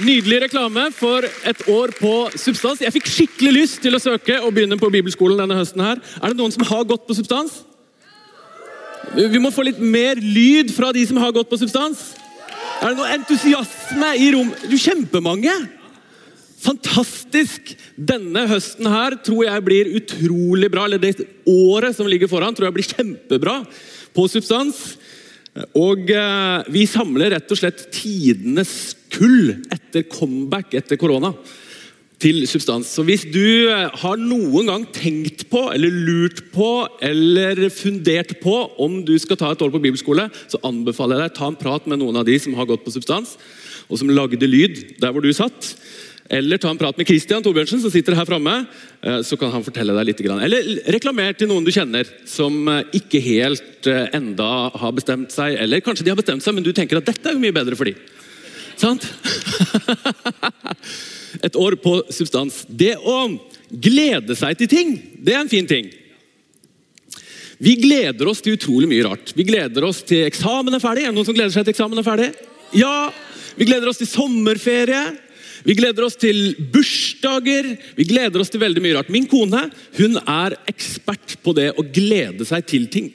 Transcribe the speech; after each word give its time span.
Nydelig 0.00 0.38
reklame 0.46 0.86
for 0.96 1.26
et 1.44 1.58
år 1.68 1.90
på 1.98 2.12
Substans. 2.38 2.80
Jeg 2.80 2.94
fikk 2.94 3.08
skikkelig 3.10 3.50
lyst 3.52 3.80
til 3.84 3.92
å 3.92 4.00
søke 4.00 4.38
og 4.40 4.54
begynne 4.56 4.78
på 4.80 4.88
bibelskolen 4.92 5.36
denne 5.42 5.58
høsten. 5.58 5.82
her. 5.84 5.98
Er 6.22 6.32
det 6.32 6.38
noen 6.38 6.52
som 6.54 6.64
har 6.64 6.86
gått 6.88 7.04
på 7.06 7.16
Substans? 7.18 7.58
Vi 9.12 9.40
må 9.42 9.50
få 9.52 9.66
litt 9.66 9.80
mer 9.80 10.16
lyd 10.16 10.72
fra 10.72 10.92
de 10.92 11.04
som 11.04 11.18
har 11.20 11.34
gått 11.36 11.50
på 11.50 11.58
Substans. 11.60 12.14
Er 12.80 12.88
det 12.88 12.96
noe 12.96 13.12
entusiasme 13.12 14.14
i 14.16 14.30
rom? 14.32 14.48
Du, 14.70 14.76
Kjempemange! 14.78 15.52
Fantastisk! 16.60 17.74
Denne 17.96 18.46
høsten 18.48 18.88
her 18.88 19.18
tror 19.20 19.44
jeg 19.44 19.66
blir 19.66 19.92
utrolig 20.00 20.70
bra. 20.72 20.86
Eller 20.88 21.02
det 21.02 21.28
året 21.44 21.96
som 21.96 22.08
ligger 22.08 22.30
foran, 22.30 22.56
tror 22.56 22.70
jeg 22.70 22.78
blir 22.78 22.88
kjempebra 22.88 23.58
på 24.16 24.24
Substans. 24.32 24.96
Og 25.76 26.08
eh, 26.08 26.72
vi 26.72 26.86
samler 26.88 27.34
rett 27.34 27.52
og 27.52 27.60
slett 27.60 27.84
tidenes 27.92 28.94
kull 29.12 29.56
etter 29.72 30.06
comeback 30.10 30.74
etter 30.78 31.00
korona 31.00 31.34
til 32.20 32.42
substans. 32.48 32.90
Så 32.92 33.04
hvis 33.06 33.24
du 33.32 33.70
eh, 33.70 33.88
har 34.02 34.20
noen 34.20 34.68
gang 34.68 34.84
tenkt 34.92 35.46
på, 35.52 35.64
eller 35.72 35.94
lurt 36.08 36.42
på, 36.52 36.68
eller 37.04 37.64
fundert 37.72 38.36
på 38.42 38.56
om 38.82 39.00
du 39.06 39.14
skal 39.20 39.40
ta 39.40 39.54
et 39.54 39.64
år 39.64 39.72
på 39.72 39.80
bibelskole, 39.80 40.28
så 40.50 40.60
anbefaler 40.66 41.16
jeg 41.16 41.30
deg 41.30 41.38
ta 41.38 41.48
en 41.48 41.58
prat 41.62 41.88
med 41.88 42.02
noen 42.02 42.20
av 42.20 42.28
de 42.28 42.36
som 42.42 42.56
har 42.58 42.68
gått 42.68 42.84
på 42.84 42.92
substans, 42.94 43.38
og 43.88 43.98
som 43.98 44.12
lagde 44.12 44.46
lyd 44.46 45.00
der 45.00 45.14
hvor 45.14 45.24
du 45.24 45.32
satt. 45.34 45.74
Eller 46.30 46.60
ta 46.62 46.70
en 46.70 46.78
prat 46.78 46.94
med 46.94 47.08
Christian 47.08 47.42
Torbjørnsen, 47.42 47.80
som 47.82 47.90
sitter 47.90 48.14
her 48.14 48.28
framme. 48.28 48.60
Eh, 49.02 49.18
så 49.26 49.40
kan 49.40 49.50
han 49.54 49.64
fortelle 49.66 49.96
deg 49.96 50.12
litt. 50.12 50.20
Eller 50.28 50.76
reklamer 50.94 51.34
til 51.34 51.50
noen 51.50 51.64
du 51.66 51.72
kjenner, 51.74 52.06
som 52.28 52.68
eh, 52.68 52.84
ikke 53.00 53.24
helt 53.24 53.88
enda 54.12 54.68
har 54.76 54.92
bestemt 54.94 55.32
seg. 55.34 55.56
Eller 55.56 55.82
kanskje 55.82 56.04
de 56.06 56.12
har 56.12 56.20
bestemt 56.20 56.44
seg, 56.44 56.54
men 56.54 56.68
du 56.68 56.74
tenker 56.76 57.00
at 57.00 57.08
dette 57.08 57.32
er 57.32 57.38
jo 57.38 57.42
mye 57.42 57.56
bedre 57.56 57.80
for 57.80 57.88
dem. 57.88 57.98
Sant? 58.80 59.04
Et 61.46 61.56
år 61.56 61.76
på 61.82 62.00
substans. 62.12 62.62
Det 62.66 62.96
å 62.96 63.18
glede 63.70 64.36
seg 64.38 64.58
til 64.60 64.70
ting, 64.70 64.94
det 65.20 65.36
er 65.36 65.44
en 65.44 65.52
fin 65.52 65.68
ting. 65.68 65.90
Vi 67.60 67.74
gleder 67.76 68.30
oss 68.30 68.40
til 68.40 68.56
utrolig 68.56 68.88
mye 68.88 69.04
rart. 69.04 69.34
Vi 69.36 69.44
gleder 69.44 69.84
oss 69.84 70.00
til 70.08 70.24
eksamen 70.24 70.74
er 70.74 70.80
ferdig. 70.80 71.04
Er 71.04 71.12
det 71.12 71.18
noen 71.18 71.28
som 71.28 71.36
gleder 71.36 71.52
seg 71.52 71.66
til 71.66 71.74
eksamen 71.74 72.00
er 72.00 72.06
ferdig? 72.06 72.30
Ja! 72.72 73.10
Vi 73.58 73.66
gleder 73.68 73.90
oss 73.90 74.00
til 74.00 74.08
sommerferie. 74.08 75.02
Vi 75.66 75.76
gleder 75.76 76.06
oss 76.06 76.16
til 76.16 76.54
bursdager. 76.72 77.68
Vi 77.98 78.06
gleder 78.08 78.40
oss 78.40 78.52
til 78.52 78.62
veldig 78.62 78.80
mye 78.80 78.96
rart. 78.96 79.12
Min 79.12 79.28
kone 79.28 79.66
hun 79.98 80.16
er 80.22 80.56
ekspert 80.70 81.36
på 81.44 81.52
det 81.58 81.74
å 81.76 81.84
glede 81.84 82.48
seg 82.48 82.64
til 82.70 82.88
ting. 82.92 83.10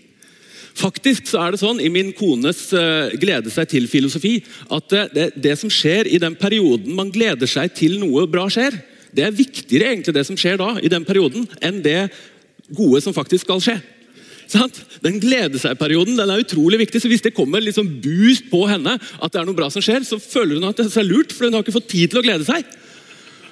Faktisk 0.76 1.30
så 1.32 1.40
er 1.40 1.54
det 1.54 1.62
sånn 1.62 1.80
i 1.80 1.92
min 1.92 2.12
kones 2.16 2.68
uh, 2.76 3.08
glede 3.20 3.52
seg 3.54 3.70
til-filosofi 3.72 4.34
at 4.76 4.96
uh, 4.96 5.06
det, 5.14 5.30
det, 5.40 5.56
som 5.62 5.72
skjer 5.72 6.10
i 6.12 6.20
den 6.20 6.36
perioden 6.36 6.92
man 6.98 7.14
gleder 7.16 7.48
seg 7.48 7.72
til 7.78 7.96
noe 8.02 8.26
bra 8.28 8.50
skjer, 8.52 8.76
det 9.16 9.24
er 9.24 9.36
viktigere 9.36 9.94
egentlig 9.94 10.18
det 10.18 10.26
som 10.28 10.36
skjer 10.40 10.60
da, 10.60 10.74
i 10.84 10.92
den 10.92 11.08
perioden, 11.08 11.48
enn 11.64 11.80
det 11.86 12.10
gode 12.76 13.00
som 13.06 13.16
faktisk 13.16 13.48
skal 13.48 13.64
skje. 13.64 13.78
Den 15.02 15.20
glede 15.22 15.60
seg-perioden 15.62 16.18
den 16.20 16.30
er 16.30 16.42
utrolig 16.44 16.80
viktig. 16.84 17.02
så 17.02 17.10
Hvis 17.10 17.24
det 17.24 17.34
kommer 17.34 17.64
liksom 17.64 17.88
boost 18.02 18.50
på 18.52 18.66
henne, 18.70 18.98
at 19.00 19.32
det 19.32 19.42
er 19.42 19.48
noe 19.48 19.58
bra 19.58 19.70
som 19.74 19.82
skjer, 19.82 20.04
så 20.06 20.20
føler 20.22 20.60
hun 20.60 20.70
at 20.70 20.78
det 20.78 20.92
er 20.92 21.08
lurt, 21.08 21.34
for 21.34 21.48
hun 21.48 21.58
har 21.58 21.66
ikke 21.66 21.80
fått 21.80 21.90
tid 21.96 22.12
til 22.12 22.22
å 22.22 22.26
glede 22.26 22.46
seg. 22.46 22.66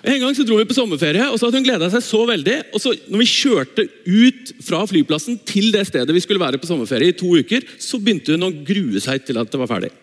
En 0.03 0.19
gang 0.19 0.35
så 0.35 0.43
dro 0.43 0.57
vi 0.59 0.67
på 0.67 0.75
sommerferie, 0.75 1.23
og 1.31 1.37
så 1.39 1.47
hadde 1.47 1.61
hun 1.61 1.65
gleda 1.67 1.87
seg 1.91 2.03
så 2.03 2.25
veldig. 2.27 2.57
og 2.75 2.81
så 2.83 2.91
når 3.07 3.21
vi 3.21 3.27
kjørte 3.31 3.85
ut 4.03 4.51
fra 4.67 4.81
flyplassen 4.89 5.37
til 5.47 5.69
det 5.71 5.85
stedet 5.87 6.15
vi 6.15 6.23
skulle 6.23 6.43
være 6.43 6.59
på 6.59 6.67
sommerferie 6.67 7.13
i 7.13 7.15
to 7.15 7.31
uker, 7.39 7.63
så 7.79 8.01
begynte 8.03 8.35
hun 8.35 8.49
å 8.49 8.55
grue 8.67 8.99
seg 9.03 9.23
til 9.23 9.39
at 9.39 9.51
det 9.51 9.61
var 9.61 9.71
ferdig. 9.71 9.93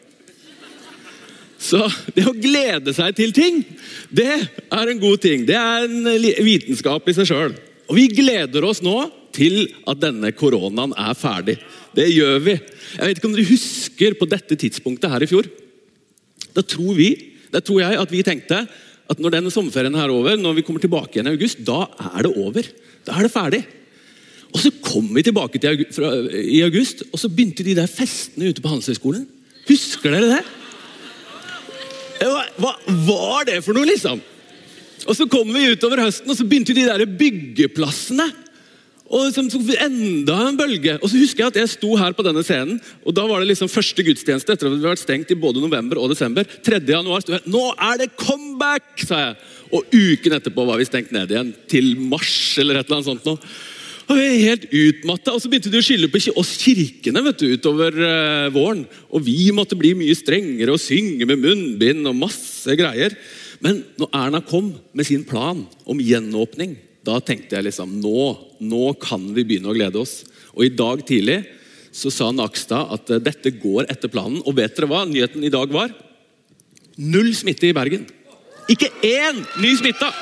Så 1.60 1.84
det 2.16 2.24
å 2.24 2.32
glede 2.32 2.94
seg 2.96 3.12
til 3.18 3.34
ting, 3.36 3.60
det 4.08 4.32
er 4.32 4.88
en 4.88 5.02
god 5.02 5.20
ting. 5.20 5.44
Det 5.44 5.58
er 5.60 5.84
en 5.84 6.08
vitenskap 6.46 7.04
i 7.04 7.16
seg 7.18 7.28
sjøl. 7.28 7.52
Og 7.90 7.98
vi 7.98 8.08
gleder 8.08 8.64
oss 8.64 8.80
nå 8.80 8.96
til 9.36 9.66
at 9.84 10.00
denne 10.00 10.32
koronaen 10.32 10.94
er 10.96 11.16
ferdig. 11.18 11.58
Det 11.92 12.08
gjør 12.08 12.40
vi. 12.46 12.56
Jeg 12.96 13.04
vet 13.04 13.20
ikke 13.20 13.28
om 13.28 13.36
dere 13.36 13.50
husker 13.52 14.16
på 14.16 14.28
dette 14.30 14.56
tidspunktet 14.56 15.12
her 15.12 15.26
i 15.26 15.28
fjor. 15.28 15.50
Da 16.56 16.64
tror 16.64 16.96
vi, 16.96 17.10
da 17.52 17.60
tror 17.60 17.84
jeg 17.84 18.00
at 18.00 18.14
vi 18.14 18.24
tenkte 18.24 18.64
at 19.10 19.19
når 19.19 19.34
denne 19.34 19.50
sommerferien 19.53 19.97
er 19.98 20.12
over, 20.12 20.38
når 20.38 20.59
vi 20.59 20.65
kommer 20.66 20.82
tilbake 20.82 21.16
igjen 21.16 21.31
i 21.31 21.34
august, 21.34 21.62
da 21.66 21.82
er 22.12 22.26
det 22.26 22.32
over. 22.38 22.66
Da 23.06 23.16
er 23.16 23.26
det 23.26 23.32
ferdig. 23.34 23.62
Og 24.50 24.59
Så 24.62 24.72
kom 24.82 25.09
vi 25.15 25.22
tilbake 25.22 25.60
august, 25.66 25.94
fra, 25.94 26.10
i 26.34 26.60
august, 26.66 27.04
og 27.10 27.19
så 27.19 27.31
begynte 27.31 27.66
de 27.66 27.76
der 27.78 27.91
festene 27.91 28.50
ute 28.50 28.62
på 28.62 28.71
Handelshøyskolen. 28.71 29.26
Husker 29.69 30.15
dere 30.15 30.31
det? 30.37 30.43
Hva, 32.21 32.44
hva 32.60 32.75
var 33.06 33.48
det 33.48 33.60
for 33.65 33.76
noe, 33.76 33.88
liksom? 33.88 34.21
Og 35.06 35.16
Så 35.16 35.27
kom 35.31 35.48
vi 35.54 35.71
utover 35.72 36.04
høsten, 36.04 36.31
og 36.31 36.38
så 36.38 36.47
begynte 36.47 36.77
de 36.77 36.87
der 36.87 37.06
byggeplassene 37.06 38.28
og 39.10 39.32
så 39.34 39.43
tok 39.50 39.72
enda 39.75 40.37
en 40.47 40.59
bølge. 40.59 40.94
Og 41.03 41.10
så 41.10 41.19
husker 41.19 41.43
jeg 41.43 41.50
at 41.50 41.59
jeg 41.59 41.72
sto 41.72 41.97
her 41.98 42.15
på 42.15 42.22
denne 42.22 42.44
scenen, 42.47 42.78
og 43.03 43.15
da 43.16 43.25
var 43.26 43.43
det 43.43 43.50
liksom 43.50 43.71
første 43.71 44.04
gudstjeneste 44.06 44.54
etter 44.54 44.69
at 44.69 44.71
vi 44.71 44.78
hadde 44.78 44.93
vært 44.93 45.03
stengt 45.03 45.32
i 45.34 45.38
både 45.38 45.62
november 45.62 45.98
og 45.98 46.12
desember. 46.12 46.47
3. 46.47 46.78
januar 46.87 47.25
sto 47.25 47.34
jeg 47.34 47.50
Nå 47.50 47.65
er 47.75 48.04
det 48.04 48.12
comeback! 48.15 49.03
sa 49.03 49.19
jeg. 49.25 49.37
Og 49.75 49.91
uken 49.91 50.37
etterpå 50.37 50.66
var 50.66 50.78
vi 50.78 50.87
stengt 50.87 51.10
ned 51.15 51.32
igjen. 51.32 51.50
Til 51.71 51.93
mars 51.98 52.54
eller 52.62 52.78
et 52.78 52.87
eller 52.87 53.00
annet 53.00 53.09
sånt 53.10 53.26
noe. 53.26 53.50
Og 54.10 54.19
vi 54.19 54.26
er 54.26 54.44
helt 54.44 54.66
utmatta. 54.75 55.34
Og 55.34 55.42
så 55.42 55.50
begynte 55.50 55.72
de 55.72 55.81
å 55.81 55.87
skylde 55.87 56.10
på 56.10 56.21
oss 56.38 56.53
kirkene 56.62 57.22
vet 57.27 57.42
du, 57.42 57.48
utover 57.54 57.98
uh, 57.98 58.50
våren. 58.54 58.84
Og 59.10 59.25
vi 59.27 59.48
måtte 59.54 59.78
bli 59.78 59.91
mye 59.98 60.15
strengere 60.19 60.75
og 60.75 60.82
synge 60.82 61.27
med 61.27 61.42
munnbind 61.42 62.06
og 62.10 62.19
masse 62.19 62.78
greier. 62.78 63.15
Men 63.62 63.82
når 63.98 64.15
Erna 64.22 64.42
kom 64.42 64.71
med 64.94 65.06
sin 65.06 65.27
plan 65.27 65.65
om 65.87 66.03
gjenåpning 66.03 66.78
da 67.06 67.16
tenkte 67.24 67.56
jeg 67.56 67.68
liksom 67.70 67.96
nå, 68.02 68.26
nå 68.60 68.84
kan 69.00 69.22
vi 69.32 69.46
begynne 69.46 69.72
å 69.72 69.76
glede 69.76 70.02
oss. 70.02 70.20
Og 70.52 70.66
i 70.66 70.74
dag 70.74 71.02
tidlig 71.08 71.40
så 71.90 72.12
sa 72.12 72.28
Nakstad 72.34 72.92
at 72.94 73.10
eh, 73.10 73.22
dette 73.22 73.54
går 73.56 73.88
etter 73.90 74.12
planen. 74.12 74.42
Og 74.44 74.58
vet 74.58 74.76
dere 74.76 74.90
hva 74.90 75.06
nyheten 75.08 75.44
i 75.44 75.52
dag 75.52 75.72
var? 75.74 75.94
Null 77.00 77.32
smitte 77.36 77.70
i 77.70 77.74
Bergen. 77.76 78.04
Ikke 78.70 78.92
én 79.06 79.40
ny 79.62 79.72
smitta! 79.78 80.12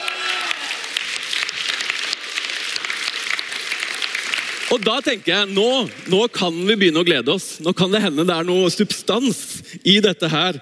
Og 4.68 4.82
da 4.84 4.98
tenker 5.00 5.32
jeg 5.32 5.54
nå, 5.56 5.88
nå 6.12 6.18
kan 6.32 6.52
vi 6.52 6.76
begynne 6.76 7.00
å 7.00 7.06
glede 7.06 7.32
oss. 7.32 7.56
Nå 7.64 7.72
kan 7.76 7.92
det 7.92 8.02
hende 8.04 8.26
det 8.28 8.34
er 8.34 8.46
noe 8.46 8.68
substans 8.72 9.62
i 9.80 9.96
dette 10.04 10.28
her. 10.28 10.60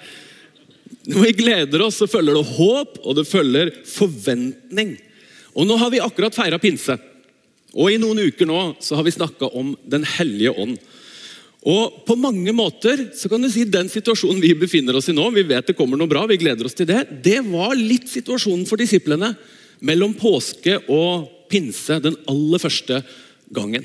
Når 1.11 1.25
vi 1.25 1.33
gleder 1.43 1.83
oss, 1.83 1.99
så 1.99 2.07
følger 2.11 2.39
det 2.39 2.55
håp, 2.55 3.01
og 3.03 3.19
det 3.19 3.27
følger 3.27 3.73
forventning. 3.91 4.95
Og 5.57 5.67
Nå 5.69 5.79
har 5.81 5.93
vi 5.93 6.03
akkurat 6.05 6.37
feira 6.37 6.61
pinse. 6.61 6.97
Og 7.77 7.93
I 7.93 7.99
noen 8.01 8.21
uker 8.29 8.49
nå 8.49 8.61
så 8.85 8.99
har 8.99 9.07
vi 9.07 9.15
snakka 9.15 9.51
om 9.57 9.75
Den 9.85 10.05
hellige 10.17 10.53
ånd. 10.53 10.77
Og 11.67 12.03
På 12.07 12.15
mange 12.21 12.53
måter 12.55 13.09
så 13.17 13.31
kan 13.33 13.43
du 13.43 13.51
si 13.51 13.65
den 13.67 13.91
situasjonen 13.91 14.43
vi 14.45 14.55
befinner 14.55 14.97
oss 14.97 15.11
i 15.11 15.17
nå, 15.17 15.25
vi 15.35 15.47
vet 15.49 15.67
det 15.67 15.77
kommer 15.79 15.99
noe 15.99 16.11
bra, 16.11 16.23
vi 16.31 16.39
gleder 16.39 16.69
oss 16.69 16.77
til 16.79 16.87
det, 16.87 17.03
det 17.25 17.41
var 17.49 17.75
litt 17.75 18.07
situasjonen 18.07 18.69
for 18.69 18.79
disiplene 18.79 19.33
mellom 19.83 20.15
påske 20.17 20.79
og 20.87 21.27
pinse 21.51 21.99
den 22.05 22.15
aller 22.31 22.63
første 22.63 23.01
gangen. 23.55 23.85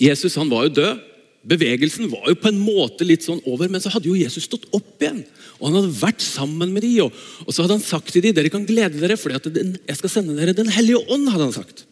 Jesus 0.00 0.38
han 0.38 0.50
var 0.50 0.68
jo 0.68 0.76
død. 0.78 1.06
Bevegelsen 1.50 2.10
var 2.12 2.28
jo 2.28 2.36
på 2.38 2.50
en 2.50 2.60
måte 2.60 3.06
litt 3.08 3.24
sånn 3.24 3.40
over, 3.48 3.68
men 3.72 3.80
så 3.82 3.90
hadde 3.92 4.10
jo 4.10 4.18
Jesus 4.18 4.44
stått 4.46 4.68
opp 4.76 5.00
igjen. 5.00 5.22
Og 5.60 5.68
Han 5.68 5.76
hadde 5.76 6.00
vært 6.00 6.24
sammen 6.24 6.72
med 6.72 6.82
dem, 6.86 6.96
og, 7.04 7.14
og 7.44 7.52
så 7.52 7.62
hadde 7.62 7.76
han 7.76 7.84
sagt 7.84 8.12
til 8.14 8.24
dem 8.24 8.34
dere 8.36 8.52
kan 8.52 8.66
glede 8.68 9.00
dere, 9.00 9.18
for 9.20 9.32
jeg 9.36 9.98
skal 9.98 10.12
sende 10.12 10.36
dere 10.38 10.56
Den 10.56 10.72
hellige 10.72 11.04
ånd. 11.06 11.28
hadde 11.28 11.50
han 11.50 11.56
sagt. 11.56 11.84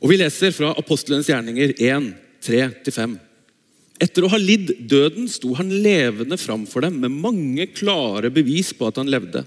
Og 0.00 0.12
Vi 0.12 0.18
leser 0.20 0.54
fra 0.54 0.72
apostlenes 0.78 1.28
gjerninger 1.28 1.74
1, 1.76 2.12
3-5. 2.46 3.18
Etter 3.98 4.24
å 4.24 4.30
ha 4.30 4.38
lidd 4.38 4.70
døden 4.88 5.26
sto 5.30 5.52
han 5.58 5.72
levende 5.82 6.38
framfor 6.38 6.86
dem 6.86 7.00
med 7.02 7.16
mange 7.18 7.66
klare 7.74 8.30
bevis 8.30 8.70
på 8.76 8.86
at 8.86 9.00
han 9.00 9.10
levde. 9.10 9.42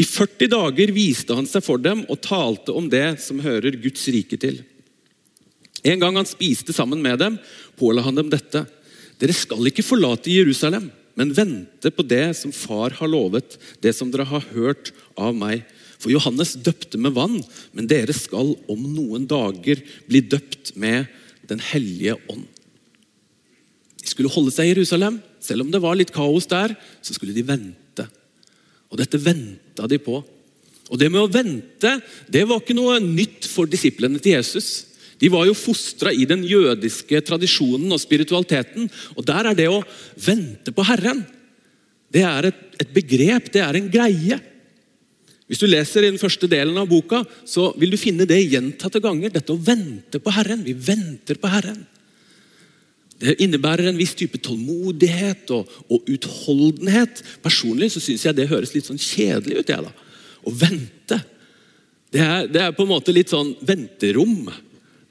I 0.00 0.06
40 0.06 0.48
dager 0.54 0.92
viste 0.94 1.36
han 1.36 1.48
seg 1.50 1.64
for 1.66 1.82
dem 1.82 2.06
og 2.08 2.22
talte 2.24 2.72
om 2.72 2.86
det 2.88 3.20
som 3.20 3.42
hører 3.44 3.76
Guds 3.82 4.06
rike 4.08 4.38
til. 4.40 4.62
En 5.84 6.00
gang 6.00 6.16
han 6.16 6.28
spiste 6.28 6.72
sammen 6.76 7.00
med 7.02 7.18
dem, 7.20 7.36
påla 7.76 8.04
han 8.04 8.16
dem 8.16 8.30
dette. 8.32 8.64
Dere 9.20 9.36
skal 9.36 9.68
ikke 9.68 9.84
forlate 9.84 10.32
Jerusalem, 10.32 10.88
men 11.18 11.34
vente 11.36 11.90
på 11.92 12.04
det 12.06 12.32
som 12.38 12.54
far 12.54 12.94
har 12.96 13.10
lovet, 13.10 13.58
det 13.84 13.92
som 13.96 14.08
dere 14.12 14.28
har 14.30 14.46
hørt 14.54 14.92
av 15.20 15.34
meg. 15.36 15.66
For 16.00 16.12
Johannes 16.12 16.54
døpte 16.56 16.96
med 17.00 17.12
vann, 17.16 17.36
men 17.76 17.88
dere 17.90 18.14
skal 18.16 18.54
om 18.72 18.86
noen 18.94 19.26
dager 19.28 19.82
bli 20.08 20.24
døpt 20.24 20.74
med 20.80 21.10
Den 21.50 21.58
hellige 21.58 22.14
ånd. 22.30 22.44
De 23.98 24.06
skulle 24.06 24.30
holde 24.30 24.52
seg 24.54 24.68
i 24.68 24.70
Jerusalem. 24.70 25.16
Selv 25.42 25.64
om 25.64 25.72
det 25.72 25.80
var 25.82 25.96
litt 25.98 26.12
kaos 26.14 26.46
der, 26.46 26.76
så 27.02 27.16
skulle 27.16 27.34
de 27.34 27.42
vente. 27.42 28.04
Og 28.86 29.00
dette 29.00 29.18
venta 29.18 29.88
de 29.90 29.98
på. 29.98 30.20
Og 30.90 30.98
Det 30.98 31.08
med 31.10 31.24
å 31.24 31.32
vente 31.32 31.96
det 32.30 32.44
var 32.46 32.62
ikke 32.62 32.76
noe 32.78 33.00
nytt 33.02 33.48
for 33.50 33.66
disiplene 33.66 34.22
til 34.22 34.36
Jesus. 34.38 34.89
De 35.20 35.28
var 35.28 35.44
jo 35.48 35.56
fostra 35.58 36.12
i 36.12 36.24
den 36.28 36.42
jødiske 36.48 37.20
tradisjonen 37.28 37.92
og 37.92 38.00
spiritualiteten. 38.00 38.88
og 39.16 39.26
Der 39.28 39.50
er 39.50 39.58
det 39.58 39.68
å 39.68 39.82
vente 40.16 40.72
på 40.72 40.86
Herren 40.88 41.20
det 42.10 42.22
er 42.26 42.48
et, 42.50 42.62
et 42.82 42.90
begrep, 42.94 43.52
det 43.54 43.62
er 43.62 43.78
en 43.78 43.90
greie. 43.92 44.38
Hvis 45.50 45.62
du 45.62 45.66
leser 45.66 46.04
i 46.04 46.10
den 46.10 46.18
første 46.18 46.46
delen 46.50 46.78
av 46.78 46.90
boka, 46.90 47.22
så 47.46 47.70
vil 47.78 47.94
du 47.94 47.98
finne 47.98 48.26
det 48.26 48.38
gjentatte 48.42 49.02
ganger. 49.02 49.32
Dette 49.34 49.54
å 49.54 49.62
vente 49.62 50.20
på 50.22 50.34
Herren. 50.34 50.62
Vi 50.66 50.74
venter 50.74 51.38
på 51.38 51.50
Herren. 51.50 51.80
Det 53.20 53.36
innebærer 53.44 53.90
en 53.90 53.98
viss 53.98 54.14
type 54.16 54.40
tålmodighet 54.42 55.50
og, 55.54 55.70
og 55.92 56.06
utholdenhet. 56.10 57.22
Personlig 57.44 57.90
så 57.94 58.02
syns 58.02 58.24
jeg 58.26 58.38
det 58.38 58.48
høres 58.50 58.72
litt 58.74 58.88
sånn 58.88 59.00
kjedelig 59.00 59.60
ut. 59.60 59.74
jeg 59.74 59.86
da. 59.86 59.92
Å 60.46 60.54
vente. 60.54 61.20
Det 62.10 62.22
er, 62.24 62.46
det 62.50 62.62
er 62.64 62.74
på 62.74 62.86
en 62.86 62.94
måte 62.94 63.14
litt 63.14 63.30
sånn 63.30 63.52
venterom. 63.66 64.48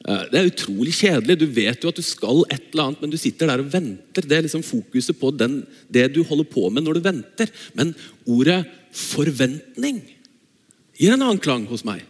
Eh, 0.09 0.25
det 0.31 0.39
er 0.39 0.49
utrolig 0.49 0.93
kjedelig. 0.97 1.37
Du 1.37 1.47
vet 1.53 1.83
jo 1.83 1.91
at 1.91 1.99
du 1.99 2.05
skal 2.05 2.41
et 2.49 2.71
eller 2.71 2.87
annet, 2.87 3.01
men 3.03 3.13
du 3.13 3.17
sitter 3.19 3.51
der 3.51 3.61
og 3.61 3.71
venter. 3.73 4.25
Det 4.25 4.37
er 4.37 4.45
liksom 4.45 4.65
fokuset 4.65 5.17
på 5.19 5.31
den, 5.37 5.61
det 5.91 6.07
du 6.15 6.23
holder 6.25 6.47
på 6.49 6.65
med 6.73 6.85
når 6.85 6.97
du 6.97 7.05
venter. 7.05 7.51
Men 7.77 7.93
ordet 8.25 8.63
forventning 8.95 10.01
gir 10.97 11.13
en 11.13 11.21
annen 11.21 11.41
klang 11.41 11.67
hos 11.69 11.85
meg. 11.87 12.01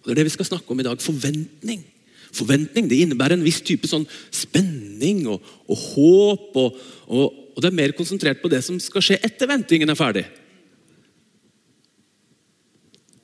Og 0.00 0.08
Det 0.08 0.14
er 0.14 0.20
det 0.22 0.28
vi 0.30 0.36
skal 0.36 0.52
snakke 0.52 0.70
om 0.70 0.80
i 0.80 0.86
dag. 0.86 1.02
Forventning. 1.02 1.82
Forventning 2.32 2.86
det 2.88 3.00
innebærer 3.02 3.34
en 3.34 3.46
viss 3.46 3.60
type 3.64 3.88
sånn 3.90 4.06
spenning 4.30 5.24
og, 5.32 5.42
og 5.66 5.86
håp. 5.90 6.50
Og, 6.62 6.82
og, 7.08 7.40
og 7.56 7.64
det 7.64 7.72
er 7.72 7.80
mer 7.80 7.96
konsentrert 7.98 8.42
på 8.44 8.52
det 8.52 8.62
som 8.64 8.78
skal 8.82 9.02
skje 9.02 9.18
etter 9.18 9.50
ventingen 9.50 9.90
er 9.90 9.98
ferdig. 9.98 10.28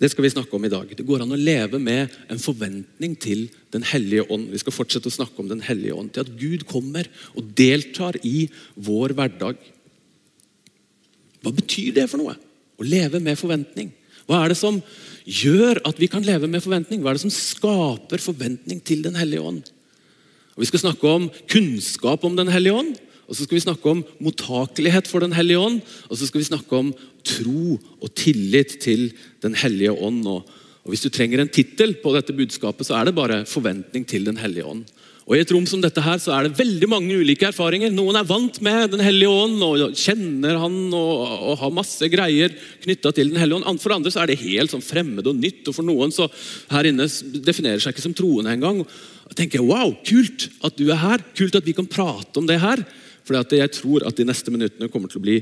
Det 0.05 0.11
skal 0.13 0.27
vi 0.27 0.35
snakke 0.35 0.53
om 0.53 0.65
i 0.67 0.69
dag. 0.69 0.91
Det 0.93 1.05
går 1.09 1.23
an 1.25 1.33
å 1.33 1.39
leve 1.41 1.79
med 1.81 2.13
en 2.29 2.41
forventning 2.41 3.15
til 3.17 3.47
Den 3.73 3.87
hellige 3.89 4.27
ånd. 4.29 4.51
Vi 4.53 4.59
skal 4.61 4.75
fortsette 4.77 5.09
å 5.09 5.15
snakke 5.15 5.41
om 5.41 5.49
Den 5.49 5.63
hellige 5.65 5.97
ånd. 5.97 6.11
Til 6.13 6.27
at 6.27 6.35
Gud 6.37 6.67
kommer 6.69 7.09
og 7.33 7.55
deltar 7.57 8.19
i 8.21 8.51
vår 8.77 9.15
hverdag. 9.17 9.57
Hva 11.41 11.53
betyr 11.57 11.95
det 11.97 12.05
for 12.13 12.21
noe? 12.21 12.37
Å 12.37 12.85
leve 12.85 13.23
med 13.25 13.41
forventning. 13.41 13.95
Hva 14.29 14.43
er 14.43 14.53
det 14.53 14.59
som 14.61 14.83
gjør 15.25 15.81
at 15.89 15.97
vi 16.03 16.11
kan 16.13 16.27
leve 16.27 16.53
med 16.53 16.61
forventning? 16.65 17.01
Hva 17.01 17.15
er 17.15 17.17
det 17.17 17.25
som 17.25 17.33
skaper 17.33 18.21
forventning 18.21 18.85
til 18.85 19.01
Den 19.07 19.17
hellige 19.17 19.41
ånd? 19.41 19.73
Og 20.53 20.67
vi 20.67 20.69
skal 20.69 20.85
snakke 20.85 21.17
om 21.17 21.31
kunnskap 21.49 22.29
om 22.29 22.37
Den 22.37 22.53
hellige 22.53 22.77
ånd. 22.77 23.01
Og 23.29 23.37
så 23.37 23.45
skal 23.45 23.57
vi 23.57 23.65
snakke 23.65 23.91
om 23.91 24.03
mottakelighet 24.21 25.09
for 25.09 25.25
Den 25.25 25.33
hellige 25.33 25.61
ånd. 25.61 25.81
Og 26.11 26.19
så 26.19 26.29
skal 26.29 26.43
vi 26.43 26.51
snakke 26.51 26.77
om 26.77 26.93
tro 27.25 27.79
og 28.01 28.15
tillit 28.15 28.79
til 28.85 29.13
Den 29.43 29.55
hellige 29.55 29.93
ånd. 29.93 30.27
Og, 30.27 30.45
Hvis 30.85 31.01
du 31.01 31.09
trenger 31.09 31.41
en 31.41 31.49
tittel 31.49 31.95
på 31.97 32.13
dette 32.13 32.35
budskapet, 32.37 32.87
så 32.87 32.95
er 32.95 33.05
det 33.05 33.15
bare 33.15 33.45
'Forventning 33.45 34.05
til 34.07 34.27
Den 34.27 34.37
hellige 34.37 34.65
ånd'. 34.65 34.85
Og 35.25 35.39
I 35.39 35.41
et 35.41 35.53
rom 35.57 35.65
som 35.65 35.81
dette 35.81 36.03
her 36.05 36.19
så 36.21 36.35
er 36.37 36.45
det 36.47 36.59
veldig 36.59 36.89
mange 36.93 37.17
ulike 37.17 37.47
erfaringer. 37.49 37.93
Noen 37.95 38.19
er 38.21 38.27
vant 38.29 38.59
med 38.65 38.93
Den 38.93 39.01
hellige 39.01 39.33
ånd 39.33 39.63
og 39.65 39.97
kjenner 39.97 40.59
han 40.61 40.77
og, 40.93 41.23
og 41.49 41.57
har 41.63 41.73
masse 41.73 42.09
greier 42.13 42.53
knytta 42.85 43.15
til 43.17 43.33
Den 43.33 43.41
hellige 43.41 43.63
ånd. 43.63 43.81
For 43.81 43.97
andre 43.97 44.13
så 44.13 44.21
er 44.21 44.31
det 44.31 44.43
helt 44.43 44.75
sånn 44.75 44.85
fremmed 44.85 45.25
og 45.31 45.41
nytt. 45.41 45.65
Og 45.71 45.79
for 45.79 45.89
noen 45.89 46.13
så 46.13 46.29
her 46.75 46.91
inne 46.91 47.09
definerer 47.41 47.81
seg 47.81 47.97
ikke 47.97 48.05
som 48.05 48.17
troende 48.17 48.53
engang. 48.53 48.85
Jeg 49.31 49.41
tenker 49.41 49.65
Wow, 49.65 49.97
kult 50.05 50.51
at 50.61 50.77
du 50.77 50.91
er 50.91 51.01
her. 51.01 51.25
Kult 51.33 51.57
at 51.57 51.65
vi 51.65 51.77
kan 51.77 51.89
prate 51.89 52.43
om 52.43 52.51
det 52.51 52.61
her. 52.61 52.85
For 53.25 53.41
jeg 53.41 53.73
tror 53.81 54.05
at 54.05 54.21
de 54.21 54.29
neste 54.29 54.53
minuttene 54.53 54.93
kommer 54.93 55.09
til 55.09 55.23
å 55.23 55.25
bli 55.25 55.41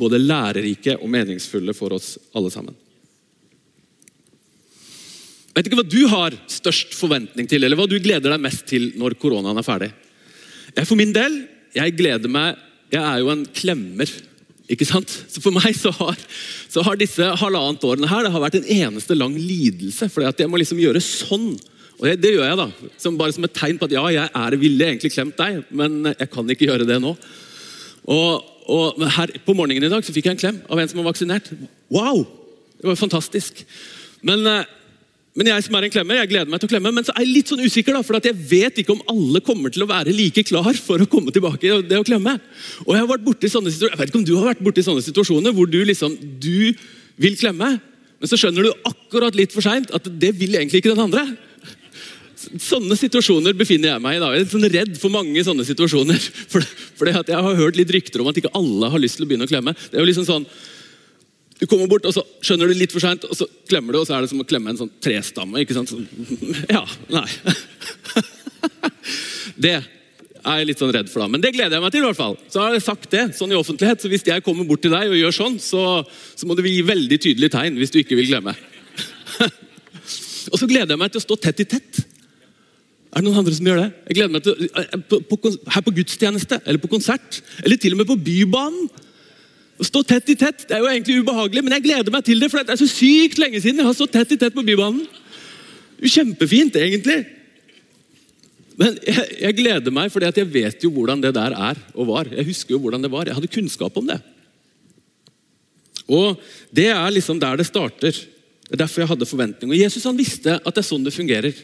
både 0.00 0.18
lærerike 0.18 0.98
og 0.98 1.10
meningsfulle 1.14 1.74
for 1.78 1.94
oss 1.94 2.16
alle 2.34 2.50
sammen. 2.50 2.74
Jeg 5.50 5.58
vet 5.58 5.68
ikke 5.68 5.80
hva 5.80 5.90
du 5.90 6.02
har 6.12 6.34
størst 6.46 6.92
forventning 6.94 7.48
til, 7.50 7.64
eller 7.66 7.78
hva 7.78 7.88
du 7.90 7.96
gleder 7.98 8.30
deg 8.30 8.42
mest 8.42 8.68
til 8.70 8.92
når 9.00 9.16
koronaen 9.18 9.58
er 9.58 9.66
ferdig. 9.66 9.90
Jeg 10.76 10.86
For 10.86 10.98
min 10.98 11.14
del, 11.14 11.40
jeg 11.74 11.96
gleder 11.98 12.30
meg 12.30 12.58
Jeg 12.90 13.02
er 13.02 13.18
jo 13.22 13.30
en 13.30 13.42
klemmer. 13.54 14.10
ikke 14.70 14.86
sant? 14.86 15.10
Så 15.30 15.42
For 15.42 15.54
meg 15.54 15.74
så 15.78 15.90
har, 15.94 16.16
så 16.70 16.82
har 16.86 16.96
disse 16.98 17.22
halvannet 17.42 17.84
årene 17.86 18.10
her 18.10 18.24
det 18.26 18.32
har 18.34 18.42
vært 18.42 18.58
en 18.60 18.70
eneste 18.70 19.14
lang 19.14 19.34
lidelse. 19.34 20.08
For 20.10 20.22
jeg 20.26 20.50
må 20.50 20.58
liksom 20.58 20.78
gjøre 20.78 21.02
sånn 21.02 21.54
og 22.00 22.06
det, 22.08 22.16
det, 22.22 22.30
gjør 22.32 22.46
jeg, 22.48 22.56
da. 22.56 22.90
Som, 22.96 23.16
bare 23.20 23.34
som 23.36 23.44
et 23.44 23.52
tegn 23.52 23.76
på 23.76 23.84
at 23.84 23.92
ja, 23.92 24.02
jeg 24.08 24.30
er, 24.32 24.56
ville 24.56 24.86
egentlig 24.86 25.12
klemt 25.12 25.36
deg, 25.36 25.58
men 25.68 26.14
jeg 26.14 26.30
kan 26.32 26.48
ikke 26.48 26.70
gjøre 26.70 26.86
det 26.88 26.96
nå. 27.02 27.12
Og, 28.08 28.46
og 28.72 29.02
her 29.18 29.34
På 29.44 29.52
morgenen 29.52 29.84
i 29.84 29.90
dag 29.92 30.06
så 30.06 30.14
fikk 30.16 30.30
jeg 30.30 30.38
en 30.38 30.40
klem 30.40 30.60
av 30.64 30.80
en 30.80 30.88
som 30.88 31.02
var 31.02 31.10
vaksinert. 31.10 31.50
Wow! 31.92 32.24
Det 32.80 32.88
var 32.88 32.96
fantastisk. 32.96 33.60
Men, 34.24 34.46
eh, 34.48 34.64
men 35.38 35.46
jeg 35.46 35.62
som 35.62 35.76
er 35.78 35.86
en 35.86 35.92
klemmer, 35.94 36.18
jeg 36.18 36.30
gleder 36.32 36.50
meg 36.50 36.58
til 36.58 36.66
å 36.66 36.72
klemme, 36.72 36.90
men 36.94 37.06
så 37.06 37.12
er 37.14 37.22
jeg 37.22 37.34
litt 37.36 37.50
sånn 37.52 37.62
usikker. 37.62 37.94
da, 37.94 38.02
for 38.02 38.18
jeg 38.18 38.34
vet 38.50 38.80
ikke 38.82 38.96
om 38.96 39.02
alle 39.12 39.42
kommer 39.46 39.70
til 39.70 39.84
å 39.84 39.90
være 39.90 40.14
like 40.14 40.42
klar 40.42 40.74
for 40.74 40.98
å 40.98 41.06
komme 41.06 41.30
tilbake 41.30 41.68
i 41.68 41.76
det 41.86 42.00
å 42.00 42.06
klemme. 42.06 42.34
Og 42.86 42.96
Jeg 42.96 43.02
har 43.04 43.10
vært 43.12 43.26
borte 43.28 43.46
i 43.46 43.52
sånne 43.52 43.70
situasjoner, 43.70 43.94
jeg 43.94 44.00
vet 44.00 44.10
ikke 44.10 44.18
om 44.18 44.26
du 44.26 44.34
har 44.40 44.48
vært 44.50 44.64
borte 44.66 44.82
i 44.82 44.88
sånne 44.88 45.04
situasjoner 45.06 45.54
hvor 45.54 45.70
du 45.70 45.78
liksom, 45.86 46.16
du 46.42 46.74
vil 47.20 47.38
klemme, 47.38 47.76
men 48.20 48.28
så 48.28 48.36
skjønner 48.36 48.66
du 48.66 48.88
akkurat 48.90 49.38
litt 49.38 49.54
for 49.54 49.64
seint 49.64 49.94
at 49.94 50.10
det 50.20 50.34
vil 50.36 50.58
egentlig 50.58 50.82
ikke 50.82 50.96
den 50.96 51.06
andre. 51.06 51.22
Sånne 52.40 52.96
situasjoner 52.98 53.54
befinner 53.54 53.94
jeg 53.94 54.02
meg 54.02 54.18
i. 54.18 54.20
da. 54.20 54.32
Jeg 54.34 54.44
er 54.44 54.50
sånn 54.50 54.68
redd 54.74 54.98
for 54.98 55.14
mange 55.14 55.44
sånne 55.46 55.64
situasjoner. 55.68 56.20
For, 57.00 57.08
at 57.08 57.30
Jeg 57.32 57.40
har 57.46 57.56
hørt 57.56 57.78
litt 57.78 57.92
rykter 57.94 58.20
om 58.20 58.28
at 58.28 58.36
ikke 58.36 58.52
alle 58.56 58.90
har 58.92 59.00
lyst 59.00 59.16
til 59.16 59.24
å 59.24 59.30
begynne 59.30 59.46
å 59.46 59.50
klemme. 59.50 59.72
Det 59.72 59.96
er 59.96 60.02
jo 60.02 60.08
liksom 60.10 60.26
sånn, 60.28 60.44
Du 61.60 61.66
kommer 61.68 61.90
bort, 61.90 62.06
og 62.08 62.14
så 62.16 62.22
skjønner 62.40 62.70
du 62.70 62.78
litt 62.78 62.92
for 62.94 63.04
seint, 63.04 63.26
og 63.28 63.36
så 63.36 63.44
klemmer 63.68 63.92
du, 63.92 64.00
og 64.00 64.08
så 64.08 64.16
er 64.16 64.24
det 64.24 64.32
som 64.32 64.40
å 64.40 64.48
klemme 64.48 64.72
en 64.72 64.80
sånn 64.80 64.92
trestamme. 65.04 65.60
ikke 65.60 65.76
sant? 65.76 65.92
Så, 65.92 66.00
ja, 66.74 66.84
nei. 67.12 67.28
Det 69.60 69.74
er 70.40 70.60
jeg 70.62 70.68
litt 70.70 70.80
sånn 70.80 70.92
redd 70.94 71.10
for, 71.12 71.20
da. 71.20 71.28
Men 71.28 71.42
det 71.44 71.52
gleder 71.52 71.76
jeg 71.76 71.84
meg 71.84 71.92
til. 71.92 72.04
i 72.04 72.08
hvert 72.08 72.16
fall. 72.16 72.36
Så 72.48 72.62
har 72.62 72.72
jeg 72.72 72.84
sagt 72.84 73.10
det 73.12 73.24
sånn 73.36 73.52
i 73.52 73.58
offentlighet, 73.58 74.00
så 74.00 74.08
Hvis 74.08 74.24
jeg 74.24 74.44
kommer 74.46 74.64
bort 74.68 74.80
til 74.84 74.94
deg 74.94 75.12
og 75.12 75.18
gjør 75.18 75.36
sånn, 75.36 75.58
så, 75.60 75.82
så 76.08 76.48
må 76.48 76.56
du 76.56 76.64
gi 76.64 76.80
veldig 76.86 77.18
tydelig 77.20 77.50
tegn 77.52 77.76
hvis 77.76 77.92
du 77.92 77.98
ikke 78.00 78.16
vil 78.16 78.30
glemme. 78.30 78.54
og 80.52 80.56
så 80.56 80.68
gleder 80.70 80.94
jeg 80.94 81.02
meg 81.02 81.12
til 81.12 81.20
å 81.20 81.26
stå 81.26 81.36
tett 81.44 81.60
i 81.60 81.68
tett. 81.68 82.00
Er 83.10 83.20
det 83.20 83.26
noen 83.26 83.42
andre 83.42 83.56
som 83.56 83.68
gjør 83.68 83.82
det? 83.82 83.90
Jeg 84.08 84.16
gleder 84.16 84.32
meg 84.32 84.46
til, 84.46 84.70
eh, 84.70 84.96
på, 85.10 85.20
på, 85.28 85.52
Her 85.74 85.84
på 85.84 85.96
gudstjeneste, 85.98 86.62
eller 86.64 86.80
på 86.80 86.92
konsert, 86.92 87.42
eller 87.64 87.80
til 87.80 87.96
og 87.96 88.00
med 88.00 88.08
på 88.08 88.20
Bybanen. 88.30 88.88
Å 89.80 89.86
stå 89.88 90.02
tett 90.04 90.28
i 90.28 90.36
tett 90.36 90.66
det 90.68 90.76
er 90.76 90.82
jo 90.82 90.90
egentlig 90.90 91.22
ubehagelig, 91.22 91.62
men 91.64 91.74
jeg 91.78 91.86
gleder 91.88 92.12
meg 92.12 92.24
til 92.26 92.42
det. 92.42 92.50
For 92.52 92.60
det 92.60 92.74
er 92.74 92.80
så 92.82 92.88
sykt 92.90 93.40
lenge 93.40 93.62
siden 93.62 93.80
jeg 93.80 93.88
har 93.88 93.96
stått 93.96 94.12
tett 94.18 94.34
i 94.34 94.40
tett 94.40 94.56
på 94.56 94.64
Bybanen. 94.66 95.06
Kjempefint, 96.00 96.76
egentlig. 96.80 97.22
Men 98.80 98.98
jeg, 99.04 99.24
jeg 99.40 99.56
gleder 99.56 99.92
meg, 99.92 100.12
for 100.12 100.24
jeg 100.24 100.48
vet 100.52 100.84
jo 100.84 100.92
hvordan 100.92 101.24
det 101.24 101.32
der 101.36 101.56
er 101.56 101.80
og 101.94 102.10
var. 102.12 102.28
Jeg 102.32 102.48
husker 102.48 102.76
jo 102.76 102.82
hvordan 102.84 103.04
det 103.04 103.12
var. 103.12 103.28
Jeg 103.28 103.36
hadde 103.36 103.52
kunnskap 103.52 103.96
om 104.00 104.08
det. 104.08 104.20
Og 106.10 106.40
Det 106.74 106.88
er 106.92 107.10
liksom 107.14 107.40
der 107.40 107.60
det 107.60 107.68
starter. 107.68 108.12
Det 108.12 108.76
er 108.76 108.84
derfor 108.84 109.02
jeg 109.02 109.12
hadde 109.12 109.28
forventning. 109.28 109.72
Og 109.72 109.80
Jesus 109.80 110.04
han 110.04 110.18
visste 110.18 110.58
at 110.58 110.74
det 110.74 110.82
er 110.82 110.90
sånn 110.90 111.04
det 111.06 111.16
fungerer. 111.16 111.56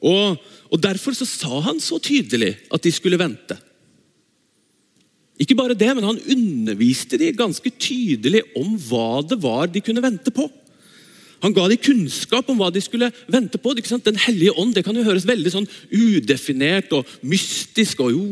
Og, 0.00 0.38
og 0.70 0.82
Derfor 0.82 1.14
så 1.14 1.28
sa 1.28 1.62
han 1.68 1.78
så 1.82 1.98
tydelig 2.02 2.56
at 2.72 2.82
de 2.82 2.92
skulle 2.94 3.20
vente. 3.20 3.58
Ikke 5.40 5.56
bare 5.56 5.76
det, 5.78 5.88
men 5.96 6.04
han 6.04 6.20
underviste 6.20 7.18
de 7.20 7.30
ganske 7.36 7.72
tydelig 7.80 8.42
om 8.58 8.74
hva 8.88 9.22
det 9.24 9.40
var 9.40 9.70
de 9.72 9.82
kunne 9.84 10.04
vente 10.04 10.32
på. 10.34 10.48
Han 11.40 11.54
ga 11.56 11.64
dem 11.70 11.80
kunnskap 11.80 12.50
om 12.52 12.58
hva 12.60 12.68
de 12.68 12.82
skulle 12.84 13.08
vente 13.32 13.56
på. 13.56 13.72
Den 13.72 14.20
hellige 14.20 14.52
ånd 14.60 14.74
det 14.76 14.84
kan 14.84 14.96
jo 14.96 15.06
høres 15.06 15.24
veldig 15.28 15.52
sånn 15.54 15.70
udefinert 15.88 16.92
og 16.92 17.08
mystisk 17.24 18.02
og 18.04 18.12
jo, 18.12 18.26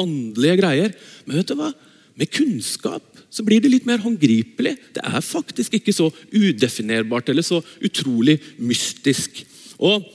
åndelige 0.00 0.56
greier. 0.62 0.96
Men 1.26 1.42
vet 1.42 1.52
du 1.52 1.58
hva? 1.58 1.74
med 2.18 2.30
kunnskap 2.34 3.04
så 3.30 3.44
blir 3.46 3.62
det 3.62 3.70
litt 3.70 3.86
mer 3.86 4.00
håndgripelig. 4.02 4.74
Det 4.96 5.02
er 5.04 5.22
faktisk 5.22 5.76
ikke 5.78 5.94
så 5.94 6.08
udefinerbart 6.32 7.28
eller 7.30 7.46
så 7.46 7.60
utrolig 7.84 8.38
mystisk. 8.58 9.44
Og 9.78 10.06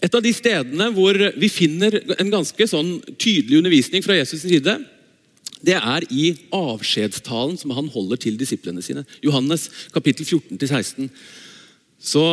et 0.00 0.14
av 0.16 0.22
de 0.24 0.32
stedene 0.32 0.86
hvor 0.94 1.18
vi 1.36 1.50
finner 1.52 1.98
en 2.16 2.32
ganske 2.32 2.68
sånn 2.70 2.94
tydelig 3.20 3.60
undervisning 3.60 4.04
fra 4.04 4.16
Jesus' 4.16 4.46
side, 4.46 4.78
det 5.66 5.76
er 5.76 6.06
i 6.08 6.30
avskjedstalen 6.56 7.58
som 7.60 7.74
han 7.76 7.90
holder 7.92 8.20
til 8.24 8.38
disiplene 8.40 8.82
sine. 8.84 9.04
Johannes 9.24 9.68
kapittel 9.94 10.26
14-16. 10.26 11.10
Så, 12.00 12.24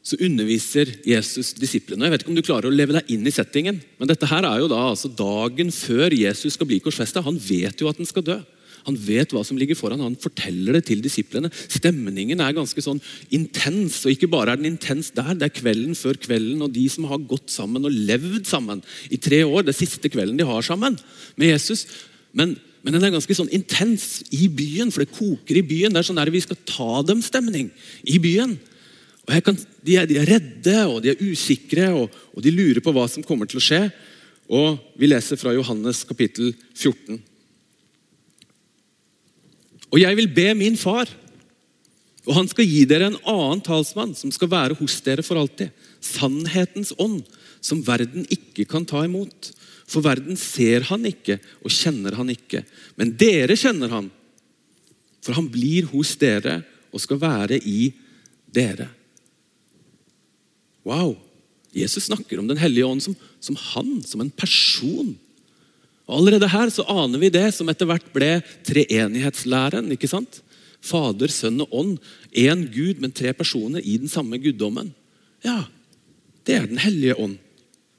så, 0.00 0.16
underviser 0.24 0.94
Jesus 1.04 1.52
disiplene. 1.58 2.06
Jeg 2.06 2.14
vet 2.14 2.24
ikke 2.24 2.32
om 2.32 2.38
du 2.38 2.46
klarer 2.46 2.70
å 2.70 2.74
leve 2.74 2.96
deg 2.96 3.12
inn 3.12 3.28
i 3.28 3.34
settingen, 3.34 3.82
men 4.00 4.08
dette 4.08 4.28
her 4.30 4.46
er 4.48 4.62
jo 4.62 4.70
da 4.72 4.86
altså 4.88 5.12
dagen 5.12 5.72
før 5.74 6.16
Jesus 6.16 6.56
skal 6.56 6.70
bli 6.70 6.80
korsfesta. 6.80 7.24
Han 7.26 7.36
vet 7.36 7.82
jo 7.82 7.90
at 7.90 8.00
han 8.00 8.08
skal 8.08 8.24
dø. 8.24 8.38
Han 8.86 8.96
vet 9.02 9.32
hva 9.34 9.42
som 9.44 9.58
ligger 9.58 9.76
foran. 9.78 10.02
Han 10.04 10.16
forteller 10.22 10.78
det 10.78 10.84
til 10.86 11.00
disiplene. 11.02 11.50
Stemningen 11.50 12.40
er 12.42 12.54
ganske 12.54 12.82
sånn 12.82 13.00
intens. 13.34 13.98
Og 14.06 14.14
ikke 14.14 14.30
bare 14.30 14.54
er 14.54 14.60
den 14.60 14.70
intens 14.70 15.10
der, 15.16 15.32
det 15.34 15.48
er 15.48 15.56
kvelden 15.58 15.98
før 15.98 16.18
kvelden. 16.22 16.62
Og 16.62 16.70
de 16.74 16.86
som 16.92 17.08
har 17.10 17.24
gått 17.26 17.50
sammen 17.52 17.88
og 17.88 17.96
levd 18.10 18.46
sammen 18.48 18.84
i 19.10 19.18
tre 19.18 19.42
år, 19.42 19.66
det 19.66 19.74
siste 19.76 20.10
kvelden 20.12 20.38
de 20.38 20.46
har 20.46 20.62
sammen 20.66 20.98
med 21.34 21.50
Jesus. 21.50 21.82
Men, 22.36 22.54
men 22.84 22.96
den 22.96 23.06
er 23.06 23.14
ganske 23.14 23.36
sånn 23.36 23.52
intens 23.56 24.20
i 24.34 24.46
byen, 24.52 24.92
for 24.92 25.02
det 25.02 25.14
koker 25.16 25.58
i 25.58 25.64
byen. 25.66 25.94
Det 25.94 26.02
er 26.02 26.08
sånn 26.10 26.20
der 26.20 26.32
vi 26.34 26.44
skal 26.44 26.60
ta 26.68 27.00
dem-stemning 27.08 27.70
i 28.04 28.18
byen. 28.22 28.56
Og 29.26 29.38
kan, 29.42 29.56
de, 29.56 29.96
er, 29.98 30.06
de, 30.06 30.20
er, 30.20 30.28
redde 30.28 30.76
og 30.86 31.00
de 31.02 31.10
er 31.10 31.22
usikre 31.24 31.88
og, 31.96 32.12
og 32.36 32.44
de 32.44 32.52
lurer 32.54 32.82
på 32.84 32.92
hva 32.94 33.08
som 33.10 33.24
kommer 33.26 33.48
til 33.50 33.58
å 33.58 33.64
skje. 33.64 33.80
Og 34.46 34.78
Vi 35.00 35.08
leser 35.08 35.40
fra 35.40 35.54
Johannes 35.56 36.04
kapittel 36.06 36.52
14. 36.76 37.18
Og 39.90 40.02
jeg 40.02 40.18
vil 40.18 40.28
be 40.34 40.50
min 40.58 40.76
far, 40.78 41.08
og 42.26 42.34
han 42.34 42.48
skal 42.50 42.66
gi 42.66 42.82
dere 42.90 43.08
en 43.10 43.20
annen 43.22 43.62
talsmann 43.64 44.14
som 44.18 44.32
skal 44.34 44.50
være 44.50 44.76
hos 44.80 44.98
dere 45.06 45.22
for 45.26 45.38
alltid. 45.38 45.70
Sannhetens 46.02 46.90
ånd, 46.98 47.22
som 47.62 47.84
verden 47.86 48.26
ikke 48.30 48.66
kan 48.68 48.86
ta 48.86 49.04
imot. 49.06 49.52
For 49.86 50.02
verden 50.02 50.38
ser 50.38 50.86
han 50.88 51.06
ikke 51.06 51.38
og 51.62 51.72
kjenner 51.72 52.16
han 52.18 52.30
ikke. 52.32 52.64
Men 52.98 53.14
dere 53.18 53.56
kjenner 53.58 53.92
han, 53.92 54.08
for 55.22 55.38
han 55.38 55.46
blir 55.50 55.86
hos 55.92 56.14
dere 56.18 56.60
og 56.94 57.02
skal 57.02 57.20
være 57.22 57.60
i 57.62 57.90
dere. 58.54 58.88
Wow! 60.86 61.16
Jesus 61.76 62.06
snakker 62.08 62.40
om 62.40 62.48
Den 62.48 62.60
hellige 62.60 62.86
ånd 62.88 63.02
som, 63.04 63.16
som 63.42 63.56
han, 63.74 64.00
som 64.06 64.22
en 64.22 64.32
person. 64.32 65.12
Og 66.06 66.18
Allerede 66.20 66.48
her 66.48 66.70
så 66.72 66.86
aner 66.88 67.20
vi 67.20 67.32
det 67.34 67.48
som 67.54 67.68
etter 67.68 67.88
hvert 67.90 68.06
ble 68.14 68.38
treenighetslæren. 68.66 69.90
ikke 69.92 70.08
sant? 70.10 70.40
Fader, 70.86 71.32
Sønn 71.32 71.60
og 71.64 71.74
Ånd. 71.74 71.96
Én 72.32 72.64
Gud, 72.72 73.02
men 73.02 73.12
tre 73.12 73.34
personer 73.36 73.82
i 73.82 73.98
den 73.98 74.08
samme 74.08 74.38
guddommen. 74.38 74.94
Ja, 75.44 75.64
det 76.46 76.54
er 76.54 76.66
Den 76.70 76.78
hellige 76.78 77.18
ånd. 77.18 77.36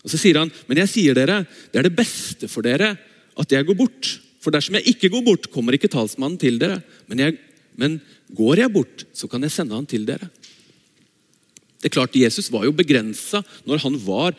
Og 0.08 0.14
Så 0.14 0.22
sier 0.22 0.40
han, 0.40 0.52
men 0.70 0.80
jeg 0.80 0.88
sier 0.94 1.18
dere, 1.18 1.42
det 1.44 1.82
er 1.82 1.90
det 1.90 1.98
beste 1.98 2.48
for 2.48 2.64
dere 2.64 2.94
at 3.38 3.52
jeg 3.52 3.68
går 3.68 3.76
bort. 3.76 4.14
For 4.40 4.56
dersom 4.56 4.78
jeg 4.80 4.94
ikke 4.94 5.12
går 5.12 5.26
bort, 5.26 5.50
kommer 5.52 5.76
ikke 5.76 5.92
talsmannen 5.92 6.40
til 6.40 6.56
dere. 6.62 6.80
Men, 7.12 7.20
jeg, 7.20 7.36
men 7.76 7.98
går 8.32 8.64
jeg 8.64 8.72
bort, 8.72 9.04
så 9.12 9.28
kan 9.28 9.44
jeg 9.44 9.52
sende 9.52 9.76
han 9.76 9.90
til 9.90 10.08
dere. 10.08 10.30
Det 11.78 11.92
er 11.92 11.98
klart, 11.98 12.16
Jesus 12.16 12.48
var 12.54 12.64
jo 12.64 12.72
begrensa 12.72 13.44
når 13.68 13.84
han 13.84 13.98
var 14.06 14.38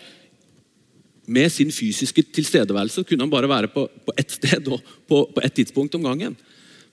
med 1.28 1.52
sin 1.52 1.68
fysiske 1.68 2.24
tilstedeværelse. 2.32 3.04
kunne 3.04 3.28
han 3.28 3.30
bare 3.30 3.48
være 3.48 3.68
på, 3.68 3.84
på 3.84 4.14
ett 4.16 4.32
sted 4.32 4.72
og 4.72 4.80
på, 5.04 5.26
på 5.34 5.44
ett 5.44 5.54
tidspunkt 5.54 5.94
om 5.94 6.08
gangen. 6.08 6.38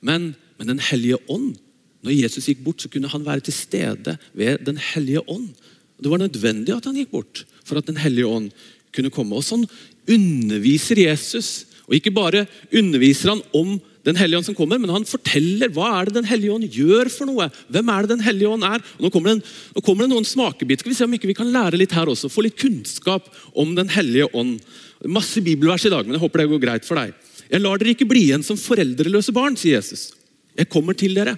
Men, 0.01 0.33
men 0.59 0.67
Den 0.67 0.79
hellige 0.79 1.17
ånd 1.31 1.55
Når 2.03 2.11
Jesus 2.11 2.45
gikk 2.45 2.59
bort, 2.61 2.83
så 2.83 2.89
kunne 2.91 3.09
han 3.09 3.23
være 3.25 3.47
til 3.47 3.53
stede 3.53 4.17
ved 4.33 4.59
Den 4.61 4.77
hellige 4.77 5.23
ånd. 5.25 5.55
Det 6.01 6.11
var 6.11 6.21
nødvendig 6.21 6.75
at 6.75 6.87
han 6.89 6.97
gikk 6.99 7.13
bort 7.13 7.45
for 7.65 7.79
at 7.79 7.87
Den 7.87 7.99
hellige 8.01 8.27
ånd 8.27 8.51
kunne 8.95 9.13
komme. 9.13 9.37
Og 9.37 9.45
Sånn 9.45 9.65
underviser 10.07 10.99
Jesus. 11.01 11.65
Og 11.85 11.97
ikke 11.97 12.13
bare 12.13 12.45
underviser 12.73 13.35
han 13.35 13.43
om 13.55 13.75
den 14.05 14.17
hellige 14.19 14.37
ånd 14.37 14.45
som 14.45 14.57
kommer, 14.57 14.77
men 14.77 14.91
han 14.93 15.05
forteller 15.07 15.71
hva 15.73 15.87
er 15.97 16.09
det 16.09 16.19
Den 16.19 16.27
hellige 16.29 16.53
ånd 16.53 16.69
gjør 16.69 17.09
for 17.09 17.29
noe. 17.29 17.47
Hvem 17.73 17.89
er 17.89 18.05
det 18.05 18.13
Den 18.13 18.25
hellige 18.25 18.51
ånd 18.53 18.65
er? 18.67 18.83
Nå, 19.01 19.09
kommer 19.09 19.31
det 19.31 19.37
en, 19.39 19.45
nå 19.73 19.81
kommer 19.85 20.05
det 20.05 20.13
noen 20.13 20.27
smakebiter. 20.29 20.83
Skal 20.83 20.93
vi 20.93 20.97
se 20.99 21.07
om 21.07 21.15
ikke 21.17 21.31
vi 21.31 21.37
kan 21.37 21.49
lære 21.53 21.79
litt 21.81 21.95
her 21.95 22.09
også. 22.11 22.29
Få 22.29 22.45
litt 22.45 22.59
kunnskap 22.59 23.31
om 23.57 23.73
Den 23.77 23.89
hellige 23.89 24.29
ånd. 24.33 24.59
Masse 25.09 25.41
bibelvers 25.41 25.85
i 25.85 25.93
dag, 25.93 26.05
men 26.05 26.17
jeg 26.17 26.23
håper 26.23 26.43
det 26.43 26.51
går 26.53 26.63
greit 26.67 26.85
for 26.87 27.01
deg. 27.01 27.17
Jeg 27.49 27.61
lar 27.61 27.81
dere 27.81 27.93
ikke 27.93 28.07
bli 28.09 28.27
igjen 28.29 28.45
som 28.45 28.57
foreldreløse 28.57 29.33
barn, 29.33 29.57
sier 29.57 29.79
Jesus. 29.79 30.11
Jeg 30.57 30.69
kommer 30.71 30.97
til 30.97 31.17
dere. 31.17 31.35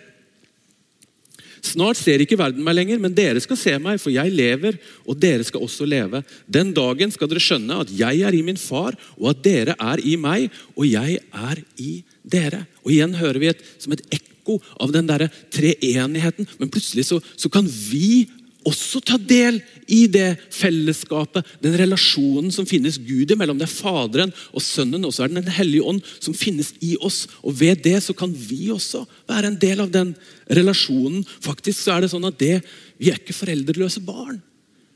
Snart 1.65 1.99
ser 1.99 2.21
ikke 2.23 2.37
verden 2.39 2.63
meg 2.65 2.77
lenger, 2.77 3.01
men 3.01 3.15
dere 3.17 3.41
skal 3.43 3.59
se 3.59 3.73
meg, 3.81 3.99
for 4.01 4.13
jeg 4.13 4.33
lever, 4.33 4.77
og 5.07 5.19
dere 5.21 5.45
skal 5.47 5.63
også 5.65 5.87
leve. 5.89 6.23
Den 6.45 6.73
dagen 6.75 7.13
skal 7.13 7.29
dere 7.31 7.43
skjønne 7.43 7.81
at 7.83 7.91
jeg 7.93 8.23
er 8.27 8.37
i 8.37 8.43
min 8.45 8.59
far, 8.59 8.97
og 9.17 9.31
at 9.33 9.43
dere 9.45 9.77
er 9.77 10.03
i 10.03 10.15
meg, 10.21 10.51
og 10.75 10.87
jeg 10.89 11.19
er 11.21 11.61
i 11.81 11.99
dere. 12.27 12.65
Og 12.85 12.93
Igjen 12.93 13.17
hører 13.19 13.41
vi 13.41 13.51
et, 13.51 13.63
som 13.81 13.95
et 13.95 14.03
ekko 14.19 14.59
av 14.79 14.93
den 14.95 15.09
der 15.09 15.27
treenigheten, 15.53 16.47
men 16.59 16.71
plutselig 16.71 17.07
så, 17.09 17.21
så 17.35 17.51
kan 17.51 17.67
vi 17.67 18.27
også 18.67 19.01
ta 19.05 19.17
del 19.19 19.59
i 19.87 20.03
det 20.11 20.35
fellesskapet, 20.53 21.45
den 21.63 21.77
relasjonen 21.79 22.51
som 22.53 22.67
finnes 22.67 22.99
Gud 22.99 23.31
imellom. 23.31 23.59
Det 23.59 23.67
er 23.67 23.73
Faderen 23.73 24.33
og 24.51 24.63
Sønnen, 24.63 25.05
og 25.07 25.13
så 25.15 25.23
er 25.23 25.31
det 25.31 25.45
Den 25.45 25.55
hellige 25.55 25.87
ånd 25.87 26.01
som 26.19 26.35
finnes 26.35 26.73
i 26.83 26.95
oss. 26.99 27.25
Og 27.43 27.55
Ved 27.59 27.83
det 27.85 28.01
så 28.03 28.15
kan 28.17 28.33
vi 28.33 28.69
også 28.73 29.05
være 29.29 29.53
en 29.53 29.59
del 29.59 29.81
av 29.83 29.91
den 29.93 30.13
relasjonen. 30.49 31.23
Faktisk 31.23 31.81
så 31.81 31.95
er 31.95 32.05
det 32.05 32.11
sånn 32.11 32.27
at 32.27 32.37
det, 32.39 32.61
Vi 32.97 33.11
er 33.11 33.19
ikke 33.19 33.35
foreldreløse 33.37 34.01
barn. 34.01 34.41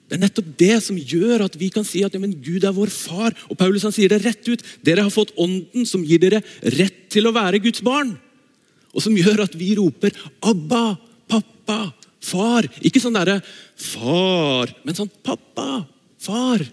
Det 0.10 0.18
er 0.18 0.26
nettopp 0.26 0.48
det 0.60 0.76
som 0.84 0.98
gjør 0.98 1.46
at 1.46 1.54
vi 1.56 1.70
kan 1.72 1.86
si 1.88 2.02
at 2.04 2.12
ja, 2.12 2.20
Gud 2.20 2.66
er 2.66 2.74
vår 2.76 2.90
far. 2.92 3.32
Og 3.48 3.56
Paulus 3.56 3.86
han 3.88 3.94
sier 3.96 4.10
det 4.12 4.24
rett 4.26 4.44
ut. 4.50 4.64
Dere 4.84 5.06
har 5.06 5.14
fått 5.14 5.32
ånden 5.40 5.86
som 5.88 6.04
gir 6.04 6.20
dere 6.20 6.42
rett 6.76 7.06
til 7.14 7.30
å 7.30 7.32
være 7.32 7.62
Guds 7.64 7.80
barn. 7.86 8.18
Og 8.92 9.06
som 9.06 9.16
gjør 9.16 9.46
at 9.46 9.56
vi 9.56 9.76
roper 9.80 10.12
'Abba, 10.42 10.98
pappa'. 11.30 12.01
Far. 12.22 12.68
Ikke 12.86 13.02
sånn 13.02 13.18
derre 13.18 13.40
far, 13.76 14.72
men 14.86 14.98
sånn 14.98 15.10
pappa. 15.26 15.84
Far. 16.22 16.64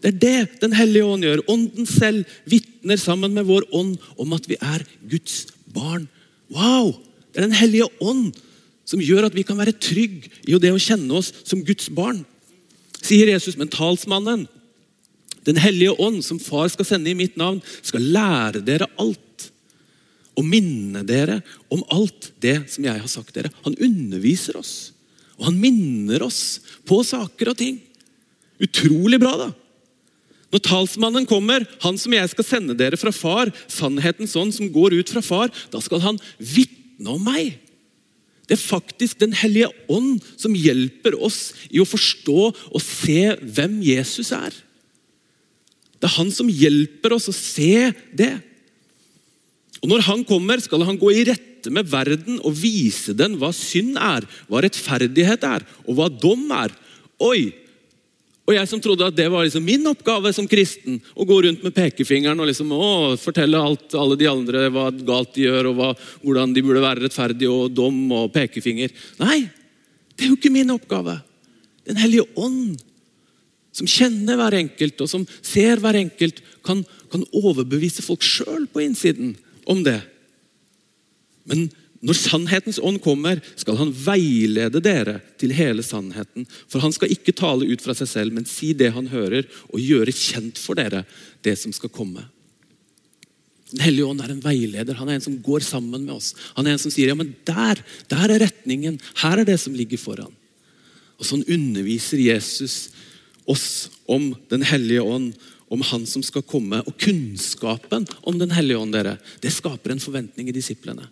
Det 0.00 0.12
er 0.12 0.18
det 0.22 0.60
Den 0.62 0.74
hellige 0.76 1.04
ånd 1.04 1.26
gjør. 1.26 1.44
Ånden 1.52 1.88
selv 1.88 2.24
vitner 2.48 3.00
sammen 3.00 3.34
med 3.36 3.48
vår 3.48 3.66
ånd 3.76 3.96
om 4.16 4.32
at 4.36 4.48
vi 4.48 4.58
er 4.60 4.84
Guds 5.08 5.46
barn. 5.72 6.08
Wow! 6.48 6.94
Det 7.32 7.42
er 7.42 7.48
Den 7.48 7.58
hellige 7.58 7.90
ånd 8.00 8.36
som 8.86 9.02
gjør 9.02 9.26
at 9.26 9.34
vi 9.34 9.44
kan 9.44 9.58
være 9.58 9.74
trygge 9.82 10.30
i 10.46 10.56
det 10.62 10.70
å 10.72 10.80
kjenne 10.80 11.18
oss 11.18 11.32
som 11.44 11.64
Guds 11.66 11.90
barn. 11.92 12.22
Sier 13.02 13.28
Jesus, 13.30 13.58
men 13.58 13.72
talsmannen, 13.72 14.46
Den 15.46 15.60
hellige 15.62 15.92
ånd, 16.02 16.24
som 16.26 16.40
far 16.42 16.66
skal 16.66 16.84
sende 16.88 17.06
i 17.06 17.14
mitt 17.14 17.36
navn, 17.38 17.60
skal 17.82 18.02
lære 18.02 18.64
dere 18.66 18.88
alt 18.98 19.20
og 20.36 20.44
minne 20.44 21.02
dere 21.06 21.40
om 21.72 21.82
alt 21.92 22.30
det 22.44 22.58
som 22.72 22.84
jeg 22.86 23.00
har 23.00 23.10
sagt 23.10 23.34
dere. 23.36 23.52
Han 23.64 23.76
underviser 23.80 24.58
oss, 24.60 24.92
og 25.36 25.50
han 25.50 25.60
minner 25.60 26.24
oss 26.26 26.58
på 26.88 27.00
saker 27.06 27.52
og 27.52 27.60
ting. 27.60 27.78
Utrolig 28.62 29.20
bra, 29.20 29.34
da. 29.46 29.50
Når 30.54 30.62
talsmannen 30.64 31.26
kommer, 31.28 31.66
han 31.82 31.98
som 32.00 32.14
jeg 32.14 32.30
skal 32.32 32.46
sende 32.46 32.76
dere 32.78 32.98
fra 33.00 33.12
far, 33.12 33.50
sannhetens 33.68 34.36
ånd 34.38 34.54
som 34.56 34.70
går 34.72 34.94
ut 35.00 35.12
fra 35.12 35.22
far, 35.24 35.52
da 35.72 35.80
skal 35.84 36.04
han 36.04 36.20
vitne 36.38 37.16
om 37.16 37.24
meg. 37.26 37.56
Det 38.46 38.54
er 38.54 38.62
faktisk 38.62 39.18
Den 39.18 39.34
hellige 39.34 39.72
ånd 39.90 40.22
som 40.38 40.54
hjelper 40.54 41.18
oss 41.18 41.50
i 41.68 41.80
å 41.82 41.88
forstå 41.88 42.42
og 42.54 42.82
se 42.82 43.34
hvem 43.42 43.80
Jesus 43.82 44.30
er. 44.32 44.54
Det 45.96 46.06
er 46.06 46.18
han 46.20 46.30
som 46.30 46.48
hjelper 46.48 47.16
oss 47.16 47.26
å 47.28 47.34
se 47.34 47.90
det. 48.14 48.36
Og 49.86 49.92
Når 49.92 50.02
han 50.02 50.24
kommer, 50.26 50.58
skal 50.58 50.82
han 50.82 50.96
gå 50.98 51.12
i 51.14 51.22
rette 51.28 51.70
med 51.70 51.86
verden 51.86 52.40
og 52.42 52.56
vise 52.58 53.12
den 53.14 53.36
hva 53.38 53.52
synd 53.54 53.94
er, 54.02 54.24
hva 54.50 54.64
rettferdighet 54.64 55.46
er, 55.46 55.62
og 55.86 55.94
hva 55.94 56.08
dom 56.10 56.42
er. 56.58 56.74
Oi! 57.22 57.52
Og 58.46 58.54
jeg 58.54 58.70
som 58.70 58.82
trodde 58.82 59.06
at 59.06 59.14
det 59.14 59.28
var 59.30 59.46
liksom 59.46 59.62
min 59.62 59.86
oppgave 59.86 60.32
som 60.34 60.48
kristen, 60.50 60.98
å 61.14 61.26
gå 61.26 61.38
rundt 61.46 61.62
med 61.62 61.74
pekefingeren 61.74 62.42
og 62.42 62.50
liksom, 62.50 62.74
å, 62.74 62.90
fortelle 63.18 63.62
alt, 63.62 63.94
alle 63.94 64.18
de 64.18 64.26
andre 64.30 64.66
hva 64.74 64.88
galt 64.90 65.32
de 65.38 65.46
gjør, 65.46 65.70
og 65.70 65.78
hva, 65.78 65.92
hvordan 66.24 66.54
de 66.54 66.66
burde 66.66 66.82
være 66.82 67.06
rettferdige, 67.06 67.54
og 67.54 67.70
dom 67.78 68.02
og 68.10 68.28
pekefinger. 68.34 68.90
Nei, 69.22 69.44
det 70.18 70.26
er 70.26 70.34
jo 70.34 70.38
ikke 70.38 70.54
min 70.54 70.74
oppgave. 70.74 71.20
Den 71.86 72.02
hellige 72.02 72.26
ånd, 72.42 72.74
som 73.74 73.86
kjenner 73.86 74.38
hver 74.42 74.58
enkelt, 74.64 74.98
og 74.98 75.14
som 75.14 75.26
ser 75.46 75.78
hver 75.82 76.02
enkelt, 76.02 76.42
kan, 76.66 76.82
kan 77.14 77.26
overbevise 77.38 78.02
folk 78.02 78.26
sjøl 78.26 78.66
på 78.70 78.82
innsiden 78.82 79.36
om 79.66 79.82
det. 79.86 79.98
Men 81.46 81.66
når 82.06 82.18
sannhetens 82.18 82.78
ånd 82.82 83.00
kommer, 83.02 83.40
skal 83.58 83.78
han 83.80 83.90
veilede 83.90 84.82
dere 84.84 85.18
til 85.40 85.54
hele 85.56 85.82
sannheten. 85.86 86.46
For 86.70 86.82
han 86.84 86.94
skal 86.94 87.12
ikke 87.14 87.34
tale 87.36 87.68
ut 87.70 87.82
fra 87.82 87.96
seg 87.96 88.10
selv, 88.10 88.36
men 88.36 88.48
si 88.48 88.72
det 88.76 88.92
han 88.94 89.08
hører, 89.10 89.48
og 89.72 89.82
gjøre 89.82 90.14
kjent 90.14 90.60
for 90.60 90.78
dere 90.78 91.04
det 91.46 91.56
som 91.58 91.74
skal 91.74 91.92
komme. 91.92 92.26
Den 93.72 93.82
hellige 93.82 94.06
ånd 94.06 94.22
er 94.22 94.30
en 94.30 94.44
veileder. 94.44 94.98
Han 95.00 95.08
er 95.10 95.18
en 95.18 95.24
som 95.24 95.40
går 95.42 95.64
sammen 95.66 96.04
med 96.04 96.14
oss. 96.14 96.34
Han 96.54 96.68
er 96.68 96.76
en 96.76 96.82
som 96.82 96.92
sier 96.94 97.10
ja, 97.10 97.18
men 97.18 97.34
der, 97.48 97.80
der 98.12 98.36
er 98.36 98.44
retningen. 98.44 99.00
Her 99.22 99.42
er 99.42 99.48
det 99.48 99.58
som 99.62 99.74
ligger 99.74 99.98
foran. 99.98 100.34
Og 101.16 101.26
Sånn 101.26 101.42
underviser 101.48 102.20
Jesus 102.20 102.90
oss 103.48 103.88
om 104.10 104.34
Den 104.50 104.62
hellige 104.66 105.02
ånd 105.02 105.32
om 105.68 105.82
Han 105.82 106.06
som 106.06 106.22
skal 106.22 106.44
komme. 106.46 106.82
Og 106.86 106.98
kunnskapen 106.98 108.06
om 108.22 108.38
Den 108.38 108.50
hellige 108.50 108.78
ånd 108.78 108.94
dere, 108.94 109.16
det 109.42 109.52
skaper 109.54 109.92
en 109.92 110.02
forventning 110.02 110.48
i 110.48 110.56
disiplene. 110.56 111.08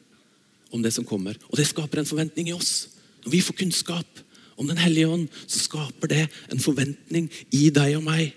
om 0.74 0.82
det 0.82 0.90
som 0.90 1.04
kommer. 1.04 1.36
Og 1.52 1.56
det 1.56 1.68
skaper 1.68 2.00
en 2.00 2.08
forventning 2.08 2.48
i 2.48 2.52
oss. 2.52 2.88
Når 3.22 3.30
vi 3.30 3.40
får 3.40 3.54
kunnskap 3.54 4.22
om 4.56 4.66
Den 4.66 4.76
hellige 4.76 5.06
ånd, 5.06 5.28
så 5.46 5.58
skaper 5.58 6.08
det 6.08 6.28
en 6.50 6.58
forventning 6.58 7.30
i 7.52 7.70
deg 7.70 7.96
og 7.96 8.02
meg. 8.02 8.34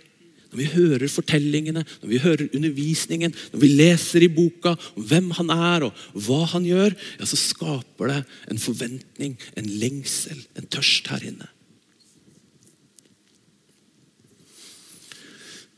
når 0.52 0.58
vi 0.58 0.66
hører 0.72 1.08
fortellingene, 1.12 1.84
når 2.02 2.10
vi 2.10 2.18
hører 2.24 2.50
undervisningen, 2.56 3.34
når 3.52 3.60
vi 3.60 3.68
leser 3.68 4.24
i 4.24 4.30
boka 4.32 4.78
om 4.96 5.04
hvem 5.04 5.32
han 5.32 5.50
er 5.50 5.84
og 5.90 5.94
hva 6.14 6.46
han 6.54 6.64
gjør, 6.64 6.96
ja, 7.20 7.26
så 7.26 7.36
skaper 7.36 8.08
det 8.08 8.22
en 8.52 8.62
forventning, 8.62 9.36
en 9.60 9.68
lengsel, 9.82 10.40
en 10.56 10.70
tørst 10.72 11.08
her 11.12 11.26
inne. 11.28 11.50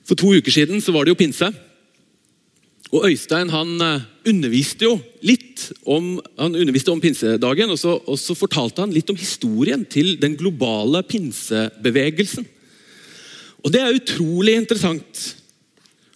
For 0.09 0.17
to 0.17 0.33
uker 0.33 0.53
siden 0.53 0.81
så 0.81 0.93
var 0.95 1.05
det 1.05 1.13
jo 1.13 1.19
pinse. 1.19 1.51
Og 2.89 3.05
Øystein 3.05 3.51
han 3.53 3.75
eh, 3.85 4.05
underviste 4.31 4.87
jo 4.87 4.95
litt 5.21 5.67
om, 5.85 6.15
underviste 6.41 6.89
om 6.89 7.01
pinsedagen, 7.01 7.69
og 7.69 7.77
så, 7.77 7.99
og 8.01 8.17
så 8.17 8.33
fortalte 8.33 8.81
han 8.81 8.95
litt 8.95 9.11
om 9.13 9.19
historien 9.19 9.83
til 9.85 10.15
den 10.21 10.33
globale 10.39 11.03
pinsebevegelsen. 11.05 12.47
Og 13.61 13.73
Det 13.75 13.83
er 13.83 13.93
utrolig 13.93 14.55
interessant. 14.57 15.21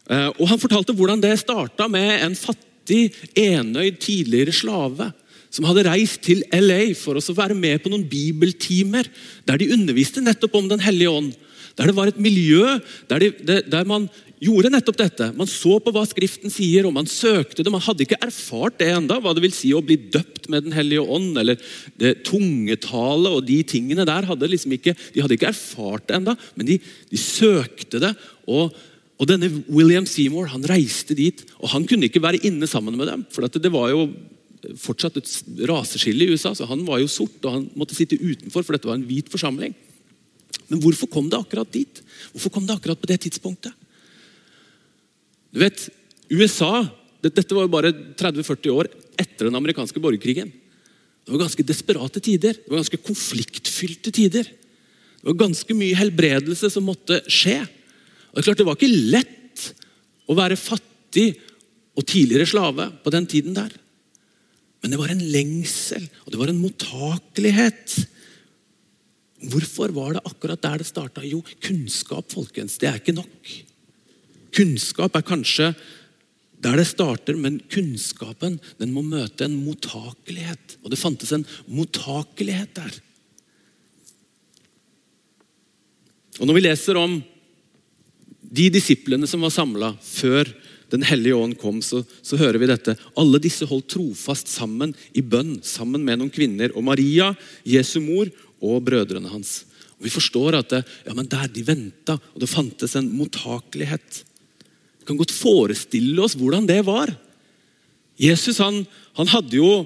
Eh, 0.10 0.30
og 0.34 0.48
Han 0.50 0.62
fortalte 0.62 0.98
hvordan 0.98 1.22
det 1.22 1.38
starta 1.44 1.88
med 1.92 2.24
en 2.24 2.36
fattig, 2.36 3.14
enøyd 3.38 4.02
tidligere 4.04 4.52
slave 4.52 5.14
som 5.54 5.64
hadde 5.70 5.86
reist 5.86 6.24
til 6.26 6.42
LA 6.52 6.96
for 6.98 7.16
å 7.16 7.36
være 7.38 7.56
med 7.56 7.80
på 7.80 7.92
noen 7.94 8.04
bibeltimer 8.10 9.08
der 9.48 9.62
de 9.62 9.70
underviste 9.72 10.20
nettopp 10.26 10.58
om 10.58 10.68
Den 10.68 10.82
hellige 10.82 11.14
ånd. 11.14 11.36
Der 11.80 11.90
det 11.90 11.96
var 11.98 12.12
et 12.12 12.22
miljø 12.22 12.78
der, 13.10 13.24
de, 13.24 13.62
der 13.66 13.88
man 13.90 14.06
gjorde 14.44 14.70
nettopp 14.74 15.00
dette. 15.00 15.30
Man 15.38 15.50
så 15.50 15.80
på 15.82 15.94
hva 15.96 16.04
Skriften 16.08 16.52
sier, 16.54 16.86
og 16.86 16.94
man 16.96 17.10
søkte 17.10 17.64
det. 17.64 17.72
Man 17.74 17.84
hadde 17.84 18.06
ikke 18.06 18.20
erfart 18.22 18.78
det 18.82 18.92
enda, 18.94 19.18
hva 19.24 19.34
det 19.34 19.44
vil 19.46 19.56
si 19.56 19.72
å 19.74 19.82
bli 19.86 19.98
døpt 20.14 20.50
med 20.52 20.68
Den 20.68 20.76
hellige 20.76 21.04
ånd, 21.04 21.38
eller 21.40 21.60
det 22.02 22.18
tungetale 22.28 23.32
og 23.32 23.46
de 23.48 23.62
tingene 23.68 24.06
der. 24.10 24.28
Hadde 24.30 24.52
liksom 24.52 24.76
ikke, 24.78 24.96
de 25.16 25.24
hadde 25.24 25.38
ikke 25.38 25.52
erfart 25.54 26.10
det 26.10 26.20
enda, 26.20 26.36
men 26.60 26.70
de, 26.70 26.80
de 27.12 27.22
søkte 27.22 28.04
det. 28.04 28.16
og 28.48 28.74
og 29.22 29.28
denne 29.30 29.48
William 29.72 30.08
Seymour 30.10 30.50
han 30.52 30.66
reiste 30.68 31.16
dit, 31.16 31.44
og 31.62 31.70
han 31.72 31.86
kunne 31.88 32.10
ikke 32.10 32.20
være 32.24 32.42
inne 32.50 32.68
sammen 32.68 32.98
med 32.98 33.08
dem. 33.08 33.22
For 33.32 33.46
det 33.48 33.72
var 33.72 33.92
jo 33.94 34.08
fortsatt 34.82 35.20
et 35.22 35.30
raseskille 35.70 36.26
i 36.26 36.34
USA, 36.34 36.52
så 36.58 36.68
han 36.68 36.82
var 36.88 37.00
jo 37.00 37.08
sort, 37.12 37.38
og 37.46 37.54
han 37.56 37.66
måtte 37.78 37.96
sitte 37.96 38.20
utenfor, 38.20 38.66
for 38.66 38.76
dette 38.76 38.90
var 38.90 38.98
en 38.98 39.06
hvit 39.08 39.30
forsamling. 39.32 39.76
Men 40.74 40.82
hvorfor 40.82 41.06
kom 41.14 41.30
det 41.30 41.38
akkurat 41.38 41.70
dit? 41.70 42.02
Hvorfor 42.34 42.50
kom 42.50 42.66
det 42.66 42.74
akkurat 42.74 42.98
på 42.98 43.10
det 43.12 43.20
tidspunktet? 43.28 43.76
Du 45.54 45.62
vet, 45.62 45.86
USA 46.34 46.82
Dette 47.24 47.56
var 47.56 47.64
jo 47.64 47.72
bare 47.72 47.94
30-40 48.20 48.74
år 48.74 48.90
etter 49.16 49.48
den 49.48 49.56
amerikanske 49.56 50.02
borgerkrigen. 50.04 50.50
Det 51.24 51.32
var 51.32 51.46
ganske 51.46 51.64
desperate 51.64 52.20
tider. 52.20 52.58
Det 52.58 52.68
var 52.68 52.82
ganske 52.82 53.00
konfliktfylte 53.00 54.12
tider. 54.12 54.50
Det 54.50 55.30
var 55.30 55.38
ganske 55.40 55.78
mye 55.78 55.96
helbredelse 55.96 56.68
som 56.74 56.84
måtte 56.84 57.22
skje. 57.32 57.62
Og 58.34 58.44
klart 58.44 58.60
det 58.60 58.66
var 58.68 58.76
ikke 58.76 59.08
lett 59.14 59.70
å 60.28 60.36
være 60.36 60.60
fattig 60.60 61.30
og 61.96 62.04
tidligere 62.12 62.50
slave 62.50 62.90
på 63.06 63.16
den 63.16 63.30
tiden 63.32 63.56
der. 63.56 63.72
Men 64.84 64.92
det 64.92 65.00
var 65.00 65.14
en 65.14 65.24
lengsel, 65.32 66.04
og 66.26 66.34
det 66.34 66.42
var 66.42 66.52
en 66.52 66.60
mottakelighet. 66.60 67.96
Hvorfor 69.52 69.92
var 69.96 70.16
det 70.16 70.24
akkurat 70.28 70.62
der 70.64 70.80
det 70.80 70.88
starta? 70.88 71.24
Jo, 71.28 71.42
kunnskap, 71.64 72.32
folkens. 72.32 72.78
Det 72.80 72.90
er 72.90 73.02
ikke 73.02 73.18
nok. 73.18 73.54
Kunnskap 74.54 75.18
er 75.18 75.26
kanskje 75.28 75.74
der 76.64 76.80
det 76.80 76.86
starter, 76.88 77.36
men 77.36 77.60
kunnskapen 77.72 78.56
den 78.80 78.94
må 78.96 79.04
møte 79.04 79.44
en 79.44 79.58
mottakelighet. 79.66 80.78
Og 80.84 80.94
det 80.94 81.02
fantes 81.02 81.34
en 81.36 81.44
mottakelighet 81.68 82.72
der. 82.78 83.00
Og 86.40 86.48
Når 86.48 86.58
vi 86.58 86.64
leser 86.64 86.98
om 86.98 87.20
de 88.54 88.70
disiplene 88.74 89.28
som 89.30 89.44
var 89.44 89.54
samla 89.54 89.96
før 90.02 90.50
Den 90.94 91.02
hellige 91.02 91.34
ånd 91.34 91.56
kom, 91.58 91.80
så, 91.82 92.04
så, 92.22 92.38
hører 92.38 92.60
vi 92.62 92.68
dette. 92.70 92.94
Alle 93.18 93.40
disse 93.42 93.66
holdt 93.66 93.88
trofast 93.96 94.52
sammen 94.52 94.92
i 95.18 95.24
bønn, 95.26 95.56
sammen 95.66 96.04
med 96.06 96.20
noen 96.20 96.30
kvinner. 96.30 96.70
Og 96.78 96.86
Maria, 96.86 97.32
Jesu 97.66 97.98
mor, 98.04 98.30
og 98.64 98.84
brødrene 98.88 99.32
hans. 99.32 99.64
Og 100.00 100.08
Vi 100.08 100.14
forstår 100.14 100.58
at 100.60 100.72
det, 100.72 100.84
ja, 101.06 101.14
men 101.16 101.30
der 101.30 101.50
de 101.52 101.66
venta, 101.68 102.18
og 102.18 102.40
det 102.42 102.52
fantes 102.52 102.96
en 103.00 103.12
mottakelighet. 103.14 104.24
Vi 105.00 105.08
kan 105.10 105.20
godt 105.20 105.36
forestille 105.36 106.24
oss 106.24 106.38
hvordan 106.40 106.68
det 106.70 106.80
var. 106.88 107.12
Jesus 108.20 108.62
han, 108.64 108.84
han 109.18 109.32
hadde 109.32 109.58
jo 109.58 109.84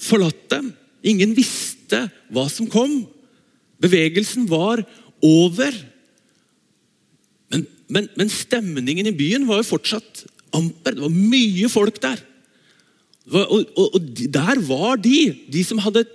forlatt 0.00 0.48
dem. 0.52 0.72
Ingen 1.02 1.34
visste 1.36 2.06
hva 2.30 2.46
som 2.52 2.68
kom. 2.70 3.02
Bevegelsen 3.80 4.46
var 4.50 4.82
over. 5.24 5.76
Men, 7.50 7.64
men, 7.88 8.08
men 8.16 8.32
stemningen 8.32 9.08
i 9.08 9.16
byen 9.16 9.48
var 9.48 9.62
jo 9.62 9.70
fortsatt 9.72 10.24
amper. 10.56 10.96
Det 10.96 11.06
var 11.06 11.14
mye 11.14 11.70
folk 11.72 12.00
der. 12.02 12.20
Og, 13.30 13.42
og, 13.76 13.82
og, 13.94 14.00
der 14.32 14.62
var 14.66 14.98
de, 15.00 15.30
de 15.52 15.62
som 15.66 15.80
hadde 15.82 16.06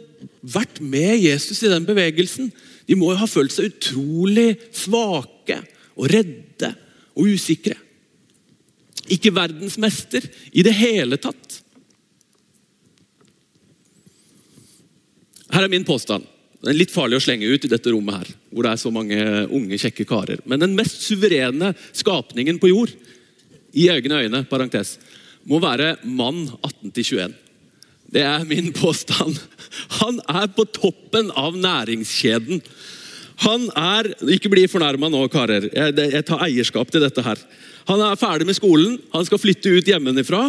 vært 0.41 0.79
med 0.81 1.17
Jesus 1.19 1.63
i 1.63 1.71
den 1.71 1.85
bevegelsen. 1.87 2.51
De 2.85 2.97
må 2.97 3.11
jo 3.11 3.19
ha 3.21 3.29
følt 3.29 3.53
seg 3.53 3.71
utrolig 3.71 4.55
svake 4.75 5.61
og 5.95 6.09
redde 6.11 6.71
og 7.15 7.31
usikre. 7.31 7.77
Ikke 9.11 9.33
verdensmester 9.33 10.25
i 10.53 10.63
det 10.65 10.73
hele 10.77 11.19
tatt. 11.21 11.61
Her 15.53 15.65
er 15.65 15.71
min 15.71 15.85
påstand. 15.87 16.25
Den 16.61 16.71
er 16.73 16.79
litt 16.79 16.93
farlig 16.93 17.19
å 17.19 17.23
slenge 17.23 17.45
ut 17.45 17.65
i 17.67 17.69
dette 17.69 17.91
rommet 17.93 18.23
her, 18.23 18.29
hvor 18.49 18.65
det 18.65 18.71
er 18.73 18.81
så 18.81 18.89
mange 18.93 19.19
unge, 19.53 19.77
kjekke 19.77 20.07
karer. 20.09 20.41
Men 20.49 20.63
den 20.63 20.73
mest 20.77 21.03
suverene 21.05 21.75
skapningen 21.93 22.57
på 22.61 22.71
jord, 22.71 22.95
i 23.75 23.89
egne 23.91 24.23
øyne, 24.23 24.41
parentes, 24.49 24.95
må 25.45 25.59
være 25.61 25.97
mann 26.07 26.47
18-21. 26.63 27.35
Det 28.15 28.23
er 28.23 28.45
min 28.47 28.71
påstand. 28.71 29.35
Han 29.99 30.21
er 30.23 30.47
på 30.55 30.63
toppen 30.71 31.33
av 31.35 31.57
næringskjeden. 31.59 32.61
Han 33.43 33.67
er 33.75 34.13
Ikke 34.31 34.51
bli 34.53 34.63
fornærma 34.71 35.09
nå, 35.11 35.25
karer. 35.27 35.67
Jeg, 35.67 35.95
jeg 35.99 36.27
tar 36.27 36.45
eierskap 36.47 36.93
til 36.93 37.03
dette 37.03 37.25
her. 37.25 37.41
Han 37.89 38.01
er 38.01 38.17
ferdig 38.17 38.47
med 38.47 38.57
skolen, 38.57 38.95
han 39.13 39.27
skal 39.27 39.41
flytte 39.41 39.73
ut 39.75 39.91
hjemmefra. 39.91 40.47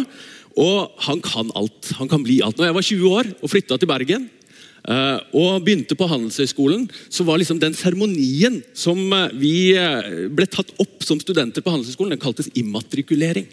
Og 0.57 1.03
han 1.05 1.19
kan 1.21 1.51
alt. 1.59 1.91
Han 1.99 2.09
kan 2.09 2.23
bli 2.25 2.39
alt. 2.41 2.57
Når 2.57 2.69
jeg 2.69 2.77
var 2.79 2.87
20 2.87 3.19
år 3.19 3.29
og 3.35 3.51
flytta 3.51 3.77
til 3.77 3.91
Bergen 3.91 4.23
eh, 4.25 5.19
og 5.37 5.59
begynte 5.67 5.97
på 5.99 6.07
Handelshøyskolen, 6.09 6.87
så 7.13 7.27
var 7.27 7.37
liksom 7.37 7.59
den 7.61 7.75
seremonien 7.77 8.63
som 8.73 8.97
eh, 9.13 9.35
vi 9.37 9.53
eh, 9.77 10.25
ble 10.33 10.47
tatt 10.49 10.71
opp 10.81 11.05
som 11.05 11.21
studenter 11.21 11.61
på 11.61 11.75
Handelshøyskolen, 11.75 12.15
den 12.15 12.23
kaltes 12.23 12.49
immatrikulering. 12.57 13.45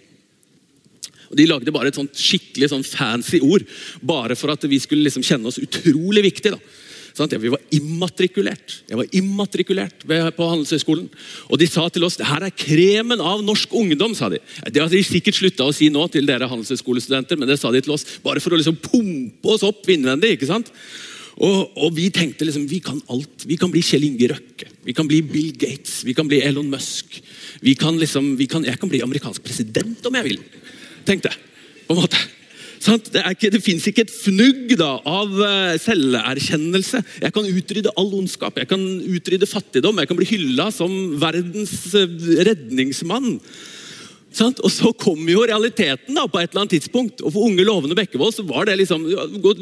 Og 1.35 1.41
De 1.41 1.51
lagde 1.51 1.75
bare 1.75 1.91
et 1.91 1.99
sånt 1.99 2.15
skikkelig 2.15 2.71
sånn 2.71 2.87
fancy 2.87 3.43
ord, 3.43 3.67
bare 4.07 4.39
for 4.39 4.55
at 4.55 4.63
vi 4.71 4.79
skulle 4.79 5.09
liksom 5.09 5.27
kjenne 5.27 5.51
oss 5.51 5.59
utrolig 5.59 6.23
viktige. 6.31 6.55
da. 6.55 6.83
Sånn, 7.15 7.31
vi 7.39 7.51
var 7.53 7.63
immatrikulert. 7.75 8.81
Jeg 8.91 8.99
var 8.99 9.13
immatrikulert 9.15 10.03
på 10.07 10.47
Handelshøyskolen. 10.51 11.07
Og 11.47 11.61
de 11.61 11.69
sa 11.71 11.87
til 11.91 12.07
oss 12.07 12.19
det 12.19 12.27
her 12.27 12.43
er 12.43 12.55
kremen 12.55 13.23
av 13.23 13.43
norsk 13.47 13.75
ungdom. 13.79 14.17
sa 14.19 14.29
de. 14.33 14.41
Det 14.67 14.83
har 14.83 14.91
de 14.91 15.03
sikkert 15.07 15.39
slutta 15.39 15.67
å 15.67 15.75
si 15.75 15.91
nå 15.95 16.09
til 16.11 16.27
dere 16.27 16.49
handelshøyskolestudenter, 16.51 17.39
men 17.39 17.51
det 17.51 17.61
sa 17.61 17.71
de 17.71 17.83
til 17.83 17.95
oss 17.95 18.19
bare 18.25 18.43
for 18.43 18.55
å 18.55 18.59
liksom 18.59 18.81
pumpe 18.83 19.55
oss 19.55 19.63
opp 19.63 19.87
innvendig. 19.95 20.35
ikke 20.35 20.51
sant? 20.51 20.73
Og, 21.35 21.71
og, 21.75 21.95
vi 21.95 22.09
tenkte 22.15 22.47
liksom, 22.47 22.67
vi 22.71 22.81
kan 22.83 23.01
alt. 23.11 23.47
Vi 23.47 23.59
kan 23.59 23.71
bli 23.71 23.83
Kjell 23.83 24.07
Inge 24.07 24.29
Røkke, 24.35 24.69
vi 24.87 24.95
kan 24.95 25.07
bli 25.11 25.23
Bill 25.23 25.55
Gates, 25.59 26.05
vi 26.07 26.15
kan 26.15 26.29
bli 26.31 26.43
Elon 26.47 26.71
Musk. 26.71 27.21
Kan 27.79 27.99
liksom, 27.99 28.35
kan, 28.51 28.67
jeg 28.67 28.79
kan 28.79 28.91
bli 28.91 29.03
amerikansk 29.03 29.43
president 29.43 30.07
om 30.07 30.19
jeg 30.19 30.29
vil, 30.29 30.43
tenkte 31.07 31.33
det. 31.33 31.39
på 31.89 31.95
en 31.95 32.03
måte. 32.05 32.23
Det, 32.85 33.21
ikke, 33.31 33.49
det 33.55 33.63
fins 33.65 33.87
ikke 33.89 34.05
et 34.05 34.13
fnugg 34.13 34.75
da, 34.77 34.91
av 35.09 35.31
eh, 35.41 35.77
selverkjennelse. 35.81 37.01
Jeg 37.23 37.33
kan 37.33 37.47
utrydde 37.49 37.95
all 37.97 38.11
ondskap, 38.19 38.59
jeg 38.61 38.69
kan 38.69 38.83
utrydde 38.83 39.49
fattigdom, 39.49 40.03
jeg 40.03 40.11
kan 40.11 40.19
bli 40.19 40.29
hylla 40.29 40.69
som 40.75 40.93
verdens 41.23 41.79
redningsmann. 41.95 42.45
redningsmann. 42.45 43.41
Og 44.43 44.71
Så 44.73 44.91
kom 44.99 45.21
jo 45.29 45.45
realiteten 45.47 46.17
da, 46.17 46.27
på 46.27 46.41
et 46.41 46.51
eller 46.51 46.65
annet 46.65 46.75
tidspunkt. 46.77 47.23
Og 47.23 47.33
For 47.33 47.47
unge 47.47 47.65
lovende 47.67 47.97
Bekkevold 47.99 48.35
så 48.35 48.45
var 48.47 48.67
det 48.67 48.79
liksom, 48.81 49.07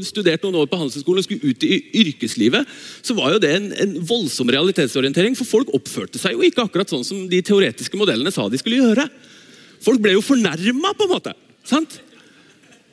studert 0.07 0.44
noen 0.44 0.62
år 0.62 0.70
på 0.70 0.78
Handelshøyskolen 0.81 1.20
og 1.20 1.26
skulle 1.26 1.52
ut 1.52 1.66
i 1.66 1.81
yrkeslivet, 2.02 2.68
så 3.02 3.16
var 3.18 3.35
jo 3.35 3.42
det 3.42 3.52
en, 3.57 3.68
en, 3.85 3.98
voldsom 4.09 4.50
realitetsorientering. 4.52 5.37
For 5.37 5.48
folk 5.48 5.72
oppførte 5.76 6.20
seg 6.20 6.37
jo 6.37 6.46
ikke 6.46 6.64
akkurat 6.64 6.92
sånn 6.92 7.05
som 7.05 7.26
de 7.28 7.42
teoretiske 7.44 8.00
modellene 8.00 8.33
sa 8.33 8.48
de 8.48 8.61
skulle 8.61 8.81
gjøre. 8.81 9.07
Folk 9.82 10.02
ble 10.02 10.14
jo 10.16 10.24
fornærma, 10.24 10.94
på 10.94 11.06
en 11.08 11.14
måte. 11.16 11.36
sant? 11.66 12.00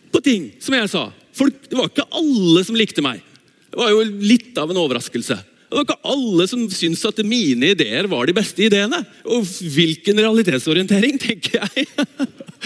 på 0.10 0.22
ting, 0.26 0.50
som 0.62 0.76
jeg 0.76 0.90
sa. 0.92 1.08
Folk, 1.38 1.62
det 1.70 1.78
var 1.78 1.90
ikke 1.90 2.08
alle 2.20 2.64
som 2.68 2.78
likte 2.78 3.04
meg. 3.06 3.22
Det 3.70 3.80
var 3.80 3.92
jo 3.94 4.04
litt 4.04 4.58
av 4.60 4.72
en 4.72 4.82
overraskelse. 4.82 5.38
Det 5.70 5.78
var 5.78 5.86
ikke 5.86 6.12
alle 6.12 6.48
som 6.50 6.64
syntes 6.74 7.06
at 7.06 7.22
mine 7.28 7.72
ideer 7.76 8.10
var 8.10 8.26
de 8.26 8.34
beste 8.34 8.66
ideene. 8.66 9.04
Og 9.30 9.46
hvilken 9.46 10.18
realitetsorientering, 10.18 11.20
tenker 11.22 11.60
jeg. 11.62 11.86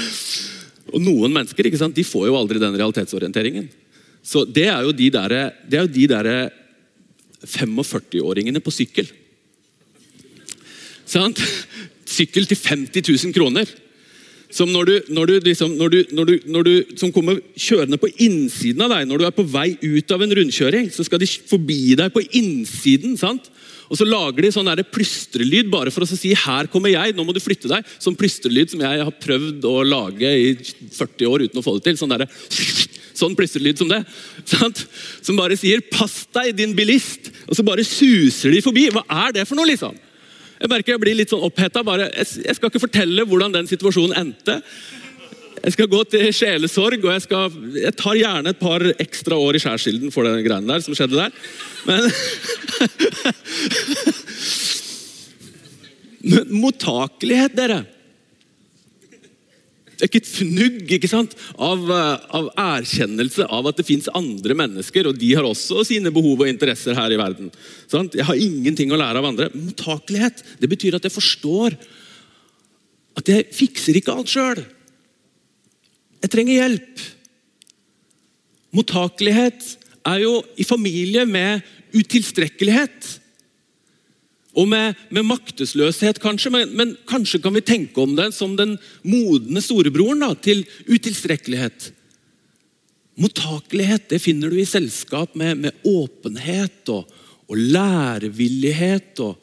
og 0.94 1.04
noen 1.04 1.36
mennesker 1.36 1.68
ikke 1.68 1.82
sant, 1.82 1.98
de 1.98 2.08
får 2.08 2.30
jo 2.30 2.38
aldri 2.40 2.62
den 2.64 2.78
realitetsorienteringen. 2.80 3.68
Så 4.24 4.46
det 4.48 4.70
er 4.72 4.88
jo 4.88 4.96
de 4.96 5.10
der, 5.12 5.36
er 5.68 5.82
jo 5.82 5.92
de 5.92 6.08
der 6.08 6.32
45-åringene 7.44 8.64
på 8.64 8.72
sykkel. 8.72 9.12
Sant? 11.04 11.42
sykkel 12.14 12.46
til 12.46 12.60
50 12.60 13.04
000 13.10 13.34
kroner. 13.36 13.68
Som 14.54 14.70
når 14.70 14.86
du, 14.86 14.96
når 15.18 15.30
du, 15.30 15.34
liksom, 15.48 15.72
når 15.80 16.66
du, 16.68 16.74
som 17.00 17.12
kommer 17.14 17.40
kjørende 17.58 17.98
på 17.98 18.12
innsiden 18.22 18.84
av 18.86 18.94
deg. 18.94 19.08
Når 19.10 19.22
du 19.22 19.26
er 19.26 19.34
på 19.34 19.48
vei 19.50 19.72
ut 19.82 20.14
av 20.14 20.22
en 20.22 20.36
rundkjøring, 20.38 20.92
så 20.94 21.06
skal 21.08 21.22
de 21.24 21.30
forbi 21.50 21.96
deg 21.98 22.14
på 22.14 22.22
innsiden. 22.38 23.18
sant? 23.18 23.50
Og 23.90 24.00
så 24.00 24.08
lager 24.08 24.46
de 24.46 24.52
sånn 24.54 24.70
der 24.70 24.86
plystrelyd 24.88 25.68
bare 25.74 25.92
for 25.94 26.06
å 26.06 26.08
si 26.08 26.34
'her 26.34 26.70
kommer 26.72 26.90
jeg', 26.90 27.16
nå 27.16 27.26
må 27.26 27.34
du 27.34 27.42
flytte 27.44 27.70
deg. 27.70 27.86
Sånn 28.00 28.18
plystrelyd 28.18 28.72
som 28.72 28.80
jeg 28.82 29.04
har 29.04 29.12
prøvd 29.12 29.66
å 29.70 29.84
lage 29.86 30.30
i 30.30 30.56
40 30.56 31.26
år 31.30 31.44
uten 31.46 31.60
å 31.60 31.66
få 31.66 31.76
det 31.78 31.84
til. 31.84 31.98
Sånn, 31.98 32.10
der, 32.10 32.26
sånn 33.14 33.36
plystrelyd 33.36 33.78
som 33.78 33.90
det. 33.90 34.04
Sant? 34.46 34.86
Som 35.22 35.36
bare 35.36 35.58
sier 35.58 35.82
'pass 35.82 36.28
deg, 36.34 36.56
din 36.56 36.74
bilist', 36.74 37.30
og 37.48 37.56
så 37.56 37.66
bare 37.66 37.84
suser 37.84 38.52
de 38.52 38.62
forbi. 38.62 38.90
Hva 38.90 39.04
er 39.10 39.32
det 39.34 39.48
for 39.48 39.56
noe, 39.56 39.68
liksom? 39.68 39.98
Jeg 40.64 40.72
merker 40.72 40.94
jeg 40.96 41.02
blir 41.04 41.18
litt 41.20 41.32
sånn 41.34 41.44
oppheta. 41.44 41.84
Jeg 42.16 42.56
skal 42.56 42.70
ikke 42.70 42.86
fortelle 42.86 43.26
hvordan 43.28 43.52
den 43.52 43.68
situasjonen 43.68 44.16
endte. 44.16 44.62
Jeg 45.64 45.72
skal 45.76 45.88
gå 45.92 46.00
til 46.12 46.32
sjelesorg, 46.36 47.04
og 47.04 47.12
jeg, 47.12 47.24
skal, 47.24 47.52
jeg 47.76 47.94
tar 48.00 48.16
gjerne 48.20 48.52
et 48.52 48.60
par 48.60 48.84
ekstra 49.00 49.36
år 49.40 49.56
i 49.56 49.62
skjærsilden 49.64 50.12
for 50.12 50.28
den 50.28 50.44
greiene 50.44 50.72
der 50.72 50.82
som 50.84 50.96
skjedde 50.96 51.20
der. 51.20 51.32
Men, 51.88 52.02
Men 56.24 56.48
mottakelighet, 56.56 57.52
dere 57.58 57.82
er 57.82 57.90
ikke 60.02 60.22
et 60.22 60.30
fnugg 60.30 60.94
ikke 60.98 61.10
sant? 61.12 61.36
Av, 61.62 61.80
eh, 61.80 62.26
av 62.40 62.50
erkjennelse 62.60 63.46
av 63.46 63.68
at 63.70 63.78
det 63.78 63.86
fins 63.88 64.10
andre 64.16 64.58
mennesker, 64.58 65.08
og 65.08 65.18
de 65.20 65.34
har 65.38 65.46
også 65.48 65.86
sine 65.88 66.12
behov 66.14 66.42
og 66.42 66.50
interesser 66.50 66.98
her 66.98 67.14
i 67.14 67.20
verden. 67.20 67.52
Sant? 67.92 68.18
Jeg 68.18 68.26
har 68.26 68.36
ingenting 68.36 68.92
å 68.92 69.00
lære 69.00 69.22
av 69.22 69.30
andre. 69.30 69.50
Mottakelighet 69.54 70.44
det 70.60 70.70
betyr 70.72 70.98
at 70.98 71.06
jeg 71.06 71.14
forstår 71.14 71.78
at 73.20 73.30
jeg 73.30 73.50
fikser 73.54 74.00
ikke 74.00 74.16
alt 74.16 74.32
sjøl. 74.32 74.64
Jeg 76.24 76.32
trenger 76.34 76.58
hjelp. 76.58 77.04
Mottakelighet 78.74 79.76
er 80.10 80.24
jo 80.24 80.38
i 80.58 80.66
familie 80.66 81.26
med 81.30 81.62
utilstrekkelighet. 81.94 83.20
Og 84.54 84.68
med, 84.70 85.00
med 85.10 85.26
maktesløshet, 85.26 86.20
kanskje, 86.22 86.52
men, 86.54 86.74
men, 86.78 86.94
kanskje 87.10 87.42
kan 87.42 87.56
vi 87.56 87.64
tenke 87.66 88.04
om 88.04 88.14
det 88.18 88.30
som 88.36 88.54
den 88.58 88.76
modne 89.02 89.64
storebroren 89.66 90.22
da, 90.22 90.34
til 90.38 90.62
utilstrekkelighet. 90.86 91.90
Mottakelighet 93.18 94.08
det 94.14 94.22
finner 94.22 94.54
du 94.54 94.60
i 94.62 94.68
selskap 94.70 95.34
med, 95.38 95.66
med 95.66 95.90
åpenhet 95.90 96.90
og, 96.94 97.10
og 97.50 97.58
lærevillighet 97.58 99.22
og, 99.26 99.38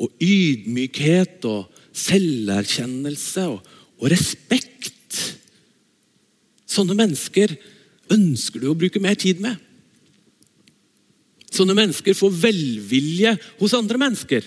og, 0.00 0.12
ydmykhet 0.20 1.44
og 1.48 1.80
selverkjennelse 1.96 3.48
og, 3.48 3.72
og 4.00 4.12
respekt. 4.12 5.24
Sånne 6.68 6.96
mennesker 7.00 7.56
ønsker 8.12 8.60
du 8.60 8.70
å 8.70 8.78
bruke 8.78 9.00
mer 9.02 9.16
tid 9.20 9.40
med. 9.40 9.56
Sånne 11.60 11.76
mennesker 11.76 12.16
får 12.16 12.36
velvilje 12.40 13.34
hos 13.60 13.76
andre 13.76 14.00
mennesker. 14.00 14.46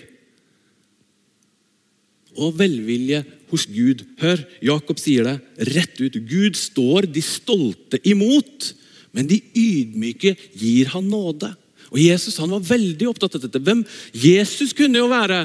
Og 2.42 2.56
velvilje 2.58 3.22
hos 3.52 3.68
Gud. 3.70 4.02
Hør, 4.22 4.42
Jakob 4.66 5.02
sier 5.02 5.28
det 5.28 5.68
rett 5.76 6.00
ut. 6.02 6.18
Gud 6.26 6.58
står 6.58 7.06
de 7.14 7.22
stolte 7.22 8.00
imot, 8.10 8.72
men 9.14 9.30
de 9.30 9.38
ydmyke 9.54 10.34
gir 10.58 10.90
han 10.96 11.06
nåde. 11.12 11.52
Og 11.94 12.02
Jesus 12.02 12.40
han 12.42 12.50
var 12.50 12.66
veldig 12.66 13.12
opptatt 13.12 13.38
av 13.38 13.46
dette. 13.46 13.62
Hvem 13.62 13.86
Jesus 14.18 14.74
kunne 14.74 14.98
jo 14.98 15.12
være. 15.12 15.44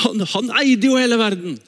Han, 0.00 0.24
han 0.24 0.48
eide 0.62 0.88
jo 0.88 0.96
hele 0.96 1.20
verden. 1.20 1.58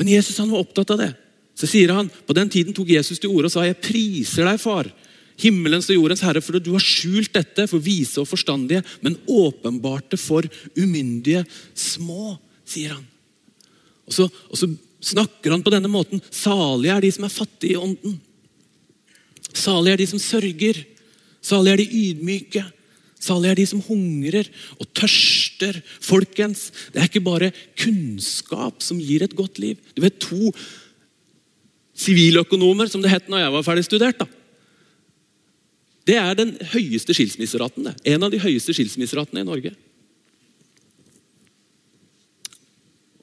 Men 0.00 0.10
Jesus 0.10 0.42
han 0.42 0.50
var 0.50 0.66
opptatt 0.66 0.90
av 0.96 1.04
det. 1.04 1.12
Så 1.56 1.70
sier 1.70 1.94
han, 1.94 2.10
På 2.26 2.34
den 2.34 2.50
tiden 2.50 2.74
tok 2.74 2.90
Jesus 2.90 3.22
til 3.22 3.30
orde 3.30 3.46
og 3.46 3.54
sa, 3.54 3.62
'Jeg 3.62 3.78
priser 3.78 4.44
deg, 4.50 4.58
far' 4.58 4.90
himmelens 5.40 5.88
og 5.90 5.98
jordens 5.98 6.22
herre, 6.24 6.42
for 6.44 6.58
du 6.60 6.72
har 6.74 6.84
skjult 6.84 7.32
dette 7.34 7.66
for 7.70 7.82
vise 7.82 8.20
og 8.22 8.28
forstandige, 8.30 8.82
men 9.04 9.18
åpenbart 9.28 10.16
for 10.20 10.46
umyndige 10.78 11.44
små, 11.76 12.36
sier 12.66 12.96
han. 12.96 13.04
Og 14.06 14.14
så, 14.14 14.28
og 14.50 14.58
så 14.58 14.70
snakker 15.12 15.52
han 15.54 15.64
på 15.66 15.72
denne 15.74 15.90
måten. 15.90 16.22
Salige 16.30 16.94
er 16.94 17.04
de 17.04 17.12
som 17.14 17.26
er 17.26 17.34
fattige 17.34 17.74
i 17.74 17.80
ånden. 17.80 18.16
Salige 19.56 19.96
er 19.96 20.02
de 20.02 20.08
som 20.12 20.22
sørger. 20.22 20.80
Salige 21.44 21.74
er 21.74 21.82
de 21.82 22.02
ydmyke. 22.06 22.64
Salige 23.26 23.52
er 23.52 23.60
de 23.60 23.66
som 23.68 23.82
hungrer 23.86 24.48
og 24.78 24.88
tørster. 24.96 25.80
Folkens, 26.04 26.70
det 26.94 27.02
er 27.02 27.10
ikke 27.10 27.26
bare 27.26 27.52
kunnskap 27.78 28.82
som 28.84 29.00
gir 29.02 29.26
et 29.26 29.36
godt 29.36 29.60
liv. 29.62 29.80
Du 29.96 30.02
vet, 30.04 30.20
To 30.22 30.52
siviløkonomer, 31.96 32.90
som 32.92 33.00
det 33.02 33.12
het 33.12 33.28
når 33.32 33.40
jeg 33.40 33.52
var 33.54 33.64
ferdig 33.64 33.84
studert, 33.86 34.18
da, 34.20 34.26
det 36.06 36.16
er 36.20 36.38
den 36.38 36.54
høyeste 36.72 37.14
skilsmisseraten. 37.16 37.90
En 38.06 38.22
av 38.22 38.30
de 38.30 38.38
høyeste 38.42 38.74
skilsmisseratene 38.76 39.42
i 39.42 39.48
Norge. 39.48 39.72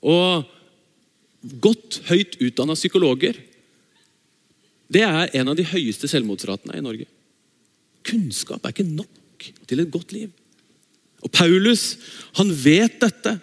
Og 0.04 0.43
godt 1.63 2.02
høyt 2.10 2.38
utdanna 2.43 2.76
psykologer 2.76 3.39
det 4.93 5.02
er 5.02 5.32
en 5.39 5.50
av 5.50 5.58
de 5.58 5.65
høyeste 5.65 6.10
selvmordsratene 6.12 6.76
i 6.78 6.84
Norge. 6.84 7.08
Kunnskap 8.06 8.65
er 8.65 8.76
ikke 8.76 8.86
nok 8.86 9.48
til 9.67 9.82
et 9.82 9.91
godt 9.91 10.12
liv. 10.13 10.30
Og 11.24 11.32
Paulus 11.34 11.96
han 12.38 12.52
vet 12.52 13.00
dette. 13.02 13.38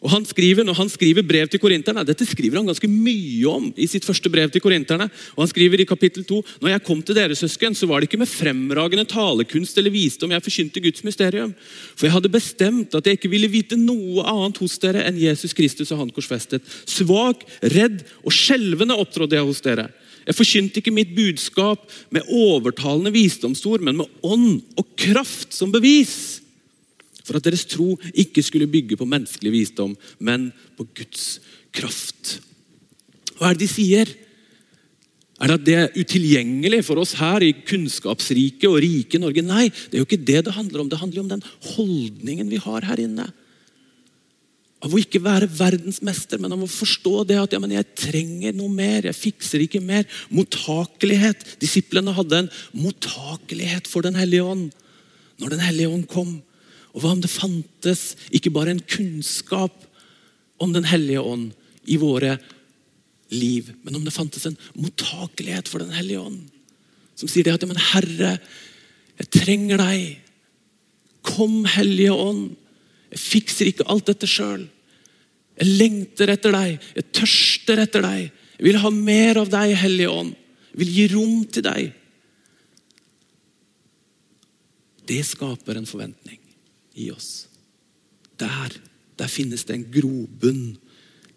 Og 0.00 0.08
han 0.08 0.24
skriver, 0.24 0.64
Når 0.64 0.78
han 0.78 0.88
skriver 0.88 1.24
brev 1.26 1.48
til 1.48 1.60
korinterne, 1.60 2.04
dette 2.08 2.24
skriver 2.24 2.56
han 2.56 2.68
ganske 2.68 2.88
mye 2.88 3.44
om 3.50 3.68
i 3.76 3.86
sitt 3.90 4.06
første 4.06 4.32
brev 4.32 4.48
til 4.50 4.62
korinterne, 4.64 5.10
og 5.36 5.42
han 5.44 5.50
skriver 5.50 5.82
i 5.82 5.88
kapittel 5.88 6.24
2 6.24 6.40
når 6.62 6.72
jeg 6.72 6.84
kom 6.86 7.02
til 7.04 7.18
dere 7.18 7.36
søsken, 7.36 7.76
så 7.76 7.86
var 7.86 8.00
det 8.00 8.08
ikke 8.08 8.20
med 8.22 8.30
fremragende 8.30 9.04
talekunst 9.04 9.76
eller 9.76 9.92
visdom 9.92 10.32
jeg 10.32 10.44
forkynte 10.46 10.80
Guds 10.80 11.04
mysterium. 11.04 11.52
For 11.94 12.08
jeg 12.08 12.16
hadde 12.16 12.32
bestemt 12.32 12.96
at 12.96 13.06
jeg 13.06 13.20
ikke 13.20 13.32
ville 13.32 13.52
vite 13.52 13.76
noe 13.76 14.24
annet 14.24 14.60
hos 14.62 14.78
dere 14.80 15.04
enn 15.04 15.20
Jesus 15.20 15.54
Kristus 15.56 15.92
og 15.92 16.04
han 16.04 16.14
korsfestet. 16.16 16.64
Svak, 16.88 17.44
redd 17.60 18.00
og 18.24 18.32
skjelvende 18.32 18.96
opptrådte 18.96 19.36
jeg 19.36 19.48
hos 19.52 19.64
dere. 19.64 19.90
Jeg 20.24 20.36
forkynte 20.36 20.80
ikke 20.80 20.94
mitt 20.94 21.12
budskap 21.16 21.84
med 22.14 22.28
overtalende 22.28 23.12
visdomsord, 23.12 23.84
men 23.84 24.00
med 24.00 24.22
ånd 24.24 24.62
og 24.80 24.94
kraft 25.00 25.52
som 25.56 25.72
bevis 25.72 26.40
for 27.30 27.38
at 27.38 27.46
deres 27.46 27.62
tro 27.70 27.94
ikke 28.10 28.42
skulle 28.42 28.66
bygge 28.70 28.98
på 28.98 29.06
menneskelig 29.06 29.54
visdom, 29.54 29.94
men 30.18 30.48
på 30.74 30.88
Guds 30.98 31.38
kraft. 31.70 32.40
Hva 33.38 33.52
er 33.52 33.54
det 33.54 33.68
de 33.68 33.70
sier? 33.70 34.10
Er 35.40 35.48
det 35.48 35.56
at 35.56 35.64
det 35.64 35.76
er 35.78 35.94
utilgjengelig 35.94 36.82
for 36.84 37.00
oss 37.00 37.14
her 37.16 37.40
i 37.46 37.54
kunnskapsrike 37.54 38.68
og 38.68 38.80
rike 38.82 39.20
Norge? 39.22 39.44
Nei, 39.46 39.70
det 39.70 39.96
er 39.96 40.02
jo 40.02 40.08
ikke 40.08 40.26
det 40.26 40.42
det 40.48 40.56
handler 40.58 40.82
om. 40.82 40.90
Det 40.90 40.98
handler 41.00 41.22
om 41.22 41.30
den 41.30 41.46
holdningen 41.70 42.50
vi 42.50 42.58
har 42.60 42.84
her 42.90 43.00
inne. 43.00 43.30
Av 44.84 44.92
å 44.92 45.00
ikke 45.00 45.22
være 45.22 45.48
verdensmester, 45.52 46.40
men 46.40 46.52
av 46.56 46.66
å 46.66 46.68
forstå 46.68 47.24
det 47.30 47.38
at 47.40 47.54
ja, 47.54 47.62
jeg 47.72 47.88
trenger 48.00 48.58
noe 48.58 48.72
mer. 48.72 49.06
Jeg 49.06 49.16
fikser 49.16 49.64
ikke 49.64 49.80
mer. 49.84 50.04
Mottakelighet. 50.34 51.46
Disiplene 51.62 52.16
hadde 52.16 52.42
en 52.42 52.52
mottakelighet 52.76 53.88
for 53.88 54.04
Den 54.04 54.18
hellige 54.18 54.44
ånd 54.44 54.70
når 55.40 55.54
Den 55.54 55.64
hellige 55.64 55.88
ånd 55.94 56.08
kom. 56.10 56.40
Og 56.94 57.02
hva 57.02 57.12
om 57.14 57.20
det 57.22 57.30
fantes 57.30 58.14
ikke 58.34 58.52
bare 58.54 58.74
en 58.74 58.82
kunnskap 58.82 59.86
om 60.60 60.74
Den 60.74 60.84
hellige 60.84 61.22
ånd 61.24 61.52
i 61.88 61.96
våre 61.96 62.34
liv, 63.32 63.70
men 63.82 63.96
om 63.96 64.04
det 64.04 64.12
fantes 64.12 64.44
en 64.46 64.58
mottakelighet 64.74 65.70
for 65.70 65.82
Den 65.82 65.94
hellige 65.94 66.20
ånd? 66.20 66.42
Som 67.16 67.30
sier 67.30 67.46
det 67.46 67.54
at 67.54 67.68
men 67.68 67.80
Herre, 67.92 68.34
jeg 69.20 69.30
trenger 69.36 69.80
deg. 69.80 70.18
Kom, 71.26 71.62
Hellige 71.68 72.14
ånd. 72.16 72.54
Jeg 73.12 73.20
fikser 73.20 73.68
ikke 73.68 73.84
alt 73.92 74.08
dette 74.08 74.28
sjøl. 74.30 74.64
Jeg 75.60 75.76
lengter 75.76 76.32
etter 76.32 76.54
deg. 76.56 76.78
Jeg 76.96 77.10
tørster 77.12 77.82
etter 77.82 78.06
deg. 78.06 78.30
Jeg 78.56 78.64
vil 78.64 78.80
ha 78.80 78.92
mer 78.94 79.42
av 79.42 79.52
deg, 79.52 79.74
Hellige 79.76 80.14
ånd. 80.22 80.32
Jeg 80.72 80.80
vil 80.80 80.94
gi 80.96 81.06
rom 81.12 81.42
til 81.52 81.66
deg. 81.66 81.92
Det 85.10 85.20
skaper 85.26 85.76
en 85.76 85.90
forventning 85.90 86.39
i 87.00 87.10
oss. 87.14 87.48
Der, 88.40 88.76
der 89.20 89.30
finnes 89.30 89.66
det 89.68 89.76
en 89.76 89.88
grobunn 89.92 90.64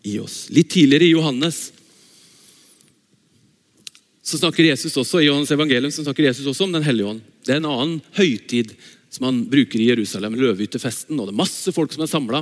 i 0.04 0.18
oss. 0.20 0.48
Litt 0.54 0.72
tidligere 0.76 1.08
i 1.08 1.16
Johannes 1.16 1.70
så 4.24 4.40
snakker 4.40 4.64
Jesus 4.70 4.96
også 4.96 5.20
i 5.20 5.28
Johannes 5.28 5.52
evangelium 5.52 5.92
så 5.92 6.06
snakker 6.06 6.30
Jesus 6.30 6.48
også 6.48 6.64
om 6.64 6.76
Den 6.78 6.86
hellige 6.86 7.10
ånd. 7.12 7.24
Det 7.44 7.56
er 7.56 7.60
en 7.60 7.68
annen 7.68 7.98
høytid 8.16 8.72
som 9.12 9.28
han 9.28 9.42
bruker 9.52 9.82
i 9.82 9.90
Jerusalem, 9.92 10.38
løvehyttefesten. 10.40 11.20
og 11.20 11.28
Det 11.28 11.34
er 11.36 11.42
masse 11.44 11.74
folk 11.76 11.92
som 11.94 12.06
er 12.06 12.10
samla. 12.10 12.40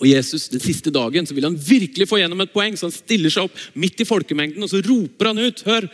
Og 0.00 0.06
Jesus, 0.08 0.48
Den 0.48 0.60
siste 0.60 0.90
dagen 0.90 1.26
så 1.26 1.34
vil 1.36 1.46
han 1.46 1.56
virkelig 1.56 2.08
få 2.08 2.18
gjennom 2.18 2.40
et 2.42 2.52
poeng, 2.52 2.76
så 2.76 2.88
han 2.88 2.94
stiller 2.94 3.32
seg 3.32 3.46
opp 3.46 3.62
midt 3.78 4.02
i 4.02 4.08
folkemengden 4.08 4.64
og 4.64 4.70
så 4.72 4.82
roper 4.84 5.30
han 5.30 5.38
ut. 5.38 5.62
Hør, 5.66 5.86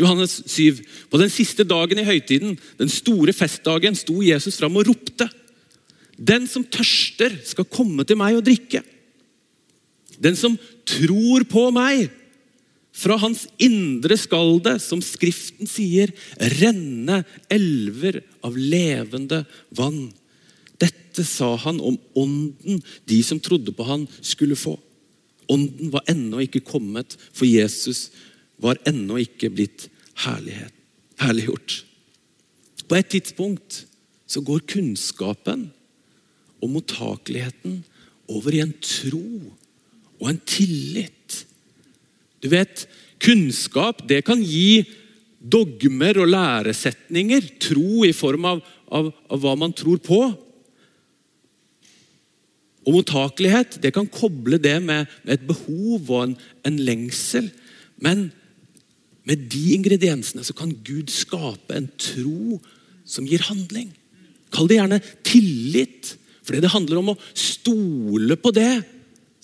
Johannes 0.00 0.38
7. 0.46 0.82
På 1.10 1.20
den 1.20 1.32
siste 1.32 1.66
dagen 1.66 1.98
i 1.98 2.06
høytiden, 2.06 2.58
den 2.78 2.92
store 2.92 3.34
festdagen, 3.36 3.96
sto 3.98 4.20
Jesus 4.22 4.60
fram 4.60 4.76
og 4.78 4.86
ropte. 4.90 5.28
Den 6.18 6.46
som 6.50 6.64
tørster, 6.64 7.34
skal 7.44 7.68
komme 7.70 8.04
til 8.06 8.18
meg 8.20 8.38
og 8.38 8.44
drikke. 8.46 8.82
Den 10.22 10.36
som 10.38 10.56
tror 10.86 11.46
på 11.50 11.68
meg, 11.74 12.10
fra 12.94 13.16
hans 13.18 13.48
indre 13.58 14.14
skal 14.20 14.60
det, 14.62 14.76
som 14.84 15.00
Skriften 15.02 15.66
sier, 15.66 16.12
renne 16.60 17.24
elver 17.50 18.20
av 18.46 18.54
levende 18.54 19.42
vann. 19.74 20.12
Dette 20.78 21.24
sa 21.26 21.56
han 21.64 21.80
om 21.82 21.98
ånden 22.18 22.78
de 23.10 23.18
som 23.26 23.42
trodde 23.42 23.74
på 23.74 23.86
han 23.88 24.06
skulle 24.22 24.58
få. 24.58 24.76
Ånden 25.50 25.90
var 25.92 26.06
ennå 26.10 26.44
ikke 26.46 26.62
kommet, 26.64 27.18
for 27.34 27.50
Jesus 27.50 28.12
var 28.62 28.78
ennå 28.86 29.18
ikke 29.24 29.50
blitt 29.52 29.88
herliggjort. 30.22 31.82
På 32.86 32.96
et 32.96 33.10
tidspunkt 33.10 33.84
så 34.30 34.40
går 34.44 34.64
kunnskapen 34.70 35.66
og 36.64 36.72
mottakeligheten 36.72 37.82
over 38.32 38.56
i 38.56 38.62
en 38.64 38.72
tro 38.80 39.26
og 40.20 40.28
en 40.30 40.40
tillit. 40.48 41.44
Du 42.40 42.48
vet, 42.52 42.86
Kunnskap 43.24 44.02
det 44.08 44.22
kan 44.26 44.40
gi 44.42 44.84
dogmer 45.44 46.18
og 46.22 46.30
læresetninger, 46.32 47.44
tro 47.60 48.04
i 48.08 48.14
form 48.16 48.48
av, 48.48 48.62
av, 48.88 49.10
av 49.28 49.42
hva 49.42 49.54
man 49.60 49.74
tror 49.76 50.00
på. 50.04 50.20
Og 52.84 52.96
mottakelighet 52.98 53.78
det 53.80 53.94
kan 53.96 54.08
koble 54.12 54.58
det 54.60 54.76
med, 54.84 55.08
med 55.24 55.36
et 55.36 55.46
behov 55.48 56.10
og 56.10 56.20
en, 56.22 56.34
en, 56.68 56.80
lengsel. 56.84 57.48
Men 57.96 58.28
med 59.24 59.46
de 59.52 59.64
ingrediensene 59.76 60.44
så 60.44 60.56
kan 60.56 60.74
Gud 60.84 61.12
skape 61.12 61.76
en 61.76 61.88
tro 62.00 62.60
som 63.08 63.28
gir 63.28 63.44
handling. 63.48 63.88
Kall 64.52 64.68
det 64.68 64.78
gjerne 64.80 65.00
tillit. 65.26 66.14
Fordi 66.44 66.60
det 66.60 66.72
handler 66.74 67.00
om 67.00 67.12
å 67.14 67.18
stole 67.32 68.36
på 68.40 68.52
det 68.54 68.82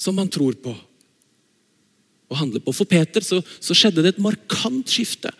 som 0.01 0.17
man 0.17 0.29
tror 0.33 0.57
på. 0.61 0.75
Og 2.31 2.39
handle 2.39 2.61
på. 2.63 2.75
For 2.77 2.89
Peter 2.89 3.25
så, 3.25 3.41
så 3.59 3.77
skjedde 3.77 4.05
det 4.05 4.15
et 4.15 4.23
markant 4.23 4.89
skifte 4.89 5.33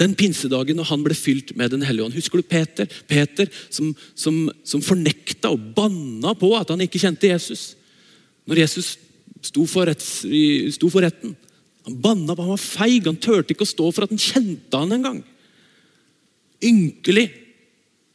den 0.00 0.14
pinsedagen 0.18 0.78
når 0.78 0.88
han 0.90 1.04
ble 1.06 1.14
fylt 1.14 1.52
med 1.58 1.70
Den 1.74 1.84
hellige 1.86 2.08
ånd. 2.08 2.16
Husker 2.16 2.40
du 2.40 2.46
Peter? 2.46 2.88
Peter 3.06 3.50
som, 3.68 3.92
som, 4.18 4.48
som 4.66 4.82
fornekta 4.82 5.52
og 5.54 5.70
banna 5.76 6.34
på 6.38 6.50
at 6.58 6.72
han 6.74 6.82
ikke 6.82 7.02
kjente 7.02 7.30
Jesus. 7.30 7.74
Når 8.50 8.64
Jesus 8.64 8.94
sto 9.44 9.66
for, 9.70 9.86
rett, 9.86 10.02
sto 10.02 10.90
for 10.90 11.04
retten. 11.04 11.36
Han 11.86 12.00
banna 12.02 12.34
på, 12.34 12.42
han 12.42 12.54
var 12.56 12.62
feig, 12.62 13.06
han 13.06 13.20
turte 13.20 13.54
ikke 13.54 13.66
å 13.66 13.70
stå 13.70 13.90
for 13.92 14.06
at 14.06 14.14
han 14.14 14.20
kjente 14.20 14.80
han 14.80 14.96
engang. 14.96 15.20
Ynkelig. 16.64 17.28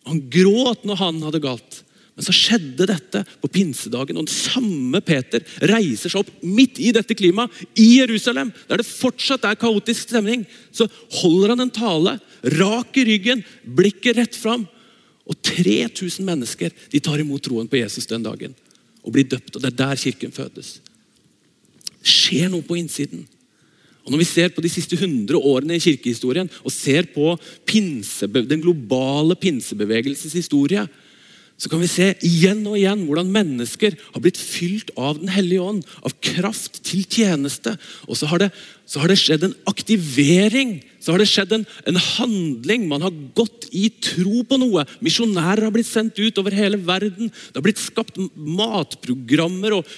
Han 0.10 0.24
gråt 0.34 0.88
når 0.90 1.00
han 1.00 1.22
hadde 1.24 1.44
galt. 1.44 1.84
Men 2.20 2.26
så 2.28 2.34
skjedde 2.36 2.84
dette 2.84 3.22
på 3.40 3.48
pinsedagen, 3.48 4.18
og 4.20 4.26
den 4.28 4.34
samme 4.34 5.00
Peter 5.08 5.40
reiser 5.72 6.12
seg 6.12 6.26
opp 6.26 6.42
midt 6.44 6.82
i 6.84 6.92
dette 6.92 7.16
klimaet 7.16 7.62
i 7.80 8.02
Jerusalem, 8.02 8.52
der 8.68 8.82
det 8.82 8.88
fortsatt 8.90 9.48
er 9.48 9.56
kaotisk 9.62 10.10
stemning. 10.10 10.44
Så 10.76 10.90
holder 11.22 11.54
han 11.54 11.64
en 11.64 11.72
tale, 11.72 12.18
rak 12.60 13.00
i 13.00 13.08
ryggen, 13.08 13.46
blikket 13.64 14.20
rett 14.20 14.36
fram. 14.36 14.68
Og 15.32 15.40
3000 15.48 16.28
mennesker 16.28 16.76
de 16.92 17.00
tar 17.00 17.24
imot 17.24 17.48
troen 17.48 17.72
på 17.72 17.80
Jesus 17.80 18.12
den 18.12 18.28
dagen 18.28 18.52
og 19.00 19.16
blir 19.16 19.24
døpt. 19.24 19.56
og 19.56 19.64
Det 19.64 19.72
er 19.72 19.80
der 19.86 20.04
kirken 20.04 20.36
fødes. 20.36 20.76
Det 21.88 22.16
skjer 22.20 22.52
noe 22.52 22.68
på 22.68 22.82
innsiden. 22.84 23.24
Og 24.04 24.12
Når 24.12 24.26
vi 24.26 24.28
ser 24.28 24.52
på 24.52 24.60
de 24.66 24.76
siste 24.76 25.00
100 25.00 25.40
årene 25.40 25.80
i 25.80 25.88
kirkehistorien 25.88 26.52
og 26.66 26.74
ser 26.74 27.08
på 27.16 27.38
den 27.72 28.60
globale 28.60 29.40
pinsebevegelsens 29.40 30.36
historie, 30.36 30.84
så 31.60 31.68
kan 31.68 31.82
vi 31.84 31.90
se 31.92 32.14
igjen 32.24 32.62
og 32.70 32.78
igjen 32.80 33.02
hvordan 33.04 33.32
mennesker 33.36 33.98
har 34.00 34.22
blitt 34.24 34.40
fylt 34.40 34.94
av 34.96 35.18
Den 35.20 35.32
hellige 35.34 35.66
ånd. 35.66 35.82
Av 36.08 36.14
kraft 36.24 36.80
til 36.88 37.04
tjeneste. 37.04 37.74
Og 38.08 38.16
så 38.16 38.30
har 38.32 38.46
det, 38.46 38.48
så 38.88 39.02
har 39.02 39.12
det 39.12 39.18
skjedd 39.20 39.44
en 39.44 39.58
aktivering. 39.68 40.78
Så 41.04 41.12
har 41.12 41.20
det 41.20 41.28
skjedd 41.28 41.58
en, 41.58 41.68
en, 41.84 42.00
handling. 42.16 42.88
Man 42.88 43.04
har 43.04 43.20
gått 43.36 43.68
i 43.76 43.90
tro 43.92 44.46
på 44.48 44.62
noe. 44.62 44.88
Misjonærer 45.04 45.68
har 45.68 45.76
blitt 45.76 45.92
sendt 45.92 46.24
ut 46.24 46.40
over 46.40 46.56
hele 46.56 46.80
verden. 46.80 47.28
Det 47.28 47.60
har 47.60 47.68
blitt 47.68 47.84
skapt 47.84 48.16
matprogrammer 48.40 49.82
og, 49.82 49.94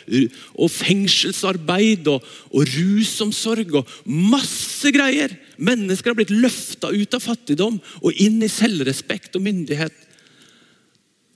og 0.58 0.74
fengselsarbeid 0.74 2.10
og, 2.10 2.26
og 2.50 2.74
rusomsorg 2.74 3.84
og 3.84 3.98
masse 4.10 4.90
greier. 4.98 5.38
Mennesker 5.62 6.10
har 6.10 6.24
blitt 6.24 6.34
løfta 6.34 6.90
ut 6.90 7.18
av 7.18 7.22
fattigdom 7.22 7.78
og 8.02 8.18
inn 8.18 8.42
i 8.42 8.50
selvrespekt 8.50 9.38
og 9.38 9.46
myndighet. 9.46 10.08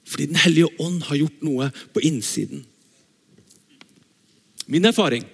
Fordi 0.05 0.27
Den 0.29 0.41
hellige 0.43 0.69
ånd 0.79 1.03
har 1.09 1.19
gjort 1.19 1.45
noe 1.45 1.69
på 1.93 2.03
innsiden. 2.05 2.65
Min 4.67 4.85
erfaring 4.85 5.25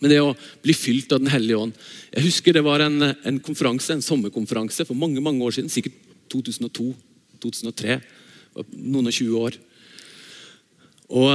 med 0.00 0.12
det 0.12 0.20
å 0.20 0.34
bli 0.64 0.74
fylt 0.76 1.12
av 1.12 1.22
Den 1.22 1.32
hellige 1.32 1.56
ånd 1.56 1.76
Jeg 2.12 2.26
husker 2.26 2.52
det 2.52 2.62
var 2.64 2.82
en, 2.84 3.00
en 3.00 3.38
konferanse, 3.40 3.94
en 3.94 4.04
sommerkonferanse 4.04 4.84
for 4.84 4.96
mange 4.96 5.20
mange 5.24 5.44
år 5.44 5.56
siden. 5.56 5.72
Sikkert 5.72 5.96
2002-2003. 6.32 7.98
Noen 8.72 9.08
og 9.08 9.14
20 9.14 9.40
år. 9.40 9.58
Og 11.16 11.30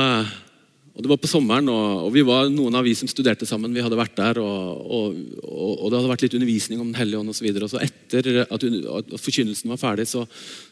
og 0.91 1.03
Det 1.05 1.07
var 1.07 1.19
på 1.23 1.29
sommeren, 1.29 1.69
og, 1.71 2.05
og, 2.05 2.09
vi 2.11 2.23
var 2.27 2.49
noen 2.51 2.75
av 2.75 2.83
vi 2.83 2.91
som 2.97 3.07
studerte 3.07 3.47
sammen. 3.47 3.71
vi 3.71 3.83
hadde 3.83 3.95
vært 3.95 4.17
der, 4.17 4.41
og, 4.43 4.81
og, 4.83 5.13
og 5.47 5.85
Det 5.87 5.97
hadde 5.97 6.09
vært 6.11 6.25
litt 6.25 6.35
undervisning 6.35 6.81
om 6.83 6.89
Den 6.89 6.99
hellige 6.99 7.21
ånd 7.21 7.31
osv. 7.31 7.47
Så, 7.47 7.69
så 7.71 7.83
etter 7.85 8.41
at, 8.43 8.65
at, 8.99 9.13
forkynnelsen 9.23 9.71
var 9.71 9.79
ferdig, 9.79 10.09
så, 10.11 10.25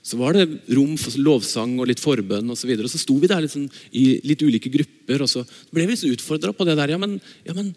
så, 0.03 0.19
var 0.19 0.36
det 0.36 0.49
rom 0.75 0.97
for 0.99 1.15
lovsang 1.23 1.77
og 1.79 1.88
litt 1.88 2.03
forbønn. 2.03 2.51
Og 2.51 2.60
så, 2.60 2.67
og 2.67 2.91
så 2.91 2.99
sto 2.99 3.15
vi 3.21 3.32
der 3.32 3.45
liksom, 3.45 3.69
i 3.95 4.05
litt 4.27 4.43
ulike 4.43 4.71
grupper, 4.73 5.23
og 5.23 5.32
så 5.32 5.45
ble 5.71 5.88
vi 5.88 5.95
liksom 5.95 6.17
utfordra 6.17 6.51
på 6.51 6.67
det 6.67 6.75
der. 6.82 6.95
Ja 6.97 6.99
men, 6.99 7.15
ja, 7.47 7.55
men 7.55 7.71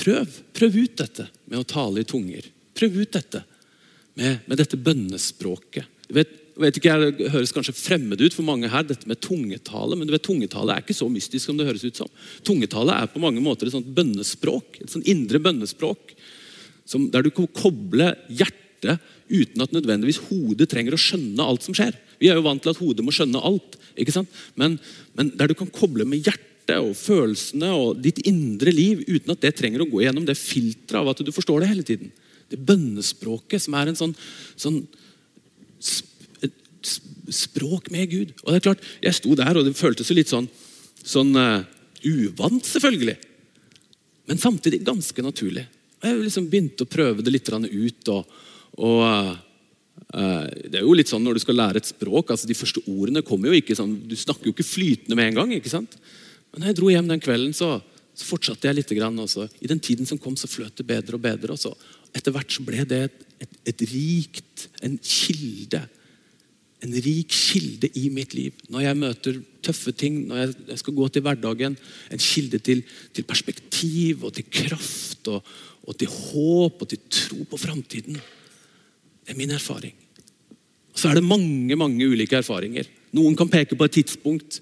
prøv, 0.00 0.40
prøv 0.56 0.82
ut 0.82 1.00
dette 1.00 1.30
med 1.48 1.62
å 1.62 1.68
tale 1.68 2.04
i 2.04 2.08
tunger. 2.08 2.44
Prøv 2.76 3.00
ut 3.00 3.16
dette 3.16 3.40
med, 4.20 4.44
med 4.44 4.60
dette 4.60 4.76
bønnespråket. 4.76 5.88
Du 6.10 6.16
vet, 6.18 6.39
vet 6.60 6.78
ikke, 6.80 6.96
Det 7.18 7.30
høres 7.32 7.52
kanskje 7.54 7.76
fremmed 7.76 8.20
ut 8.20 8.34
for 8.36 8.46
mange 8.46 8.68
her, 8.70 8.84
dette 8.86 9.08
med 9.08 9.20
tungetale. 9.20 9.96
Men 9.96 10.08
du 10.08 10.14
vet, 10.14 10.24
tungetale 10.24 10.74
er 10.74 10.84
ikke 10.84 10.96
så 10.96 11.08
mystisk 11.12 11.46
som 11.46 11.58
det 11.58 11.66
høres 11.68 11.84
ut 11.84 11.96
som. 11.96 12.10
Tungetale 12.46 12.96
er 12.96 13.10
på 13.10 13.22
mange 13.22 13.42
måter 13.44 13.68
et 13.68 13.74
sånt 13.74 13.88
bønnespråk, 13.96 14.80
et 14.80 14.92
sånt 14.92 15.08
indre 15.10 15.40
bønnespråk. 15.42 16.14
Som, 16.88 17.08
der 17.12 17.22
du 17.22 17.30
kan 17.34 17.48
koble 17.54 18.12
hjertet 18.28 19.00
uten 19.30 19.62
at 19.62 19.74
nødvendigvis 19.74 20.22
hodet 20.30 20.68
trenger 20.70 20.96
å 20.96 21.00
skjønne 21.00 21.44
alt 21.44 21.66
som 21.66 21.76
skjer. 21.76 21.96
Vi 22.20 22.30
er 22.30 22.38
jo 22.38 22.44
vant 22.44 22.62
til 22.64 22.72
at 22.72 22.80
hodet 22.80 23.04
må 23.06 23.14
skjønne 23.14 23.40
alt. 23.40 23.78
ikke 23.96 24.14
sant? 24.14 24.40
Men, 24.58 24.78
men 25.16 25.32
der 25.38 25.50
du 25.50 25.56
kan 25.58 25.70
koble 25.72 26.06
med 26.08 26.24
hjertet 26.24 26.80
og 26.80 26.94
følelsene 26.98 27.70
og 27.74 28.00
ditt 28.02 28.20
indre 28.28 28.72
liv 28.74 29.04
uten 29.08 29.32
at 29.32 29.42
det 29.42 29.54
trenger 29.58 29.82
å 29.82 29.88
gå 29.90 30.02
gjennom 30.04 30.26
det 30.28 30.38
filteret 30.38 31.00
av 31.00 31.12
at 31.12 31.22
du 31.24 31.32
forstår 31.34 31.62
det 31.62 31.70
hele 31.72 31.86
tiden. 31.86 32.12
Det 32.50 32.58
bønnespråket 32.66 33.62
som 33.62 33.76
er 33.78 33.90
en 33.90 33.98
sånn, 33.98 34.14
sånn 34.58 34.82
språk 37.34 37.90
med 37.94 38.10
Gud. 38.10 38.32
Og 38.44 38.52
det 38.52 38.60
er 38.60 38.66
klart, 38.68 38.86
Jeg 39.02 39.16
sto 39.18 39.34
der, 39.38 39.56
og 39.56 39.66
det 39.66 39.76
føltes 39.78 40.10
jo 40.10 40.16
litt 40.18 40.30
sånn, 40.30 40.48
sånn 41.02 41.34
uh, 41.36 41.66
uvant, 42.04 42.64
selvfølgelig. 42.66 43.16
Men 44.30 44.38
samtidig 44.38 44.84
ganske 44.86 45.22
naturlig. 45.22 45.66
Og 46.00 46.08
Jeg 46.08 46.24
liksom 46.24 46.48
begynte 46.50 46.86
å 46.86 46.90
prøve 46.90 47.22
det 47.22 47.32
litt 47.34 47.50
ut. 47.50 48.08
og, 48.08 48.26
og 48.78 49.02
uh, 50.14 50.46
Det 50.70 50.78
er 50.78 50.84
jo 50.86 50.96
litt 50.96 51.10
sånn 51.10 51.24
når 51.24 51.38
du 51.38 51.44
skal 51.44 51.58
lære 51.58 51.82
et 51.82 51.92
språk. 51.92 52.30
altså 52.30 52.46
De 52.46 52.58
første 52.58 52.82
ordene 52.86 53.22
kommer 53.22 53.50
jo 53.50 53.60
ikke 53.60 53.76
sånn, 53.76 54.08
Du 54.08 54.16
snakker 54.16 54.46
jo 54.46 54.54
ikke 54.54 54.66
flytende 54.66 55.16
med 55.16 55.30
en 55.30 55.40
gang. 55.40 55.52
ikke 55.52 55.72
sant? 55.72 55.96
Men 56.52 56.62
når 56.62 56.72
jeg 56.72 56.80
dro 56.80 56.90
hjem 56.90 57.08
den 57.08 57.22
kvelden, 57.22 57.54
så, 57.54 57.78
så 58.14 58.26
fortsatte 58.26 58.68
jeg 58.68 58.80
litt. 58.80 58.96
Grann, 58.96 59.18
også. 59.18 59.48
I 59.60 59.70
den 59.70 59.80
tiden 59.80 60.06
som 60.06 60.18
kom, 60.18 60.36
så 60.36 60.50
fløt 60.50 60.76
det 60.76 60.86
bedre 60.86 61.18
og 61.18 61.22
bedre. 61.22 61.54
og 61.54 61.58
så 61.58 61.74
Etter 62.14 62.34
hvert 62.34 62.50
så 62.50 62.64
ble 62.66 62.82
det 62.90 63.04
et, 63.06 63.26
et, 63.44 63.58
et 63.70 63.82
rikt, 63.92 64.68
en 64.82 64.96
kilde 64.98 65.84
en 66.80 66.94
rik 67.04 67.32
kilde 67.34 67.90
i 67.98 68.08
mitt 68.12 68.34
liv. 68.34 68.56
Når 68.72 68.84
jeg 68.86 68.98
møter 68.98 69.40
tøffe 69.64 69.92
ting, 69.96 70.22
når 70.28 70.54
jeg 70.70 70.80
skal 70.80 70.96
gå 70.96 71.08
til 71.12 71.24
hverdagen. 71.24 71.76
En 72.10 72.22
kilde 72.22 72.60
til, 72.64 72.82
til 73.14 73.26
perspektiv 73.28 74.24
og 74.26 74.34
til 74.36 74.48
kraft 74.50 75.30
og, 75.32 75.44
og, 75.84 75.96
til 76.00 76.10
håp 76.10 76.82
og 76.84 76.90
til 76.90 77.02
tro 77.12 77.44
på 77.50 77.60
framtiden. 77.60 78.16
Det 78.16 79.34
er 79.34 79.38
min 79.38 79.54
erfaring. 79.54 79.94
Så 80.94 81.10
er 81.10 81.20
det 81.20 81.26
mange 81.26 81.76
mange 81.78 82.08
ulike 82.08 82.40
erfaringer. 82.40 82.88
Noen 83.16 83.36
kan 83.38 83.50
peke 83.50 83.76
på 83.78 83.86
et 83.86 83.96
tidspunkt, 84.00 84.60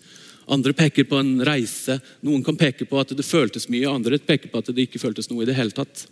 andre 0.48 0.72
peker 0.76 1.04
på 1.08 1.18
en 1.20 1.38
reise. 1.44 1.98
Noen 2.24 2.44
kan 2.44 2.56
peke 2.56 2.86
på 2.88 3.00
at 3.00 3.12
det 3.16 3.26
føltes 3.26 3.68
mye, 3.72 3.88
andre 3.88 4.20
peker 4.20 4.52
på 4.52 4.60
at 4.60 4.70
det 4.72 4.88
ikke 4.88 5.02
føltes 5.02 5.28
noe 5.30 5.44
i 5.44 5.48
det 5.48 5.56
hele 5.58 5.74
tatt. 5.76 6.06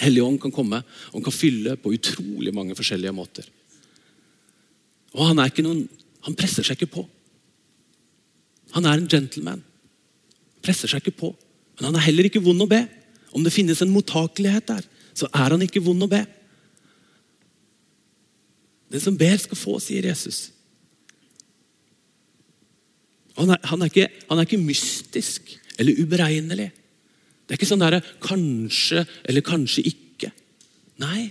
Helligånd 0.00 0.38
kan 0.40 0.54
komme 0.54 0.82
og 1.12 1.24
kan 1.24 1.34
fylle 1.34 1.74
på 1.80 1.92
utrolig 1.96 2.54
mange 2.56 2.76
forskjellige 2.78 3.14
måter. 3.14 3.48
Og 5.16 5.30
han, 5.30 5.40
noen, 5.64 5.84
han 6.26 6.36
presser 6.38 6.66
seg 6.66 6.78
ikke 6.78 6.94
på. 6.98 7.06
Han 8.76 8.86
er 8.86 9.00
en 9.00 9.10
gentleman. 9.10 9.62
Presser 10.62 10.90
seg 10.90 11.02
ikke 11.02 11.18
på. 11.24 11.30
Men 11.78 11.90
han 11.90 11.98
er 11.98 12.06
heller 12.06 12.28
ikke 12.28 12.42
vond 12.44 12.62
å 12.62 12.68
be. 12.70 12.84
Om 13.34 13.46
det 13.46 13.54
finnes 13.54 13.80
en 13.82 13.92
mottakelighet 13.94 14.68
der, 14.70 14.86
så 15.16 15.28
er 15.30 15.54
han 15.54 15.64
ikke 15.64 15.82
vond 15.82 16.02
å 16.06 16.10
be. 16.10 16.22
Den 18.90 19.02
som 19.02 19.16
ber, 19.18 19.36
skal 19.38 19.58
få, 19.58 19.78
sier 19.82 20.06
Jesus. 20.10 20.48
Han 23.38 23.54
er, 23.54 23.60
han, 23.70 23.82
er 23.82 23.90
ikke, 23.90 24.08
han 24.28 24.40
er, 24.40 24.48
ikke, 24.48 24.60
mystisk 24.60 25.54
eller 25.80 26.02
uberegnelig. 26.02 26.68
Det 27.46 27.54
er 27.54 27.60
ikke 27.60 27.70
sånn 27.70 27.82
der, 27.82 28.00
kanskje 28.22 29.04
eller 29.24 29.46
kanskje 29.46 29.86
ikke. 29.92 30.32
Nei, 31.00 31.30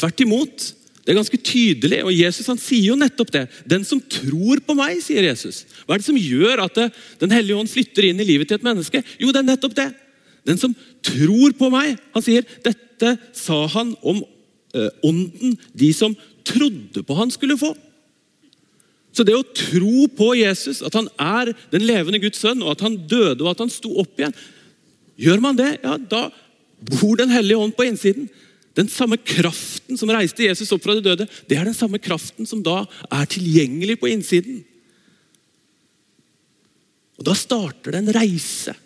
tvert 0.00 0.24
imot. 0.24 0.70
Det 1.08 1.14
er 1.14 1.22
ganske 1.22 1.38
tydelig, 1.40 2.02
og 2.04 2.12
Jesus 2.12 2.50
han 2.52 2.58
sier 2.60 2.90
jo 2.90 2.94
nettopp 3.00 3.30
det. 3.32 3.46
Den 3.64 3.80
som 3.88 3.96
tror 4.12 4.60
på 4.60 4.74
meg, 4.76 4.98
sier 5.00 5.24
Jesus. 5.24 5.62
Hva 5.86 5.94
er 5.96 6.02
det 6.02 6.04
som 6.04 6.18
gjør 6.20 6.60
at 6.66 6.74
det, 6.76 6.90
Den 7.22 7.32
hellige 7.32 7.56
ånd 7.56 7.70
flytter 7.72 8.04
inn 8.04 8.20
i 8.20 8.26
livet 8.28 8.50
til 8.50 8.58
et 8.58 8.66
menneske? 8.66 9.00
Jo, 9.16 9.30
det 9.32 9.40
er 9.40 9.46
nettopp 9.46 9.72
det. 9.78 9.86
Den 10.44 10.60
som 10.60 10.74
tror 11.00 11.54
på 11.56 11.70
meg. 11.72 11.94
Han 12.12 12.26
sier 12.26 12.44
dette 12.60 13.14
sa 13.32 13.62
han 13.72 13.94
om 14.04 14.20
øh, 14.20 14.90
ånden 15.08 15.56
de 15.72 15.88
som 15.96 16.12
trodde 16.44 17.00
på 17.00 17.16
han 17.16 17.32
skulle 17.32 17.56
få. 17.56 17.72
Så 19.16 19.24
det 19.24 19.32
å 19.32 19.46
tro 19.56 20.10
på 20.12 20.34
Jesus, 20.36 20.82
at 20.84 20.92
han 20.92 21.08
er 21.16 21.54
den 21.72 21.88
levende 21.88 22.20
Guds 22.20 22.44
sønn, 22.44 22.60
og 22.60 22.76
at 22.76 22.84
han 22.84 23.00
døde 23.08 23.40
og 23.46 23.54
at 23.54 23.64
han 23.64 23.72
sto 23.72 23.94
opp 23.96 24.20
igjen 24.20 24.36
Gjør 25.18 25.40
man 25.42 25.56
det, 25.58 25.72
ja, 25.80 25.96
da 25.96 26.28
bor 27.00 27.16
Den 27.18 27.32
hellige 27.32 27.58
ånd 27.64 27.72
på 27.74 27.88
innsiden. 27.88 28.28
Den 28.78 28.90
samme 28.92 29.18
kraften 29.18 29.98
som 29.98 30.10
reiste 30.14 30.46
Jesus 30.46 30.70
opp 30.74 30.84
fra 30.84 30.94
de 30.94 31.02
døde, 31.02 31.26
det 31.50 31.56
er 31.58 31.66
den 31.66 31.76
samme 31.76 31.98
kraften 31.98 32.46
som 32.46 32.62
da 32.62 32.84
er 33.10 33.30
tilgjengelig 33.30 33.98
på 33.98 34.10
innsiden. 34.12 34.60
Og 37.18 37.26
Da 37.26 37.34
starter 37.34 37.96
det 37.96 38.04
en 38.04 38.14
reise. 38.14 38.76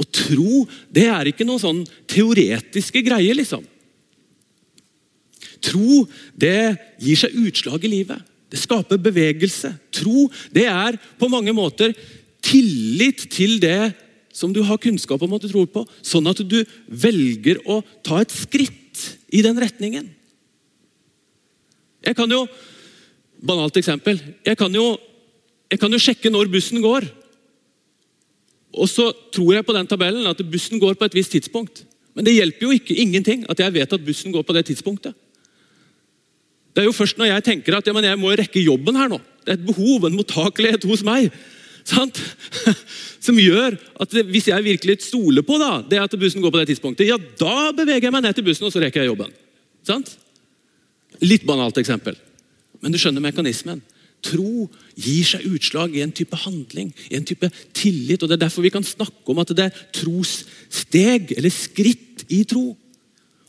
Å 0.00 0.06
tro 0.06 0.62
det 0.88 1.08
er 1.10 1.28
ikke 1.32 1.44
noen 1.44 1.60
sånn 1.60 1.82
teoretiske 2.08 3.02
greier, 3.04 3.34
liksom. 3.34 3.66
Tro 5.60 6.06
det 6.38 6.78
gir 7.02 7.18
seg 7.18 7.34
utslag 7.36 7.82
i 7.84 7.90
livet. 7.98 8.22
Det 8.50 8.58
skaper 8.62 9.02
bevegelse. 9.02 9.74
Tro 9.94 10.28
det 10.54 10.68
er 10.70 10.96
på 11.18 11.28
mange 11.30 11.52
måter 11.54 11.92
tillit 12.40 13.26
til 13.34 13.58
det 13.62 13.92
som 14.40 14.54
du 14.56 14.62
har 14.64 14.80
kunnskap 14.80 15.20
om 15.22 15.36
at 15.36 15.44
du 15.44 15.50
tror 15.52 15.68
på, 15.68 15.84
sånn 16.00 16.28
at 16.30 16.40
du 16.48 16.62
velger 16.88 17.60
å 17.68 17.82
ta 18.06 18.22
et 18.22 18.32
skritt 18.32 19.04
i 19.36 19.44
den 19.44 19.60
retningen. 19.60 20.08
Jeg 22.00 22.16
kan 22.16 22.30
jo 22.32 22.46
Banalt 23.40 23.78
eksempel. 23.80 24.18
Jeg 24.44 24.58
kan 24.60 24.74
jo, 24.76 24.98
jeg 25.72 25.80
kan 25.80 25.92
jo 25.94 26.00
sjekke 26.02 26.28
når 26.32 26.50
bussen 26.52 26.82
går. 26.84 27.06
Og 28.76 28.88
så 28.90 29.06
tror 29.34 29.54
jeg 29.56 29.66
på 29.66 29.74
den 29.74 29.88
tabellen 29.88 30.28
at 30.28 30.42
bussen 30.44 30.80
går 30.82 30.98
på 30.98 31.08
et 31.08 31.16
visst 31.16 31.32
tidspunkt. 31.32 31.86
Men 32.14 32.26
det 32.26 32.34
hjelper 32.36 32.66
jo 32.66 32.76
ikke 32.76 32.98
ingenting 33.00 33.46
at 33.50 33.62
jeg 33.62 33.74
vet 33.74 33.96
at 33.96 34.04
bussen 34.04 34.34
går 34.34 34.44
på 34.46 34.56
det 34.56 34.66
tidspunktet. 34.68 35.16
Det 36.70 36.84
er 36.84 36.86
jo 36.90 36.94
først 36.94 37.18
når 37.18 37.32
jeg 37.32 37.46
tenker 37.48 37.78
at 37.78 37.88
ja, 37.88 37.94
jeg 37.96 38.20
må 38.20 38.30
rekke 38.36 38.62
jobben 38.62 38.98
her 38.98 39.10
nå. 39.10 39.18
Det 39.42 39.54
er 39.54 39.58
et 39.58 39.66
behov, 39.66 40.04
en 40.06 40.18
mottakelighet 40.20 40.84
hos 40.86 41.02
meg. 41.06 41.32
Sant? 41.90 42.20
Som 43.26 43.38
gjør 43.40 43.76
at 44.00 44.14
hvis 44.30 44.48
jeg 44.48 44.64
virkelig 44.64 45.00
stoler 45.04 45.44
på 45.46 45.58
da, 45.60 45.80
det 45.84 46.00
at 46.00 46.16
bussen 46.18 46.42
går 46.42 46.54
på 46.54 46.60
det 46.62 46.70
tidspunktet, 46.72 47.08
ja, 47.10 47.18
da 47.18 47.70
beveger 47.76 48.08
jeg 48.08 48.14
meg 48.14 48.24
ned 48.24 48.36
til 48.36 48.46
bussen 48.46 48.68
og 48.68 48.74
så 48.74 48.82
rekker 48.82 49.02
jeg 49.02 49.12
jobben. 49.12 49.32
Sant? 49.86 50.14
Litt 51.24 51.44
banalt 51.48 51.80
eksempel. 51.80 52.16
Men 52.80 52.94
du 52.94 53.00
skjønner 53.00 53.24
mekanismen. 53.24 53.82
Tro 54.24 54.66
gir 55.00 55.24
seg 55.24 55.46
utslag 55.48 55.94
i 55.96 56.02
en 56.04 56.12
type 56.16 56.36
handling, 56.42 56.92
i 57.08 57.16
en 57.16 57.26
type 57.28 57.48
tillit. 57.76 58.22
og 58.22 58.28
Det 58.28 58.36
er 58.36 58.44
derfor 58.44 58.64
vi 58.64 58.72
kan 58.72 58.84
snakke 58.84 59.32
om 59.32 59.40
at 59.40 59.52
det 59.56 59.68
er 59.68 59.82
trossteg, 59.96 61.34
eller 61.36 61.52
skritt 61.52 62.26
i 62.28 62.42
tro. 62.48 62.72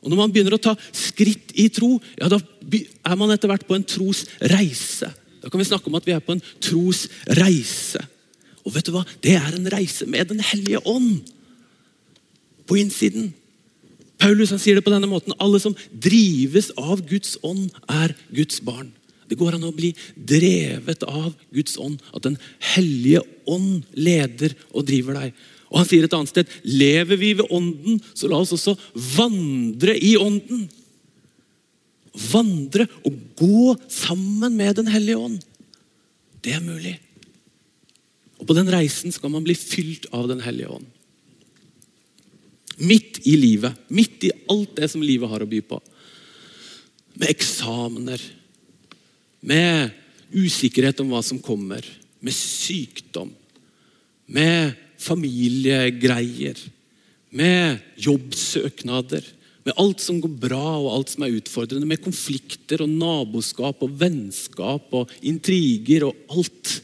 Og 0.02 0.10
Når 0.10 0.18
man 0.18 0.32
begynner 0.34 0.56
å 0.56 0.64
ta 0.64 0.76
skritt 0.96 1.52
i 1.60 1.68
tro, 1.74 1.94
ja, 2.18 2.32
da 2.32 2.40
er 2.40 3.20
man 3.20 3.32
etter 3.32 3.52
hvert 3.52 3.68
på 3.68 3.78
en 3.78 3.86
trosreise. 3.86 5.12
Da 5.42 5.50
kan 5.50 5.62
vi 5.62 5.68
snakke 5.68 5.90
om 5.90 5.98
at 6.00 6.08
vi 6.08 6.16
er 6.16 6.24
på 6.24 6.36
en 6.36 6.44
trosreise. 6.64 8.02
Og 8.66 8.76
vet 8.76 8.88
du 8.88 8.94
hva? 8.96 9.04
Det 9.24 9.36
er 9.38 9.56
en 9.58 9.70
reise 9.74 10.08
med 10.10 10.32
Den 10.32 10.42
hellige 10.52 10.82
ånd 10.86 11.22
på 12.70 12.78
innsiden. 12.80 13.32
Paulus 14.22 14.52
han 14.54 14.62
sier 14.62 14.78
det 14.78 14.86
på 14.86 14.94
denne 14.94 15.10
måten. 15.10 15.36
Alle 15.42 15.60
som 15.62 15.76
drives 15.92 16.70
av 16.78 17.02
Guds 17.10 17.38
ånd, 17.46 17.72
er 17.90 18.14
Guds 18.30 18.62
barn. 18.64 18.92
Det 19.32 19.38
går 19.40 19.56
an 19.56 19.66
å 19.70 19.74
bli 19.74 19.94
drevet 20.16 21.06
av 21.08 21.32
Guds 21.56 21.78
ånd. 21.82 22.02
At 22.14 22.28
Den 22.28 22.38
hellige 22.76 23.24
ånd 23.50 23.88
leder 23.96 24.54
og 24.76 24.86
driver 24.90 25.18
deg. 25.22 25.34
Og 25.72 25.80
Han 25.80 25.88
sier 25.88 26.06
et 26.06 26.14
annet 26.14 26.32
sted 26.34 26.52
lever 26.68 27.18
vi 27.18 27.32
ved 27.40 27.48
ånden, 27.48 28.02
så 28.14 28.28
la 28.28 28.42
oss 28.44 28.52
også 28.58 28.76
vandre 29.16 29.96
i 29.96 30.18
ånden. 30.20 30.68
Vandre 32.12 32.90
og 33.08 33.16
gå 33.40 33.78
sammen 33.88 34.60
med 34.60 34.76
Den 34.82 34.92
hellige 34.92 35.18
ånd. 35.18 35.40
Det 36.44 36.58
er 36.58 36.66
mulig. 36.66 36.98
Og 38.42 38.48
På 38.50 38.58
den 38.58 38.70
reisen 38.74 39.14
skal 39.14 39.32
man 39.34 39.46
bli 39.46 39.56
fylt 39.58 40.10
av 40.12 40.28
Den 40.32 40.42
hellige 40.42 40.74
ånd. 40.74 40.90
Midt 42.82 43.20
i 43.30 43.36
livet, 43.38 43.78
midt 43.94 44.24
i 44.26 44.32
alt 44.50 44.74
det 44.80 44.90
som 44.90 45.04
livet 45.06 45.30
har 45.30 45.44
å 45.44 45.50
by 45.50 45.60
på. 45.62 45.78
Med 47.22 47.30
eksamener, 47.30 48.22
med 49.46 49.92
usikkerhet 50.34 51.04
om 51.04 51.12
hva 51.14 51.22
som 51.22 51.38
kommer, 51.44 51.86
med 52.22 52.34
sykdom, 52.34 53.30
med 54.26 54.74
familiegreier, 54.98 56.58
med 57.30 57.84
jobbsøknader, 58.02 59.26
med 59.62 59.78
alt 59.78 60.02
som 60.02 60.18
går 60.22 60.34
bra 60.42 60.78
og 60.80 60.90
alt 60.96 61.14
som 61.14 61.26
er 61.26 61.36
utfordrende, 61.38 61.86
med 61.86 62.02
konflikter 62.02 62.82
og 62.82 62.90
naboskap 62.90 63.84
og 63.86 63.94
vennskap 64.00 64.90
og 64.98 65.12
intriger 65.22 66.08
og 66.10 66.34
alt 66.34 66.80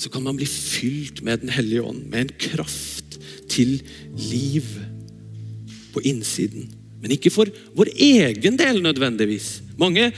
så 0.00 0.08
kan 0.12 0.24
man 0.24 0.38
bli 0.38 0.48
fylt 0.48 1.20
med 1.22 1.42
Den 1.44 1.52
hellige 1.52 1.84
ånd, 1.84 2.06
med 2.08 2.20
en 2.24 2.36
kraft 2.40 3.18
til 3.50 3.80
liv 4.16 4.64
på 5.92 6.02
innsiden. 6.06 6.70
Men 7.02 7.12
ikke 7.16 7.32
for 7.32 7.50
vår 7.76 7.92
egen 7.96 8.56
del 8.60 8.82
nødvendigvis. 8.84 9.60
Mange, 9.80 10.12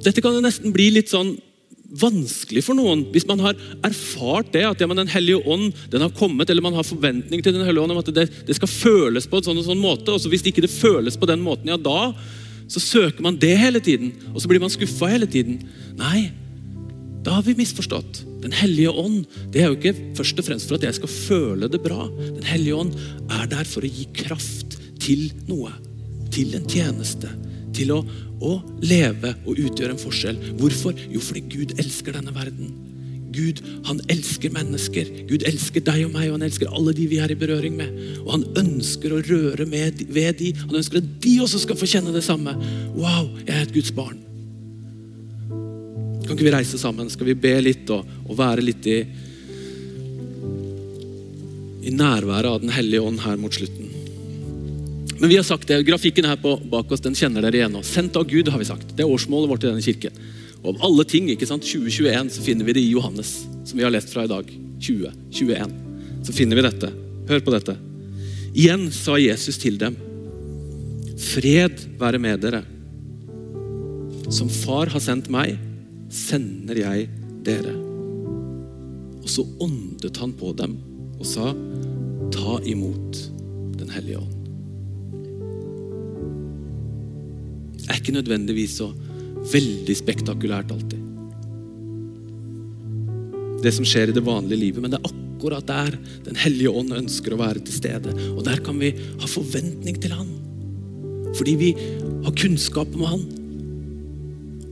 Dette 0.00 0.22
kan 0.24 0.32
jo 0.32 0.40
nesten 0.40 0.72
bli 0.72 0.86
litt 0.94 1.10
sånn 1.12 1.34
vanskelig 2.00 2.62
for 2.64 2.78
noen 2.78 3.02
hvis 3.12 3.26
man 3.28 3.42
har 3.42 3.58
erfart 3.84 4.52
det, 4.54 4.62
at 4.64 4.78
Den 4.78 5.10
hellige 5.10 5.42
ånd 5.44 5.74
den 5.92 6.00
har 6.00 6.14
kommet, 6.16 6.48
eller 6.48 6.64
man 6.64 6.78
har 6.78 6.86
forventning 6.86 7.42
til 7.42 7.52
Den 7.52 7.66
hellige 7.66 7.84
ånd 7.84 7.92
om 7.92 8.00
at 8.00 8.12
det, 8.14 8.30
det 8.46 8.56
skal 8.56 8.70
føles 8.70 9.26
på 9.28 9.40
en 9.40 9.50
sånn 9.50 9.60
og 9.60 9.66
sånn 9.66 9.82
måte. 9.82 10.12
og 10.12 10.20
så 10.20 10.30
Hvis 10.32 10.46
ikke 10.46 10.64
det 10.64 10.72
føles 10.72 11.18
på 11.20 11.28
den 11.28 11.42
måten, 11.44 11.68
ja 11.68 11.76
da 11.76 12.14
så 12.70 12.78
søker 12.78 13.22
man 13.22 13.36
det 13.36 13.56
hele 13.58 13.80
tiden. 13.82 14.12
Og 14.30 14.40
så 14.40 14.48
blir 14.48 14.62
man 14.62 14.70
skuffa 14.70 15.08
hele 15.10 15.26
tiden. 15.26 15.58
Nei, 15.98 16.30
da 17.24 17.36
har 17.36 17.44
vi 17.44 17.54
misforstått. 17.58 18.22
Den 18.40 18.54
hellige 18.56 18.92
ånd 18.96 19.26
det 19.52 19.62
er 19.62 19.68
jo 19.68 19.76
ikke 19.76 20.14
først 20.16 20.40
og 20.40 20.46
fremst 20.46 20.70
for 20.70 20.80
at 20.80 20.86
jeg 20.88 20.96
skal 20.96 21.12
føle 21.12 21.68
det 21.68 21.82
bra. 21.84 22.06
Den 22.22 22.46
hellige 22.48 22.78
ånd 22.80 22.94
er 23.36 23.50
der 23.50 23.68
for 23.68 23.84
å 23.84 23.90
gi 23.90 24.06
kraft 24.16 24.78
til 25.02 25.28
noe. 25.50 25.72
Til 26.32 26.54
en 26.56 26.68
tjeneste. 26.70 27.28
Til 27.76 27.92
å, 27.92 27.98
å 28.40 28.54
leve 28.80 29.34
og 29.44 29.58
utgjøre 29.58 29.96
en 29.96 30.00
forskjell. 30.00 30.38
Hvorfor? 30.60 30.96
Jo, 31.12 31.20
fordi 31.24 31.44
Gud 31.52 31.76
elsker 31.82 32.16
denne 32.16 32.32
verden. 32.36 32.72
Gud 33.30 33.60
han 33.86 34.00
elsker 34.10 34.52
mennesker. 34.54 35.10
Gud 35.28 35.44
elsker 35.46 35.84
deg 35.86 36.06
og 36.06 36.16
meg, 36.16 36.30
og 36.30 36.38
han 36.38 36.48
elsker 36.48 36.72
alle 36.72 36.94
de 36.96 37.06
vi 37.10 37.20
er 37.22 37.30
i 37.30 37.38
berøring 37.38 37.76
med. 37.78 37.92
Og 38.24 38.32
han 38.38 38.48
ønsker 38.64 39.12
å 39.14 39.22
røre 39.28 39.68
med, 39.70 40.02
ved 40.08 40.40
de. 40.40 40.54
Han 40.64 40.80
ønsker 40.80 41.02
at 41.02 41.12
de 41.22 41.36
også 41.44 41.62
skal 41.66 41.78
få 41.78 41.92
kjenne 41.92 42.16
det 42.16 42.24
samme. 42.26 42.56
Wow, 42.96 43.30
jeg 43.44 43.54
er 43.54 43.68
et 43.68 43.76
Guds 43.76 43.94
barn. 43.94 44.18
Kan 46.30 46.38
ikke 46.38 46.46
vi 46.46 46.50
reise 46.54 46.78
sammen? 46.78 47.08
Skal 47.10 47.26
vi 47.26 47.34
be 47.34 47.50
litt 47.58 47.88
og, 47.90 48.06
og 48.22 48.36
være 48.38 48.62
litt 48.62 48.84
i, 48.86 49.00
i 51.82 51.90
nærværet 51.90 52.46
av 52.46 52.60
Den 52.62 52.70
hellige 52.70 53.02
ånd 53.02 53.18
her 53.24 53.40
mot 53.40 53.50
slutten? 53.50 53.88
Men 55.16 55.24
vi 55.26 55.34
har 55.34 55.42
sagt 55.42 55.66
det, 55.66 55.80
Grafikken 55.88 56.28
her 56.30 56.36
på, 56.38 56.52
bak 56.70 56.92
oss 56.94 57.02
den 57.02 57.16
kjenner 57.18 57.42
dere 57.42 57.58
igjen 57.58 57.74
nå. 57.74 57.82
Sendt 57.82 58.14
av 58.14 58.28
Gud, 58.30 58.46
har 58.46 58.62
vi 58.62 58.68
sagt. 58.68 58.92
Det 58.94 59.02
er 59.02 59.10
årsmålet 59.10 59.50
vårt 59.50 59.66
i 59.66 59.72
denne 59.72 59.82
kirken. 59.82 60.20
Og 60.60 60.68
av 60.70 60.84
alle 60.86 61.04
ting, 61.10 61.26
ikke 61.34 61.48
sant, 61.50 61.66
2021, 61.66 62.30
så 62.36 62.44
finner 62.46 62.68
vi 62.68 62.76
det 62.76 62.84
i 62.84 62.92
Johannes, 62.92 63.32
som 63.66 63.80
vi 63.80 63.82
har 63.82 63.90
lest 63.90 64.14
fra 64.14 64.28
i 64.28 64.30
dag. 64.30 64.52
2021. 64.86 65.72
Så 66.28 66.36
finner 66.36 66.60
vi 66.60 66.64
dette. 66.68 66.92
Hør 67.32 67.42
på 67.42 67.56
dette. 67.56 67.74
Igjen 68.52 68.86
sa 68.94 69.18
Jesus 69.18 69.58
til 69.58 69.80
dem. 69.82 69.98
Fred 71.26 71.82
være 71.98 72.22
med 72.22 72.46
dere. 72.46 72.62
Som 74.30 74.46
far 74.60 74.94
har 74.94 75.02
sendt 75.02 75.26
meg, 75.26 75.58
sender 76.10 76.82
jeg 76.82 77.06
dere. 77.46 77.72
Og 79.20 79.28
så 79.30 79.44
åndet 79.62 80.18
han 80.20 80.34
på 80.36 80.52
dem 80.58 80.76
og 81.20 81.26
sa, 81.28 81.52
ta 82.34 82.58
imot 82.68 83.26
Den 83.80 83.90
hellige 83.92 84.20
ånd. 84.20 84.36
Det 87.80 87.86
er 87.88 88.00
ikke 88.00 88.14
nødvendigvis 88.14 88.74
så 88.80 88.90
veldig 89.50 89.96
spektakulært 89.96 90.72
alltid. 90.74 91.00
Det 93.64 93.72
som 93.76 93.86
skjer 93.88 94.12
i 94.12 94.16
det 94.16 94.24
vanlige 94.24 94.60
livet, 94.60 94.82
men 94.84 94.92
det 94.92 95.00
er 95.00 95.08
akkurat 95.10 95.66
der 95.68 95.96
Den 96.26 96.36
hellige 96.36 96.72
ånd 96.76 96.92
ønsker 96.96 97.34
å 97.34 97.40
være 97.40 97.64
til 97.64 97.76
stede. 97.76 98.12
Og 98.36 98.44
der 98.44 98.60
kan 98.64 98.78
vi 98.80 98.92
ha 98.92 99.28
forventning 99.28 99.96
til 100.00 100.12
Han. 100.12 100.28
Fordi 101.38 101.56
vi 101.56 101.70
har 102.24 102.36
kunnskap 102.36 102.92
om 102.96 103.06
Han. 103.08 103.26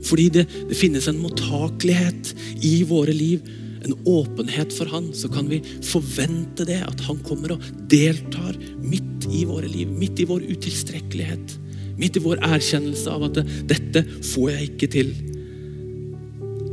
Fordi 0.05 0.29
det, 0.33 0.45
det 0.69 0.77
finnes 0.77 1.07
en 1.09 1.19
mottakelighet 1.21 2.33
i 2.65 2.83
våre 2.87 3.15
liv. 3.15 3.41
en 3.79 3.95
åpenhet 4.05 4.73
for 4.75 4.85
Han, 4.91 5.13
så 5.13 5.29
kan 5.31 5.47
vi 5.47 5.61
forvente 5.87 6.65
det. 6.67 6.81
At 6.83 6.99
Han 7.07 7.17
kommer 7.23 7.53
og 7.55 7.63
deltar 7.87 8.57
midt 8.83 9.27
i 9.31 9.45
våre 9.47 9.67
liv, 9.71 9.87
midt 9.87 10.19
i 10.19 10.27
vår 10.27 10.43
utilstrekkelighet. 10.51 11.55
Midt 11.99 12.17
i 12.19 12.23
vår 12.23 12.43
erkjennelse 12.43 13.11
av 13.11 13.23
at 13.29 13.39
dette 13.67 14.03
får 14.33 14.51
jeg 14.51 14.69
ikke 14.69 14.91
til. 14.91 15.13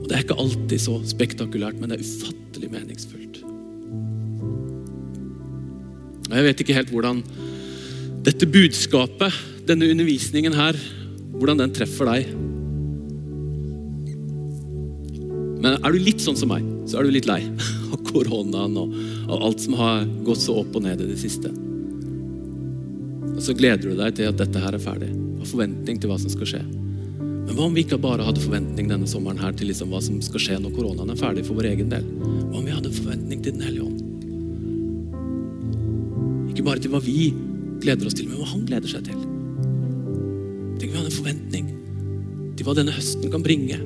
Og 0.02 0.08
Det 0.08 0.16
er 0.16 0.24
ikke 0.24 0.38
alltid 0.38 0.82
så 0.82 1.00
spektakulært, 1.06 1.78
men 1.80 1.90
det 1.90 1.98
er 1.98 2.06
ufattelig 2.06 2.70
meningsfullt. 2.70 3.40
Og 6.26 6.34
Jeg 6.34 6.46
vet 6.46 6.60
ikke 6.62 6.76
helt 6.76 6.90
hvordan 6.90 7.22
dette 8.26 8.46
budskapet, 8.50 9.34
denne 9.66 9.86
undervisningen 9.90 10.54
her, 10.58 10.78
hvordan 11.38 11.62
den 11.62 11.74
treffer 11.74 12.10
deg. 12.10 12.45
Men 15.66 15.80
er 15.82 15.96
du 15.96 15.98
litt 15.98 16.22
sånn 16.22 16.36
som 16.38 16.52
meg, 16.52 16.62
så 16.86 17.00
er 17.00 17.08
du 17.08 17.10
litt 17.10 17.26
lei 17.26 17.40
av 17.92 17.98
koronaen 18.06 18.76
og 18.78 18.92
av 19.26 19.40
alt 19.48 19.64
som 19.64 19.74
har 19.80 20.04
gått 20.22 20.44
så 20.44 20.60
opp 20.60 20.76
og 20.78 20.84
ned 20.84 21.00
i 21.02 21.08
det 21.08 21.18
siste. 21.18 21.50
Og 23.32 23.40
så 23.42 23.50
gleder 23.58 23.90
du 23.90 23.98
deg 23.98 24.14
til 24.14 24.30
at 24.30 24.38
dette 24.38 24.62
her 24.62 24.76
er 24.78 24.84
ferdig. 24.84 25.10
Har 25.40 25.50
forventning 25.50 25.98
til 25.98 26.12
hva 26.12 26.20
som 26.22 26.30
skal 26.30 26.46
skje. 26.52 26.62
Men 27.18 27.50
hva 27.50 27.66
om 27.66 27.74
vi 27.74 27.82
ikke 27.82 27.98
bare 27.98 28.22
hadde 28.28 28.44
forventning 28.44 28.86
denne 28.92 29.10
sommeren 29.10 29.42
her 29.42 29.58
til 29.58 29.66
liksom 29.72 29.90
hva 29.90 29.98
som 30.06 30.22
skal 30.22 30.44
skje 30.44 30.60
når 30.62 30.76
koronaen 30.78 31.10
er 31.10 31.18
ferdig 31.18 31.42
for 31.48 31.58
vår 31.58 31.72
egen 31.72 31.90
del? 31.90 32.06
Hva 32.22 32.62
om 32.62 32.70
vi 32.70 32.76
hadde 32.76 32.94
forventning 32.94 33.42
til 33.42 33.58
Den 33.58 33.66
hellige 33.66 33.90
ånd? 33.90 34.00
Ikke 36.54 36.68
bare 36.70 36.78
til 36.86 36.94
hva 36.94 37.02
vi 37.02 37.34
gleder 37.82 38.06
oss 38.06 38.14
til, 38.14 38.30
men 38.30 38.38
hva 38.38 38.52
han 38.54 38.62
gleder 38.70 38.94
seg 38.94 39.10
til. 39.10 39.18
Tenk 40.78 40.86
om 40.86 40.94
vi 40.94 40.98
hadde 41.02 41.10
en 41.10 41.18
forventning 41.18 41.66
til 42.54 42.70
hva 42.70 42.78
denne 42.78 42.94
høsten 42.94 43.34
kan 43.34 43.42
bringe. 43.42 43.82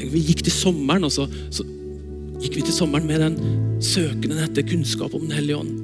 Vi 0.00 0.22
gikk 0.30 0.44
til 0.46 0.54
sommeren, 0.54 1.04
og 1.04 1.12
så, 1.12 1.26
så 1.52 1.66
gikk 2.40 2.56
vi 2.56 2.64
til 2.64 2.74
sommeren 2.74 3.08
med 3.08 3.20
den 3.20 3.36
søkende 3.84 4.40
etter 4.44 4.64
kunnskap 4.66 5.14
om 5.16 5.26
Den 5.26 5.36
hellige 5.36 5.60
ånd. 5.60 5.74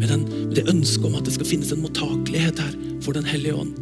Med, 0.00 0.08
den, 0.10 0.26
med 0.48 0.56
det 0.58 0.66
ønsket 0.70 1.06
om 1.06 1.16
at 1.18 1.26
det 1.28 1.34
skal 1.36 1.48
finnes 1.48 1.72
en 1.72 1.82
mottakelighet 1.84 2.60
her 2.60 2.76
for 3.04 3.16
Den 3.16 3.28
hellige 3.28 3.56
ånd. 3.56 3.72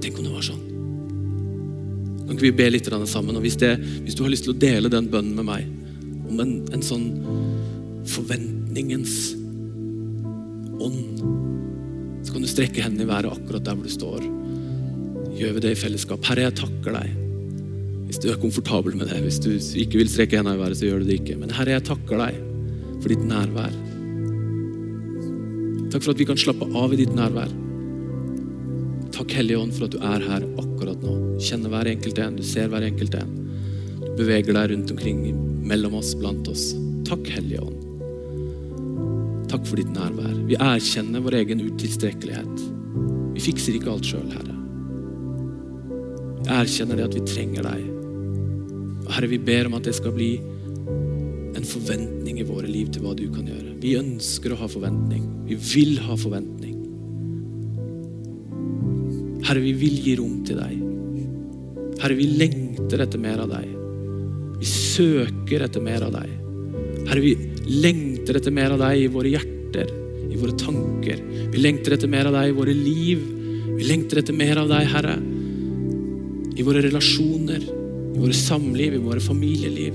Tenk 0.00 0.18
om 0.18 0.26
det 0.26 0.32
var 0.32 0.46
sånn. 0.46 0.64
Kan 2.24 2.36
ikke 2.36 2.48
vi 2.48 2.56
be 2.62 2.70
litt 2.70 2.88
sammen? 3.10 3.36
Og 3.36 3.44
hvis, 3.44 3.58
det, 3.60 3.74
hvis 4.06 4.16
du 4.16 4.24
har 4.24 4.32
lyst 4.32 4.46
til 4.46 4.54
å 4.54 4.60
dele 4.60 4.92
den 4.92 5.10
bønnen 5.10 5.36
med 5.36 5.48
meg, 5.48 5.68
om 6.30 6.40
en, 6.40 6.52
en 6.70 6.84
sånn 6.84 7.08
forventningens 8.08 9.34
ånd, 10.80 11.24
så 12.22 12.32
kan 12.32 12.44
du 12.44 12.48
strekke 12.48 12.84
hendene 12.84 13.04
i 13.04 13.10
været 13.10 13.32
akkurat 13.34 13.66
der 13.66 13.76
hvor 13.76 13.88
du 13.88 13.92
står. 13.92 14.22
Gjør 15.40 15.56
vi 15.56 15.64
det 15.64 15.74
i 15.74 15.80
fellesskap? 15.82 16.22
Herre, 16.28 16.48
jeg 16.48 16.60
takker 16.60 16.96
deg. 17.00 17.29
Hvis 18.10 18.18
du 18.18 18.26
er 18.32 18.40
komfortabel 18.42 18.96
med 18.98 19.06
det. 19.06 19.20
Hvis 19.22 19.38
du 19.38 19.52
ikke 19.54 20.00
vil 20.00 20.08
strekke 20.10 20.40
hendene 20.40 20.56
i 20.58 20.58
været, 20.58 20.80
så 20.80 20.88
gjør 20.88 21.04
du 21.04 21.06
det 21.06 21.20
ikke. 21.20 21.36
Men 21.38 21.52
Herre, 21.54 21.76
jeg 21.76 21.84
takker 21.86 22.18
deg 22.18 22.38
for 22.98 23.12
ditt 23.12 23.22
nærvær. 23.22 23.76
Takk 25.94 26.02
for 26.02 26.10
at 26.10 26.18
vi 26.18 26.26
kan 26.26 26.40
slappe 26.42 26.66
av 26.74 26.90
i 26.90 26.98
ditt 26.98 27.12
nærvær. 27.14 27.52
Takk, 29.14 29.34
Hellige 29.38 29.60
Ånd, 29.60 29.76
for 29.76 29.86
at 29.86 29.94
du 29.94 30.02
er 30.02 30.24
her 30.26 30.46
akkurat 30.58 31.04
nå. 31.06 31.14
Du 31.38 31.44
Kjenner 31.46 31.70
hver 31.70 31.90
enkelt 31.92 32.18
en. 32.24 32.40
Du 32.40 32.42
ser 32.46 32.66
hver 32.72 32.88
enkelt 32.88 33.14
en. 33.20 33.30
Du 34.00 34.10
beveger 34.18 34.58
deg 34.58 34.74
rundt 34.74 34.90
omkring 34.96 35.22
mellom 35.70 35.94
oss, 36.00 36.10
blant 36.18 36.50
oss. 36.50 36.72
Takk, 37.06 37.30
Hellige 37.30 37.62
Ånd. 37.62 37.86
Takk 39.54 39.70
for 39.70 39.78
ditt 39.78 39.94
nærvær. 39.94 40.34
Vi 40.50 40.58
erkjenner 40.58 41.22
vår 41.22 41.38
egen 41.44 41.62
utilstrekkelighet. 41.62 42.66
Vi 43.38 43.46
fikser 43.46 43.78
ikke 43.78 43.94
alt 43.94 44.10
sjøl, 44.10 44.26
Herre. 44.34 44.58
Vi 46.42 46.52
erkjenner 46.58 46.98
det 46.98 47.08
at 47.10 47.18
vi 47.20 47.26
trenger 47.36 47.70
deg. 47.70 47.89
Og 49.10 49.16
Herre, 49.16 49.26
vi 49.26 49.40
ber 49.42 49.66
om 49.66 49.74
at 49.74 49.88
det 49.88 49.96
skal 49.96 50.12
bli 50.14 50.36
en 50.38 51.64
forventning 51.66 52.36
i 52.38 52.44
våre 52.46 52.68
liv 52.70 52.92
til 52.94 53.02
hva 53.02 53.10
du 53.18 53.24
kan 53.34 53.48
gjøre. 53.48 53.72
Vi 53.82 53.96
ønsker 53.98 54.54
å 54.54 54.58
ha 54.60 54.68
forventning. 54.70 55.24
Vi 55.48 55.56
vil 55.58 55.96
ha 56.06 56.14
forventning. 56.14 56.76
Herre, 59.48 59.64
vi 59.64 59.72
vil 59.80 59.96
gi 60.04 60.14
rom 60.20 60.36
til 60.46 60.60
deg. 60.60 60.84
Herre, 62.04 62.18
vi 62.20 62.28
lengter 62.38 63.02
etter 63.02 63.18
mer 63.24 63.42
av 63.42 63.50
deg. 63.50 63.72
Vi 64.60 64.70
søker 64.70 65.66
etter 65.66 65.82
mer 65.82 66.06
av 66.06 66.14
deg. 66.14 66.30
Herre, 67.08 67.24
vi 67.26 67.34
lengter 67.82 68.38
etter 68.38 68.54
mer 68.54 68.76
av 68.76 68.84
deg 68.84 69.08
i 69.08 69.10
våre 69.10 69.34
hjerter, 69.34 69.90
i 70.30 70.38
våre 70.38 70.54
tanker. 70.54 71.18
Vi 71.50 71.66
lengter 71.66 71.98
etter 71.98 72.14
mer 72.14 72.30
av 72.30 72.38
deg 72.38 72.54
i 72.54 72.56
våre 72.62 72.78
liv. 72.78 73.26
Vi 73.74 73.90
lengter 73.90 74.22
etter 74.22 74.38
mer 74.38 74.62
av 74.62 74.70
deg, 74.70 74.86
Herre, 74.94 75.18
i 76.54 76.62
våre 76.62 76.86
relasjoner, 76.86 77.79
i 78.14 78.18
våre 78.18 78.34
samliv, 78.34 78.94
i 78.94 79.02
våre 79.02 79.22
familieliv. 79.22 79.94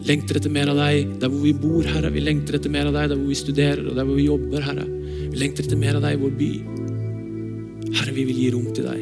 Vi 0.00 0.08
lengter 0.08 0.38
etter 0.40 0.52
mer 0.52 0.70
av 0.72 0.78
deg 0.80 1.16
der 1.20 1.28
hvor 1.28 1.42
vi 1.44 1.52
bor, 1.52 1.84
Herre. 1.84 2.10
Vi 2.14 2.22
lengter 2.24 2.56
etter 2.56 2.72
mer 2.72 2.88
av 2.88 2.96
deg 2.96 3.10
der 3.12 3.20
hvor 3.20 3.28
vi 3.28 3.38
studerer 3.38 3.84
og 3.84 3.96
der 3.98 4.08
hvor 4.08 4.16
vi 4.16 4.28
jobber, 4.28 4.64
Herre. 4.64 4.86
Vi 5.30 5.40
lengter 5.40 5.66
etter 5.66 5.80
mer 5.80 5.98
av 5.98 6.06
deg 6.06 6.16
i 6.16 6.22
vår 6.24 6.36
by. 6.40 6.52
Herre, 7.98 8.14
vi 8.16 8.24
vil 8.30 8.38
gi 8.40 8.52
rom 8.54 8.70
til 8.76 8.88
deg. 8.88 9.00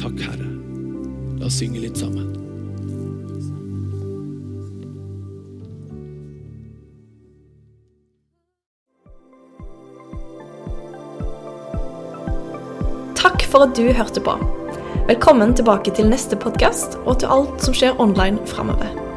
Takk, 0.00 0.24
Herre. 0.24 0.48
La 1.38 1.50
oss 1.50 1.60
synge 1.60 1.82
litt 1.82 2.00
sammen. 2.00 2.30
Takk 13.22 13.44
for 13.52 13.68
at 13.68 13.76
du 13.78 13.92
hørte 13.92 14.24
på. 14.24 14.61
Velkommen 15.02 15.50
tilbake 15.58 15.90
til 15.90 16.06
neste 16.06 16.36
podkast 16.38 16.92
og 17.10 17.16
til 17.18 17.32
alt 17.34 17.64
som 17.64 17.74
skjer 17.74 17.98
online 17.98 18.38
framover. 18.46 19.11